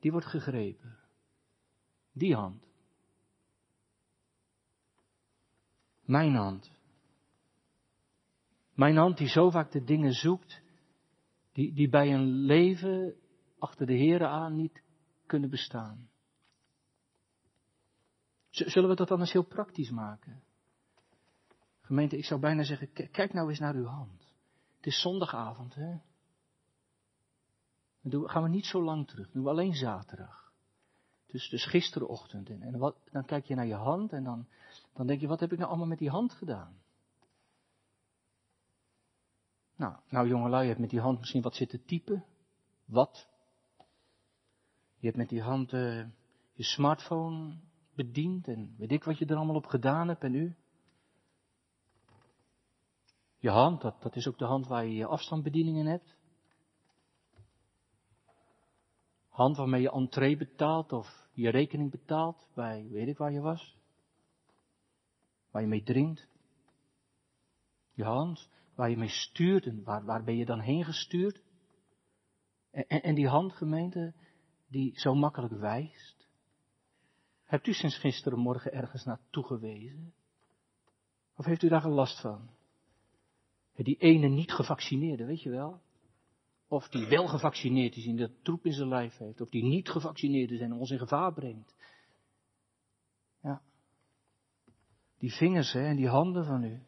Die 0.00 0.10
wordt 0.10 0.26
gegrepen. 0.26 0.98
Die 2.12 2.34
hand. 2.34 2.66
Mijn 6.04 6.34
hand. 6.34 6.70
Mijn 8.74 8.96
hand 8.96 9.18
die 9.18 9.28
zo 9.28 9.50
vaak 9.50 9.72
de 9.72 9.84
dingen 9.84 10.12
zoekt, 10.12 10.62
die, 11.52 11.74
die 11.74 11.88
bij 11.88 12.14
een 12.14 12.26
leven 12.26 13.14
achter 13.58 13.86
de 13.86 13.98
Here 13.98 14.26
aan 14.26 14.56
niet 14.56 14.82
kunnen 15.26 15.50
bestaan. 15.50 16.10
Zullen 18.50 18.88
we 18.88 18.96
dat 18.96 19.08
dan 19.08 19.20
eens 19.20 19.32
heel 19.32 19.46
praktisch 19.46 19.90
maken? 19.90 20.42
Gemeente, 21.80 22.16
ik 22.16 22.24
zou 22.24 22.40
bijna 22.40 22.62
zeggen, 22.62 22.92
kijk 22.92 23.32
nou 23.32 23.48
eens 23.48 23.58
naar 23.58 23.74
uw 23.74 23.86
hand. 23.86 24.32
Het 24.76 24.86
is 24.86 25.00
zondagavond, 25.00 25.74
hè? 25.74 25.98
Dan 28.00 28.30
gaan 28.30 28.42
we 28.42 28.48
niet 28.48 28.66
zo 28.66 28.82
lang 28.82 29.08
terug, 29.08 29.30
doen 29.30 29.42
we 29.42 29.50
alleen 29.50 29.74
zaterdag. 29.74 30.52
Dus, 31.26 31.48
dus 31.48 31.66
gisterenochtend. 31.66 32.50
En, 32.50 32.62
en 32.62 32.78
wat, 32.78 32.96
dan 33.10 33.24
kijk 33.24 33.44
je 33.44 33.54
naar 33.54 33.66
je 33.66 33.74
hand 33.74 34.12
en 34.12 34.24
dan, 34.24 34.46
dan 34.92 35.06
denk 35.06 35.20
je, 35.20 35.26
wat 35.26 35.40
heb 35.40 35.52
ik 35.52 35.58
nou 35.58 35.70
allemaal 35.70 35.88
met 35.88 35.98
die 35.98 36.10
hand 36.10 36.32
gedaan? 36.32 36.80
Nou, 39.76 39.96
nou 40.08 40.28
jongelui, 40.28 40.62
je 40.62 40.68
hebt 40.68 40.80
met 40.80 40.90
die 40.90 41.00
hand 41.00 41.18
misschien 41.18 41.42
wat 41.42 41.54
zitten 41.54 41.84
typen. 41.84 42.24
Wat? 42.84 43.28
Je 45.02 45.08
hebt 45.08 45.20
met 45.20 45.28
die 45.28 45.42
hand 45.42 45.72
uh, 45.72 46.04
je 46.52 46.62
smartphone 46.62 47.58
bediend 47.94 48.48
en 48.48 48.74
weet 48.78 48.92
ik 48.92 49.04
wat 49.04 49.18
je 49.18 49.26
er 49.26 49.36
allemaal 49.36 49.56
op 49.56 49.66
gedaan 49.66 50.08
hebt 50.08 50.22
en 50.22 50.34
u. 50.34 50.56
Je 53.38 53.50
hand, 53.50 53.80
dat, 53.80 54.02
dat 54.02 54.16
is 54.16 54.28
ook 54.28 54.38
de 54.38 54.44
hand 54.44 54.66
waar 54.66 54.84
je 54.84 54.94
je 54.94 55.06
afstandsbedieningen 55.06 55.86
hebt. 55.86 56.16
Hand 59.28 59.56
waarmee 59.56 59.80
je 59.80 59.90
entree 59.90 60.36
betaalt 60.36 60.92
of 60.92 61.28
je 61.32 61.50
rekening 61.50 61.90
betaalt 61.90 62.48
bij 62.54 62.88
weet 62.90 63.08
ik 63.08 63.18
waar 63.18 63.32
je 63.32 63.40
was. 63.40 63.78
Waar 65.50 65.62
je 65.62 65.68
mee 65.68 65.82
drinkt. 65.82 66.28
Je 67.92 68.04
hand 68.04 68.50
waar 68.74 68.90
je 68.90 68.96
mee 68.96 69.08
stuurt 69.08 69.66
en 69.66 69.82
waar, 69.84 70.04
waar 70.04 70.24
ben 70.24 70.36
je 70.36 70.44
dan 70.44 70.60
heen 70.60 70.84
gestuurd. 70.84 71.42
En, 72.70 72.86
en, 72.86 73.02
en 73.02 73.14
die 73.14 73.28
handgemeente 73.28 74.14
die 74.72 74.92
zo 75.00 75.14
makkelijk 75.14 75.52
wijst. 75.52 76.28
Hebt 77.44 77.66
u 77.66 77.72
sinds 77.72 77.98
gisterenmorgen 77.98 78.72
ergens 78.72 79.04
naartoe 79.04 79.44
gewezen? 79.44 80.14
Of 81.36 81.44
heeft 81.44 81.62
u 81.62 81.68
daar 81.68 81.88
last 81.88 82.20
van? 82.20 82.50
Die 83.74 83.96
ene 83.96 84.28
niet 84.28 84.52
gevaccineerde, 84.52 85.24
weet 85.24 85.42
je 85.42 85.50
wel? 85.50 85.80
Of 86.68 86.88
die 86.88 87.06
wel 87.06 87.26
gevaccineerd 87.26 87.96
is 87.96 88.06
en 88.06 88.16
dat 88.16 88.30
troep 88.42 88.64
in 88.64 88.72
zijn 88.72 88.88
lijf 88.88 89.16
heeft. 89.16 89.40
Of 89.40 89.48
die 89.48 89.64
niet 89.64 89.88
gevaccineerd 89.88 90.50
is 90.50 90.60
en 90.60 90.72
ons 90.72 90.90
in 90.90 90.98
gevaar 90.98 91.32
brengt. 91.32 91.74
Ja. 93.42 93.62
Die 95.18 95.32
vingers 95.32 95.72
hè, 95.72 95.86
en 95.86 95.96
die 95.96 96.08
handen 96.08 96.44
van 96.44 96.64
u. 96.64 96.82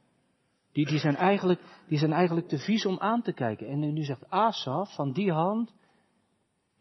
Die, 0.73 0.87
die, 0.87 0.99
zijn 0.99 1.17
eigenlijk, 1.17 1.61
die 1.89 1.99
zijn 1.99 2.13
eigenlijk 2.13 2.49
te 2.49 2.59
vies 2.59 2.87
om 2.87 2.99
aan 2.99 3.23
te 3.23 3.33
kijken. 3.33 3.67
En 3.67 3.93
nu 3.93 4.05
zegt 4.05 4.31
Asaf, 4.31 4.95
van 4.95 5.13
die 5.13 5.33
hand, 5.33 5.75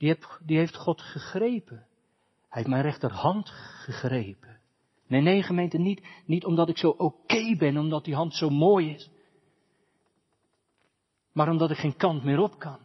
die, 0.04 0.18
die 0.46 0.58
heeft 0.58 0.76
God 0.76 1.02
gegrepen. 1.02 1.78
Hij 1.78 2.62
heeft 2.62 2.68
mijn 2.68 2.82
rechterhand 2.82 3.50
gegrepen. 3.50 4.60
Nee, 5.08 5.22
nee, 5.22 5.44
gemeente, 5.44 5.78
niet, 5.78 6.08
niet 6.26 6.46
omdat 6.46 6.70
ik 6.70 6.78
zo 6.78 6.90
oké 6.90 7.56
ben, 7.58 7.78
omdat 7.78 8.06
die 8.06 8.16
hand 8.16 8.36
zo 8.36 8.50
mooi 8.50 8.94
is. 8.94 9.10
Maar 11.32 11.50
omdat 11.50 11.72
ik 11.72 11.78
geen 11.78 11.96
kant 11.96 12.24
meer 12.24 12.40
op 12.40 12.60
kan. 12.60 12.80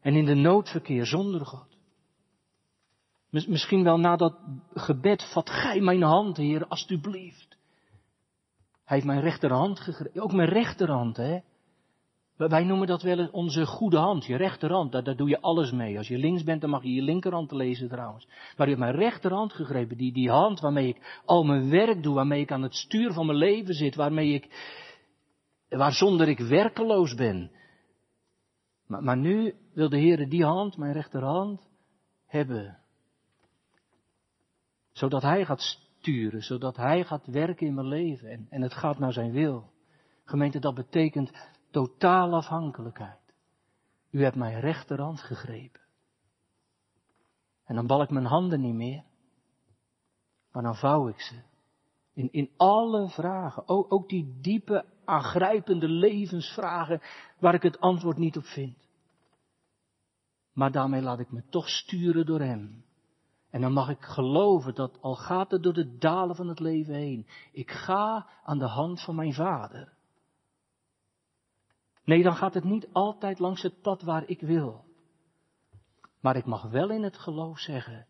En 0.00 0.14
in 0.14 0.24
de 0.24 0.34
noodverkeer 0.34 1.06
zonder 1.06 1.46
God. 1.46 1.76
Misschien 3.30 3.82
wel 3.82 3.98
na 3.98 4.16
dat 4.16 4.38
gebed, 4.74 5.30
vat 5.32 5.50
gij 5.50 5.80
mijn 5.80 6.02
hand, 6.02 6.36
Heer, 6.36 6.66
alstublieft. 6.66 7.58
Hij 8.84 8.96
heeft 8.96 9.06
mijn 9.06 9.20
rechterhand 9.20 9.80
gegrepen, 9.80 10.22
ook 10.22 10.32
mijn 10.32 10.48
rechterhand, 10.48 11.16
hè. 11.16 11.38
Wij 12.38 12.64
noemen 12.64 12.86
dat 12.86 13.02
wel 13.02 13.28
onze 13.28 13.66
goede 13.66 13.96
hand, 13.96 14.24
je 14.24 14.36
rechterhand. 14.36 14.92
Daar, 14.92 15.16
doe 15.16 15.28
je 15.28 15.40
alles 15.40 15.72
mee. 15.72 15.98
Als 15.98 16.08
je 16.08 16.18
links 16.18 16.42
bent, 16.42 16.60
dan 16.60 16.70
mag 16.70 16.82
je 16.82 16.92
je 16.92 17.02
linkerhand 17.02 17.52
lezen 17.52 17.88
trouwens. 17.88 18.28
Maar 18.56 18.66
u 18.66 18.70
hebt 18.70 18.82
mijn 18.82 18.94
rechterhand 18.94 19.52
gegrepen. 19.52 19.96
Die, 19.96 20.12
die 20.12 20.30
hand 20.30 20.60
waarmee 20.60 20.88
ik 20.88 21.20
al 21.24 21.44
mijn 21.44 21.70
werk 21.70 22.02
doe, 22.02 22.14
waarmee 22.14 22.40
ik 22.40 22.52
aan 22.52 22.62
het 22.62 22.74
stuur 22.74 23.12
van 23.12 23.26
mijn 23.26 23.38
leven 23.38 23.74
zit, 23.74 23.94
waarmee 23.94 24.32
ik 24.32 24.48
waar 25.68 25.92
zonder 25.92 26.28
ik 26.28 26.38
werkeloos 26.38 27.14
ben. 27.14 27.50
Maar, 28.86 29.02
maar 29.02 29.16
nu 29.16 29.54
wil 29.74 29.88
de 29.88 29.98
Heer 29.98 30.28
die 30.28 30.44
hand, 30.44 30.76
mijn 30.76 30.92
rechterhand, 30.92 31.60
hebben. 32.26 32.78
Zodat 34.92 35.22
Hij 35.22 35.44
gaat 35.44 35.78
sturen, 36.00 36.42
zodat 36.42 36.76
Hij 36.76 37.04
gaat 37.04 37.26
werken 37.26 37.66
in 37.66 37.74
mijn 37.74 37.88
leven 37.88 38.30
en, 38.30 38.46
en 38.50 38.62
het 38.62 38.74
gaat 38.74 38.98
naar 38.98 39.12
Zijn 39.12 39.32
wil. 39.32 39.70
Gemeente, 40.24 40.58
dat 40.58 40.74
betekent 40.74 41.32
totaal 41.78 42.34
afhankelijkheid. 42.34 43.34
U 44.10 44.22
hebt 44.22 44.36
mijn 44.36 44.60
rechterhand 44.60 45.20
gegrepen. 45.20 45.80
En 47.64 47.74
dan 47.74 47.86
bal 47.86 48.02
ik 48.02 48.10
mijn 48.10 48.24
handen 48.24 48.60
niet 48.60 48.74
meer, 48.74 49.04
maar 50.52 50.62
dan 50.62 50.76
vouw 50.76 51.08
ik 51.08 51.20
ze. 51.20 51.42
In, 52.12 52.32
in 52.32 52.50
alle 52.56 53.08
vragen, 53.08 53.68
ook, 53.68 53.92
ook 53.92 54.08
die 54.08 54.38
diepe, 54.40 54.84
aangrijpende 55.04 55.88
levensvragen 55.88 57.00
waar 57.38 57.54
ik 57.54 57.62
het 57.62 57.80
antwoord 57.80 58.16
niet 58.16 58.36
op 58.36 58.44
vind. 58.44 58.88
Maar 60.52 60.72
daarmee 60.72 61.02
laat 61.02 61.18
ik 61.18 61.30
me 61.30 61.42
toch 61.48 61.68
sturen 61.68 62.26
door 62.26 62.40
Hem. 62.40 62.84
En 63.50 63.60
dan 63.60 63.72
mag 63.72 63.88
ik 63.88 64.00
geloven 64.00 64.74
dat 64.74 65.02
al 65.02 65.14
gaat 65.14 65.50
het 65.50 65.62
door 65.62 65.74
de 65.74 65.96
dalen 65.98 66.36
van 66.36 66.48
het 66.48 66.60
leven 66.60 66.94
heen, 66.94 67.26
ik 67.52 67.70
ga 67.70 68.28
aan 68.44 68.58
de 68.58 68.68
hand 68.68 69.02
van 69.02 69.14
mijn 69.14 69.34
Vader. 69.34 69.96
Nee, 72.08 72.22
dan 72.22 72.36
gaat 72.36 72.54
het 72.54 72.64
niet 72.64 72.88
altijd 72.92 73.38
langs 73.38 73.62
het 73.62 73.80
pad 73.82 74.02
waar 74.02 74.28
ik 74.28 74.40
wil. 74.40 74.84
Maar 76.20 76.36
ik 76.36 76.44
mag 76.44 76.62
wel 76.62 76.90
in 76.90 77.02
het 77.02 77.18
geloof 77.18 77.58
zeggen, 77.58 78.06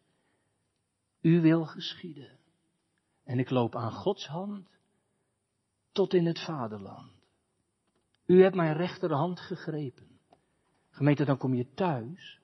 u 1.20 1.40
wil 1.40 1.64
geschieden. 1.64 2.38
En 3.24 3.38
ik 3.38 3.50
loop 3.50 3.76
aan 3.76 3.92
Gods 3.92 4.26
hand 4.26 4.68
tot 5.92 6.14
in 6.14 6.26
het 6.26 6.44
vaderland. 6.44 7.12
U 8.26 8.42
hebt 8.42 8.54
mijn 8.54 8.76
rechterhand 8.76 9.40
gegrepen. 9.40 10.20
Gemeente, 10.90 11.24
dan 11.24 11.38
kom 11.38 11.54
je 11.54 11.72
thuis. 11.74 12.40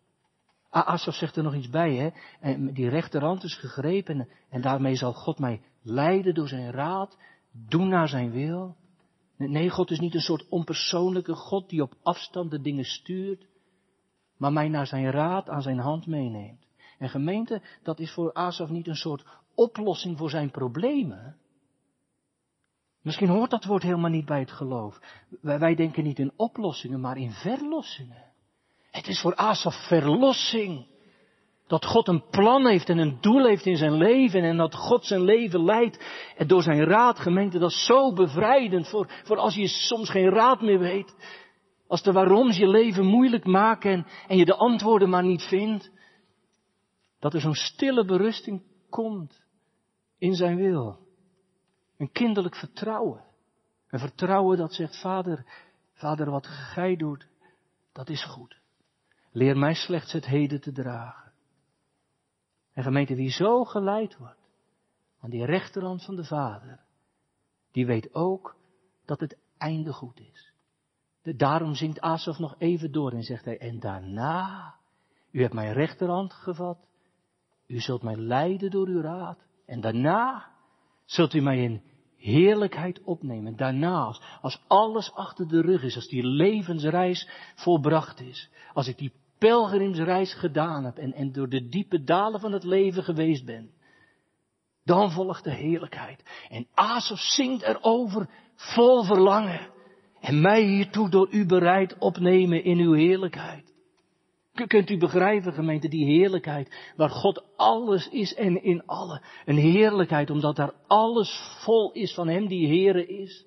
Asaf 0.71 1.15
zegt 1.15 1.37
er 1.37 1.43
nog 1.43 1.55
iets 1.55 1.71
bij, 1.71 1.95
hè. 1.95 2.11
En 2.41 2.73
die 2.73 2.89
rechterhand 2.89 3.43
is 3.43 3.57
gegrepen 3.59 4.29
en 4.49 4.61
daarmee 4.61 4.97
zal 4.97 5.13
God 5.13 5.39
mij 5.39 5.63
leiden 5.83 6.35
door 6.35 6.49
zijn 6.49 6.71
raad, 6.71 7.19
doen 7.51 7.89
naar 7.89 8.09
zijn 8.09 8.31
wil. 8.31 8.77
Nee, 9.37 9.71
God 9.71 9.91
is 9.91 10.01
niet 10.01 10.15
een 10.15 10.21
soort 10.21 10.49
onpersoonlijke 10.49 11.35
God 11.35 11.69
die 11.69 11.83
op 11.83 11.95
afstand 12.03 12.51
de 12.51 12.61
dingen 12.61 12.85
stuurt, 12.85 13.47
maar 14.37 14.53
mij 14.53 14.69
naar 14.69 14.87
zijn 14.87 15.11
raad 15.11 15.49
aan 15.49 15.63
zijn 15.63 15.79
hand 15.79 16.07
meeneemt. 16.07 16.67
En 16.99 17.09
gemeente, 17.09 17.63
dat 17.83 17.99
is 17.99 18.13
voor 18.13 18.33
Asaf 18.33 18.69
niet 18.69 18.87
een 18.87 18.95
soort 18.95 19.25
oplossing 19.55 20.19
voor 20.19 20.31
zijn 20.31 20.51
problemen. 20.51 21.37
Misschien 23.03 23.29
hoort 23.29 23.51
dat 23.51 23.65
woord 23.65 23.83
helemaal 23.83 24.11
niet 24.11 24.25
bij 24.25 24.39
het 24.39 24.53
geloof. 24.53 25.01
Wij, 25.41 25.59
wij 25.59 25.75
denken 25.75 26.05
niet 26.05 26.19
in 26.19 26.33
oplossingen, 26.37 27.01
maar 27.01 27.17
in 27.17 27.31
verlossingen. 27.31 28.33
Het 28.91 29.07
is 29.07 29.21
voor 29.21 29.35
Asaf 29.35 29.87
verlossing. 29.87 30.87
Dat 31.67 31.85
God 31.85 32.09
een 32.09 32.25
plan 32.31 32.67
heeft 32.67 32.89
en 32.89 32.99
een 32.99 33.21
doel 33.21 33.47
heeft 33.47 33.67
in 33.67 33.77
zijn 33.77 33.95
leven 33.95 34.43
en 34.43 34.57
dat 34.57 34.75
God 34.75 35.05
zijn 35.05 35.23
leven 35.23 35.65
leidt 35.65 36.05
en 36.37 36.47
door 36.47 36.63
zijn 36.63 36.85
raad 36.85 37.19
gemeente, 37.19 37.59
dat 37.59 37.71
is 37.71 37.85
zo 37.85 38.13
bevrijdend 38.13 38.89
voor, 38.89 39.11
voor 39.25 39.37
als 39.37 39.55
je 39.55 39.67
soms 39.67 40.11
geen 40.11 40.29
raad 40.29 40.61
meer 40.61 40.79
weet. 40.79 41.15
Als 41.87 42.03
de 42.03 42.13
waaroms 42.13 42.57
je 42.57 42.69
leven 42.69 43.07
moeilijk 43.07 43.45
maken 43.45 43.91
en, 43.91 44.07
en 44.29 44.37
je 44.37 44.45
de 44.45 44.57
antwoorden 44.57 45.09
maar 45.09 45.25
niet 45.25 45.43
vindt. 45.43 45.91
Dat 47.19 47.35
er 47.35 47.41
zo'n 47.41 47.55
stille 47.55 48.05
berusting 48.05 48.63
komt 48.91 49.45
in 50.19 50.35
zijn 50.35 50.57
wil. 50.57 50.99
Een 51.99 52.13
kinderlijk 52.13 52.57
vertrouwen. 52.57 53.25
Een 53.89 53.99
vertrouwen 53.99 54.59
dat 54.59 54.75
zegt, 54.75 55.01
vader, 55.01 55.47
vader 55.93 56.31
wat 56.31 56.47
gij 56.47 56.97
doet, 56.97 57.29
dat 57.93 58.09
is 58.09 58.25
goed. 58.25 58.61
Leer 59.33 59.59
mij 59.59 59.75
slechts 59.75 60.13
het 60.13 60.27
heden 60.27 60.61
te 60.61 60.73
dragen. 60.73 61.24
En 62.75 62.83
gemeente, 62.83 63.15
wie 63.15 63.31
zo 63.31 63.65
geleid 63.65 64.17
wordt 64.17 64.43
aan 65.21 65.31
die 65.31 65.45
rechterhand 65.45 66.05
van 66.05 66.17
de 66.17 66.25
Vader, 66.25 66.81
die 67.73 67.87
weet 67.87 68.15
ook 68.15 68.57
dat 69.05 69.21
het 69.21 69.39
einde 69.59 69.93
goed 69.93 70.21
is. 70.21 70.53
De, 71.23 71.37
daarom 71.37 71.75
zingt 71.75 72.01
Asaf 72.01 72.39
nog 72.39 72.55
even 72.59 72.93
door 72.93 73.13
en 73.13 73.23
zegt 73.23 73.45
hij, 73.45 73.59
en 73.59 73.81
daarna, 73.81 74.75
u 75.31 75.41
hebt 75.41 75.55
mijn 75.55 75.73
rechterhand 75.73 76.33
gevat, 76.33 76.79
u 77.67 77.81
zult 77.81 78.03
mij 78.03 78.17
leiden 78.17 78.71
door 78.71 78.87
uw 78.87 79.01
raad, 79.01 79.39
en 79.67 79.81
daarna 79.81 80.53
zult 81.05 81.35
u 81.35 81.41
mij 81.41 81.63
in 81.63 81.83
heerlijkheid 82.17 83.03
opnemen. 83.03 83.57
Daarna, 83.57 84.17
als 84.41 84.63
alles 84.67 85.13
achter 85.13 85.49
de 85.49 85.61
rug 85.61 85.83
is, 85.83 85.95
als 85.95 86.09
die 86.09 86.27
levensreis 86.27 87.29
volbracht 87.55 88.21
is, 88.21 88.51
als 88.73 88.89
ik 88.89 88.99
die 88.99 89.13
pelgrimsreis 89.45 90.35
gedaan 90.35 90.85
heb 90.85 90.97
en, 90.99 91.13
en 91.13 91.33
door 91.33 91.49
de 91.49 91.69
diepe 91.69 92.03
dalen 92.03 92.41
van 92.41 92.53
het 92.53 92.65
leven 92.65 93.03
geweest 93.03 93.45
ben, 93.45 93.71
dan 94.85 95.11
volgt 95.11 95.45
de 95.45 95.55
heerlijkheid. 95.55 96.23
En 96.49 96.67
Asaf 96.75 97.19
zingt 97.19 97.63
erover 97.63 98.29
vol 98.55 99.05
verlangen. 99.05 99.61
En 100.21 100.41
mij 100.41 100.63
hiertoe 100.63 101.09
door 101.09 101.29
u 101.31 101.47
bereid 101.47 101.99
opnemen 101.99 102.65
in 102.65 102.79
uw 102.79 102.93
heerlijkheid. 102.93 103.75
Kunt 104.67 104.91
u 104.91 104.99
begrijpen, 104.99 105.53
gemeente, 105.53 105.89
die 105.89 106.05
heerlijkheid 106.05 106.93
waar 106.97 107.11
God 107.11 107.45
alles 107.57 108.09
is 108.09 108.35
en 108.35 108.63
in 108.63 108.87
alle. 108.87 109.23
Een 109.45 109.57
heerlijkheid 109.57 110.31
omdat 110.31 110.57
daar 110.57 110.75
alles 110.87 111.41
vol 111.65 111.93
is 111.93 112.15
van 112.15 112.29
Hem 112.29 112.49
die 112.49 112.67
Heere 112.67 113.07
is. 113.07 113.47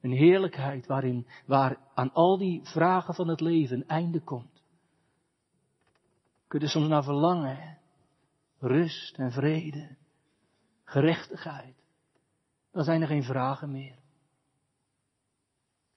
Een 0.00 0.12
heerlijkheid 0.12 0.86
waarin, 0.86 1.26
waar 1.46 1.78
aan 1.94 2.12
al 2.12 2.38
die 2.38 2.64
vragen 2.64 3.14
van 3.14 3.28
het 3.28 3.40
leven 3.40 3.76
een 3.76 3.88
einde 3.88 4.20
komt. 4.20 4.62
Kun 6.46 6.60
je 6.60 6.68
soms 6.68 6.88
naar 6.88 7.04
verlangen, 7.04 7.78
rust 8.58 9.16
en 9.16 9.32
vrede, 9.32 9.96
gerechtigheid. 10.84 11.76
Dan 12.70 12.84
zijn 12.84 13.00
er 13.00 13.06
geen 13.06 13.22
vragen 13.22 13.70
meer. 13.70 13.98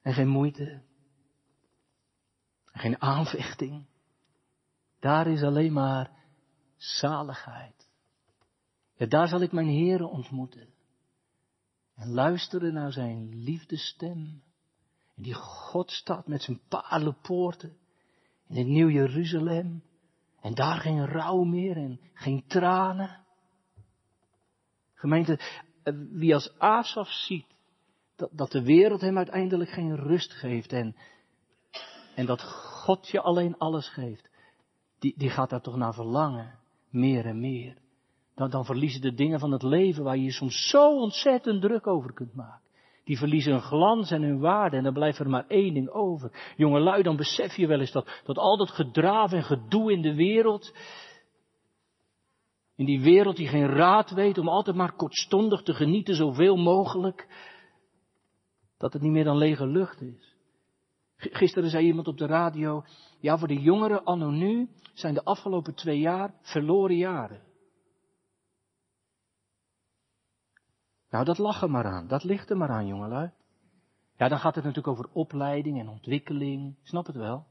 En 0.01 0.13
geen 0.13 0.27
moeite. 0.27 0.81
En 2.71 2.79
geen 2.79 3.01
aanvechting. 3.01 3.85
Daar 4.99 5.27
is 5.27 5.43
alleen 5.43 5.73
maar 5.73 6.11
zaligheid. 6.77 7.89
Daar 8.97 9.27
zal 9.27 9.41
ik 9.41 9.51
mijn 9.51 9.67
Heeren 9.67 10.09
ontmoeten. 10.09 10.67
En 11.99 12.11
luisteren 12.11 12.73
naar 12.73 12.91
zijn 12.91 13.43
liefdestem. 13.43 14.43
En 15.15 15.23
die 15.23 15.33
God 15.33 15.91
staat 15.91 16.27
met 16.27 16.41
zijn 16.41 16.61
paardenpoorten 16.67 17.77
in 18.47 18.55
het 18.55 18.67
Nieuw 18.67 18.89
Jeruzalem. 18.89 19.83
En 20.41 20.53
daar 20.53 20.79
geen 20.79 21.05
rouw 21.05 21.43
meer 21.43 21.77
en 21.77 21.99
geen 22.13 22.43
tranen. 22.47 23.25
Gemeente, 24.93 25.39
eh, 25.83 25.93
wie 26.09 26.33
als 26.33 26.57
Asaf 26.57 27.09
ziet 27.09 27.45
dat, 28.15 28.29
dat 28.33 28.51
de 28.51 28.63
wereld 28.63 29.01
hem 29.01 29.17
uiteindelijk 29.17 29.69
geen 29.69 29.95
rust 29.95 30.33
geeft 30.33 30.71
en, 30.71 30.95
en 32.15 32.25
dat 32.25 32.43
God 32.43 33.07
je 33.07 33.21
alleen 33.21 33.57
alles 33.57 33.89
geeft, 33.89 34.29
die, 34.99 35.13
die 35.17 35.29
gaat 35.29 35.49
daar 35.49 35.61
toch 35.61 35.75
naar 35.75 35.93
verlangen, 35.93 36.59
meer 36.89 37.25
en 37.25 37.39
meer 37.39 37.77
dan, 38.39 38.49
dan 38.49 38.65
verliezen 38.65 39.01
de 39.01 39.13
dingen 39.13 39.39
van 39.39 39.51
het 39.51 39.63
leven 39.63 40.03
waar 40.03 40.17
je 40.17 40.23
je 40.23 40.31
soms 40.31 40.69
zo 40.69 40.99
ontzettend 40.99 41.61
druk 41.61 41.87
over 41.87 42.13
kunt 42.13 42.33
maken. 42.33 42.67
Die 43.03 43.17
verliezen 43.17 43.51
hun 43.51 43.61
glans 43.61 44.11
en 44.11 44.21
hun 44.21 44.39
waarde 44.39 44.77
en 44.77 44.83
dan 44.83 44.93
blijft 44.93 45.19
er 45.19 45.29
maar 45.29 45.47
één 45.47 45.73
ding 45.73 45.89
over. 45.89 46.53
Jongelui, 46.55 47.03
dan 47.03 47.15
besef 47.15 47.55
je 47.55 47.67
wel 47.67 47.79
eens 47.79 47.91
dat, 47.91 48.21
dat 48.23 48.37
al 48.37 48.57
dat 48.57 48.69
gedraaf 48.69 49.31
en 49.31 49.43
gedoe 49.43 49.91
in 49.91 50.01
de 50.01 50.15
wereld, 50.15 50.75
in 52.75 52.85
die 52.85 53.01
wereld 53.01 53.35
die 53.35 53.47
geen 53.47 53.67
raad 53.67 54.11
weet 54.11 54.37
om 54.37 54.47
altijd 54.47 54.75
maar 54.75 54.95
kortstondig 54.95 55.61
te 55.61 55.73
genieten 55.73 56.15
zoveel 56.15 56.57
mogelijk, 56.57 57.27
dat 58.77 58.93
het 58.93 59.01
niet 59.01 59.11
meer 59.11 59.23
dan 59.23 59.37
lege 59.37 59.67
lucht 59.67 60.01
is. 60.01 60.35
Gisteren 61.15 61.69
zei 61.69 61.85
iemand 61.85 62.07
op 62.07 62.17
de 62.17 62.25
radio, 62.25 62.83
ja 63.19 63.37
voor 63.37 63.47
de 63.47 63.61
jongeren 63.61 64.03
anno 64.03 64.29
nu 64.29 64.69
zijn 64.93 65.13
de 65.13 65.23
afgelopen 65.23 65.75
twee 65.75 65.99
jaar 65.99 66.33
verloren 66.41 66.97
jaren. 66.97 67.47
Nou, 71.09 71.25
dat 71.25 71.37
lachen 71.37 71.71
maar 71.71 71.85
aan. 71.85 72.07
Dat 72.07 72.23
ligt 72.23 72.49
er 72.49 72.57
maar 72.57 72.69
aan, 72.69 72.87
jongelui. 72.87 73.31
Ja, 74.15 74.27
dan 74.27 74.39
gaat 74.39 74.55
het 74.55 74.63
natuurlijk 74.63 74.97
over 74.97 75.09
opleiding 75.13 75.79
en 75.79 75.89
ontwikkeling. 75.89 76.75
Snap 76.83 77.05
het 77.05 77.15
wel. 77.15 77.45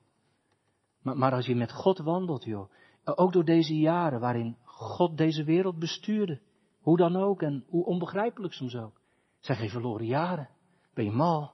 Maar, 1.02 1.16
maar 1.16 1.32
als 1.32 1.46
je 1.46 1.54
met 1.54 1.72
God 1.72 1.98
wandelt, 1.98 2.44
joh. 2.44 2.70
Ook 3.04 3.32
door 3.32 3.44
deze 3.44 3.74
jaren 3.74 4.20
waarin 4.20 4.56
God 4.64 5.16
deze 5.16 5.44
wereld 5.44 5.78
bestuurde. 5.78 6.40
Hoe 6.80 6.96
dan 6.96 7.16
ook 7.16 7.42
en 7.42 7.64
hoe 7.68 7.84
onbegrijpelijk 7.84 8.54
soms 8.54 8.76
ook. 8.76 9.00
Zijn 9.38 9.58
geen 9.58 9.70
verloren 9.70 10.06
jaren. 10.06 10.48
Ben 10.94 11.04
je 11.04 11.10
mal. 11.10 11.52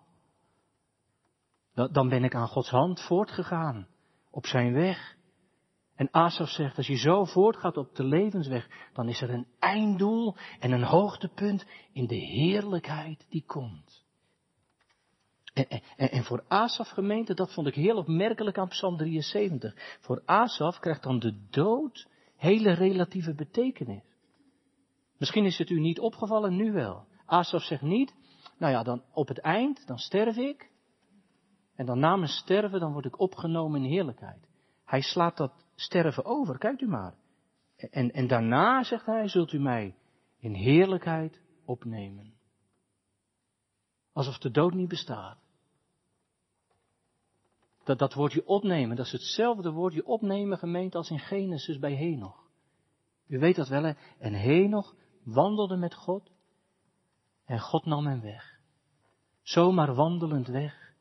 Dan 1.75 2.09
ben 2.09 2.25
ik 2.25 2.35
aan 2.35 2.49
Gods 2.49 2.71
hand 2.71 3.01
voortgegaan. 3.01 3.87
Op 4.31 4.47
zijn 4.47 4.73
weg. 4.73 5.14
En 5.97 6.09
Asaf 6.11 6.49
zegt, 6.49 6.77
als 6.77 6.87
je 6.87 6.97
zo 6.97 7.25
voortgaat 7.25 7.77
op 7.77 7.95
de 7.95 8.05
levensweg, 8.05 8.69
dan 8.93 9.09
is 9.09 9.21
er 9.21 9.31
een 9.31 9.47
einddoel 9.59 10.37
en 10.61 10.73
een 10.73 10.85
hoogtepunt 10.85 11.67
in 11.93 12.07
de 12.07 12.15
heerlijkheid 12.15 13.27
die 13.29 13.45
komt. 13.47 14.05
En, 15.97 16.25
voor 16.25 16.45
Asaf 16.49 16.89
gemeente, 16.89 17.35
dat 17.35 17.53
vond 17.53 17.67
ik 17.67 17.75
heel 17.75 17.97
opmerkelijk 17.97 18.59
aan 18.59 18.69
Psalm 18.69 18.97
73. 18.97 19.99
Voor 20.01 20.23
Asaf 20.25 20.79
krijgt 20.79 21.03
dan 21.03 21.19
de 21.19 21.47
dood 21.51 22.09
hele 22.37 22.73
relatieve 22.73 23.35
betekenis. 23.35 24.03
Misschien 25.19 25.45
is 25.45 25.59
het 25.59 25.71
u 25.71 25.81
niet 25.81 26.01
opgevallen, 26.01 26.57
nu 26.57 26.73
wel. 26.73 27.07
Asaf 27.27 27.63
zegt 27.63 27.83
niet, 27.83 28.15
nou 28.59 28.73
ja, 28.73 28.83
dan 28.83 29.03
op 29.13 29.29
het 29.29 29.39
eind, 29.39 29.87
dan 29.87 29.99
sterf 29.99 30.37
ik. 30.37 30.71
En 31.77 31.87
dan 31.87 31.99
na 31.99 32.17
mijn 32.17 32.31
sterven, 32.31 32.81
dan 32.81 32.93
word 32.93 33.05
ik 33.05 33.21
opgenomen 33.21 33.85
in 33.85 33.91
heerlijkheid. 33.91 34.49
Hij 34.85 35.01
slaat 35.01 35.37
dat 35.37 35.64
sterven 35.75 36.25
over, 36.25 36.59
kijkt 36.59 36.81
u 36.81 36.87
maar. 36.87 37.15
En, 37.77 38.13
en 38.13 38.27
daarna, 38.27 38.83
zegt 38.83 39.07
hij, 39.07 39.29
zult 39.29 39.53
u 39.53 39.59
mij 39.59 39.97
in 40.39 40.55
heerlijkheid 40.55 41.41
opnemen. 41.65 42.35
Alsof 44.13 44.39
de 44.39 44.51
dood 44.51 44.75
niet 44.75 44.89
bestaat. 44.89 45.39
Dat, 47.85 47.99
dat 47.99 48.15
woordje 48.15 48.47
opnemen, 48.47 48.97
dat 48.97 49.07
is 49.07 49.13
hetzelfde 49.13 49.71
woordje 49.71 50.07
opnemen 50.07 50.59
gemeend 50.59 50.95
als 50.95 51.11
in 51.11 51.19
Genesis 51.19 51.79
bij 51.79 51.95
Henoch. 51.95 52.49
U 53.27 53.39
weet 53.39 53.57
dat 53.57 53.69
wel, 53.69 53.83
hè? 53.83 53.93
En 54.19 54.33
Henoch 54.33 54.95
wandelde 55.25 55.77
met 55.77 55.95
God 55.95 56.31
en 57.45 57.61
God 57.61 57.85
nam 57.85 58.07
hem 58.07 58.21
weg. 58.21 58.61
Zomaar 59.43 59.95
wandelend 59.95 60.47
weg 60.47 60.95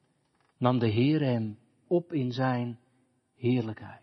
nam 0.58 0.80
de 0.80 0.88
Heer 0.88 1.22
hem 1.22 1.60
op 1.88 2.14
in 2.14 2.32
zijn 2.32 2.80
heerlijkheid. 3.36 4.03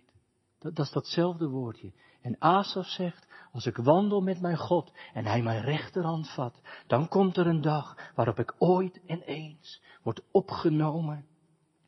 Dat, 0.60 0.78
is 0.78 0.90
datzelfde 0.90 1.48
woordje. 1.48 1.92
En 2.22 2.36
Asaf 2.38 2.86
zegt, 2.86 3.28
als 3.52 3.66
ik 3.66 3.76
wandel 3.76 4.20
met 4.20 4.40
mijn 4.40 4.56
God 4.56 4.92
en 5.12 5.24
hij 5.24 5.42
mijn 5.42 5.62
rechterhand 5.62 6.30
vat, 6.30 6.60
dan 6.86 7.08
komt 7.08 7.36
er 7.36 7.46
een 7.46 7.60
dag 7.60 8.12
waarop 8.14 8.38
ik 8.38 8.54
ooit 8.58 9.00
en 9.06 9.22
eens 9.22 9.82
word 10.02 10.22
opgenomen 10.30 11.26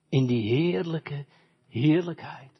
in 0.08 0.26
die 0.26 0.48
heerlijke 0.48 1.26
heerlijkheid. 1.68 2.50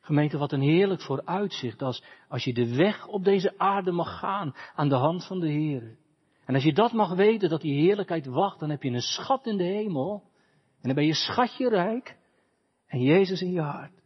Gemeente, 0.00 0.38
wat 0.38 0.52
een 0.52 0.60
heerlijk 0.60 1.02
vooruitzicht 1.02 1.82
als, 1.82 2.04
als 2.28 2.44
je 2.44 2.54
de 2.54 2.76
weg 2.76 3.06
op 3.06 3.24
deze 3.24 3.58
aarde 3.58 3.90
mag 3.90 4.18
gaan 4.18 4.54
aan 4.74 4.88
de 4.88 4.94
hand 4.94 5.26
van 5.26 5.40
de 5.40 5.48
Heer. 5.48 5.98
En 6.44 6.54
als 6.54 6.64
je 6.64 6.72
dat 6.72 6.92
mag 6.92 7.14
weten, 7.14 7.48
dat 7.48 7.60
die 7.60 7.80
heerlijkheid 7.80 8.26
wacht, 8.26 8.60
dan 8.60 8.70
heb 8.70 8.82
je 8.82 8.90
een 8.90 9.00
schat 9.00 9.46
in 9.46 9.56
de 9.56 9.64
hemel. 9.64 10.22
En 10.80 10.82
dan 10.82 10.94
ben 10.94 11.06
je 11.06 11.14
schatje 11.14 11.68
rijk 11.68 12.16
en 12.86 13.00
Jezus 13.00 13.42
in 13.42 13.52
je 13.52 13.60
hart. 13.60 13.99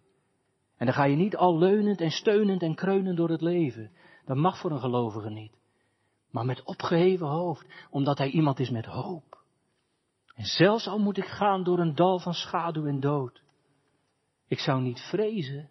En 0.77 0.87
dan 0.87 0.95
ga 0.95 1.05
je 1.05 1.17
niet 1.17 1.37
al 1.37 1.59
leunend 1.59 2.01
en 2.01 2.11
steunend 2.11 2.63
en 2.63 2.75
kreunend 2.75 3.17
door 3.17 3.31
het 3.31 3.41
leven. 3.41 3.91
Dat 4.25 4.37
mag 4.37 4.59
voor 4.59 4.71
een 4.71 4.81
gelovige 4.81 5.31
niet. 5.31 5.57
Maar 6.31 6.45
met 6.45 6.63
opgeheven 6.63 7.27
hoofd, 7.27 7.67
omdat 7.91 8.19
hij 8.19 8.31
iemand 8.31 8.61
is 8.61 8.71
met 8.71 8.87
hoop. 8.87 9.43
En 10.35 10.45
zelfs 10.45 10.87
al 10.87 10.99
moet 10.99 11.17
ik 11.17 11.27
gaan 11.27 11.65
door 11.65 11.79
een 11.79 11.95
dal 11.95 12.19
van 12.19 12.35
schaduw 12.35 12.87
en 12.87 13.01
dood. 13.01 13.43
Ik 14.49 14.59
zou 14.59 14.81
niet 14.81 15.01
vrezen. 15.01 15.71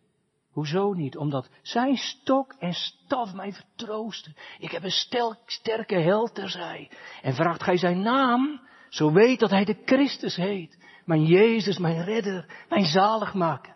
Hoezo 0.52 0.94
niet? 0.94 1.18
Omdat 1.18 1.50
zijn 1.62 1.96
stok 1.96 2.56
en 2.60 2.74
staf 2.74 3.34
mij 3.34 3.54
vertroosten. 3.54 4.36
Ik 4.60 4.72
heb 4.72 4.84
een 4.84 4.92
stel, 4.92 5.36
sterke 5.46 5.96
held 5.96 6.36
terzij. 6.36 6.92
En 7.22 7.34
vraagt 7.34 7.64
gij 7.64 7.78
zijn 7.78 8.02
naam, 8.02 8.62
zo 8.90 9.12
weet 9.12 9.40
dat 9.40 9.50
hij 9.50 9.66
de 9.66 9.82
Christus 9.86 10.36
heet. 10.36 10.78
Mijn 11.06 11.26
Jezus, 11.26 11.78
mijn 11.78 12.04
redder, 12.04 12.66
mijn 12.70 12.86
zaligmaker. 12.86 13.73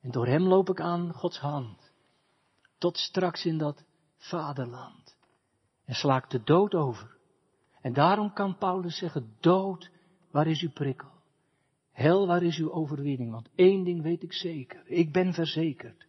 En 0.00 0.10
door 0.10 0.26
hem 0.26 0.42
loop 0.42 0.68
ik 0.68 0.80
aan 0.80 1.12
Gods 1.12 1.38
hand. 1.38 1.92
Tot 2.78 2.98
straks 2.98 3.44
in 3.44 3.58
dat 3.58 3.84
vaderland. 4.16 5.16
En 5.84 5.94
sla 5.94 6.16
ik 6.16 6.30
de 6.30 6.42
dood 6.42 6.74
over. 6.74 7.16
En 7.80 7.92
daarom 7.92 8.32
kan 8.32 8.58
Paulus 8.58 8.98
zeggen, 8.98 9.36
dood, 9.40 9.90
waar 10.30 10.46
is 10.46 10.62
uw 10.62 10.72
prikkel? 10.72 11.10
Hel, 11.92 12.26
waar 12.26 12.42
is 12.42 12.58
uw 12.58 12.72
overwinning? 12.72 13.30
Want 13.30 13.48
één 13.54 13.84
ding 13.84 14.02
weet 14.02 14.22
ik 14.22 14.32
zeker. 14.32 14.82
Ik 14.86 15.12
ben 15.12 15.32
verzekerd. 15.32 16.06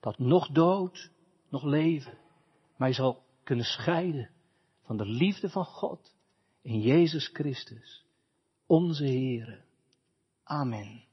Dat 0.00 0.18
nog 0.18 0.48
dood, 0.48 1.10
nog 1.48 1.62
leven 1.62 2.18
mij 2.76 2.92
zal 2.92 3.22
kunnen 3.42 3.64
scheiden 3.64 4.30
van 4.82 4.96
de 4.96 5.06
liefde 5.06 5.48
van 5.48 5.64
God 5.64 6.14
in 6.62 6.80
Jezus 6.80 7.28
Christus, 7.32 8.04
onze 8.66 9.04
Heere. 9.04 9.62
Amen. 10.44 11.04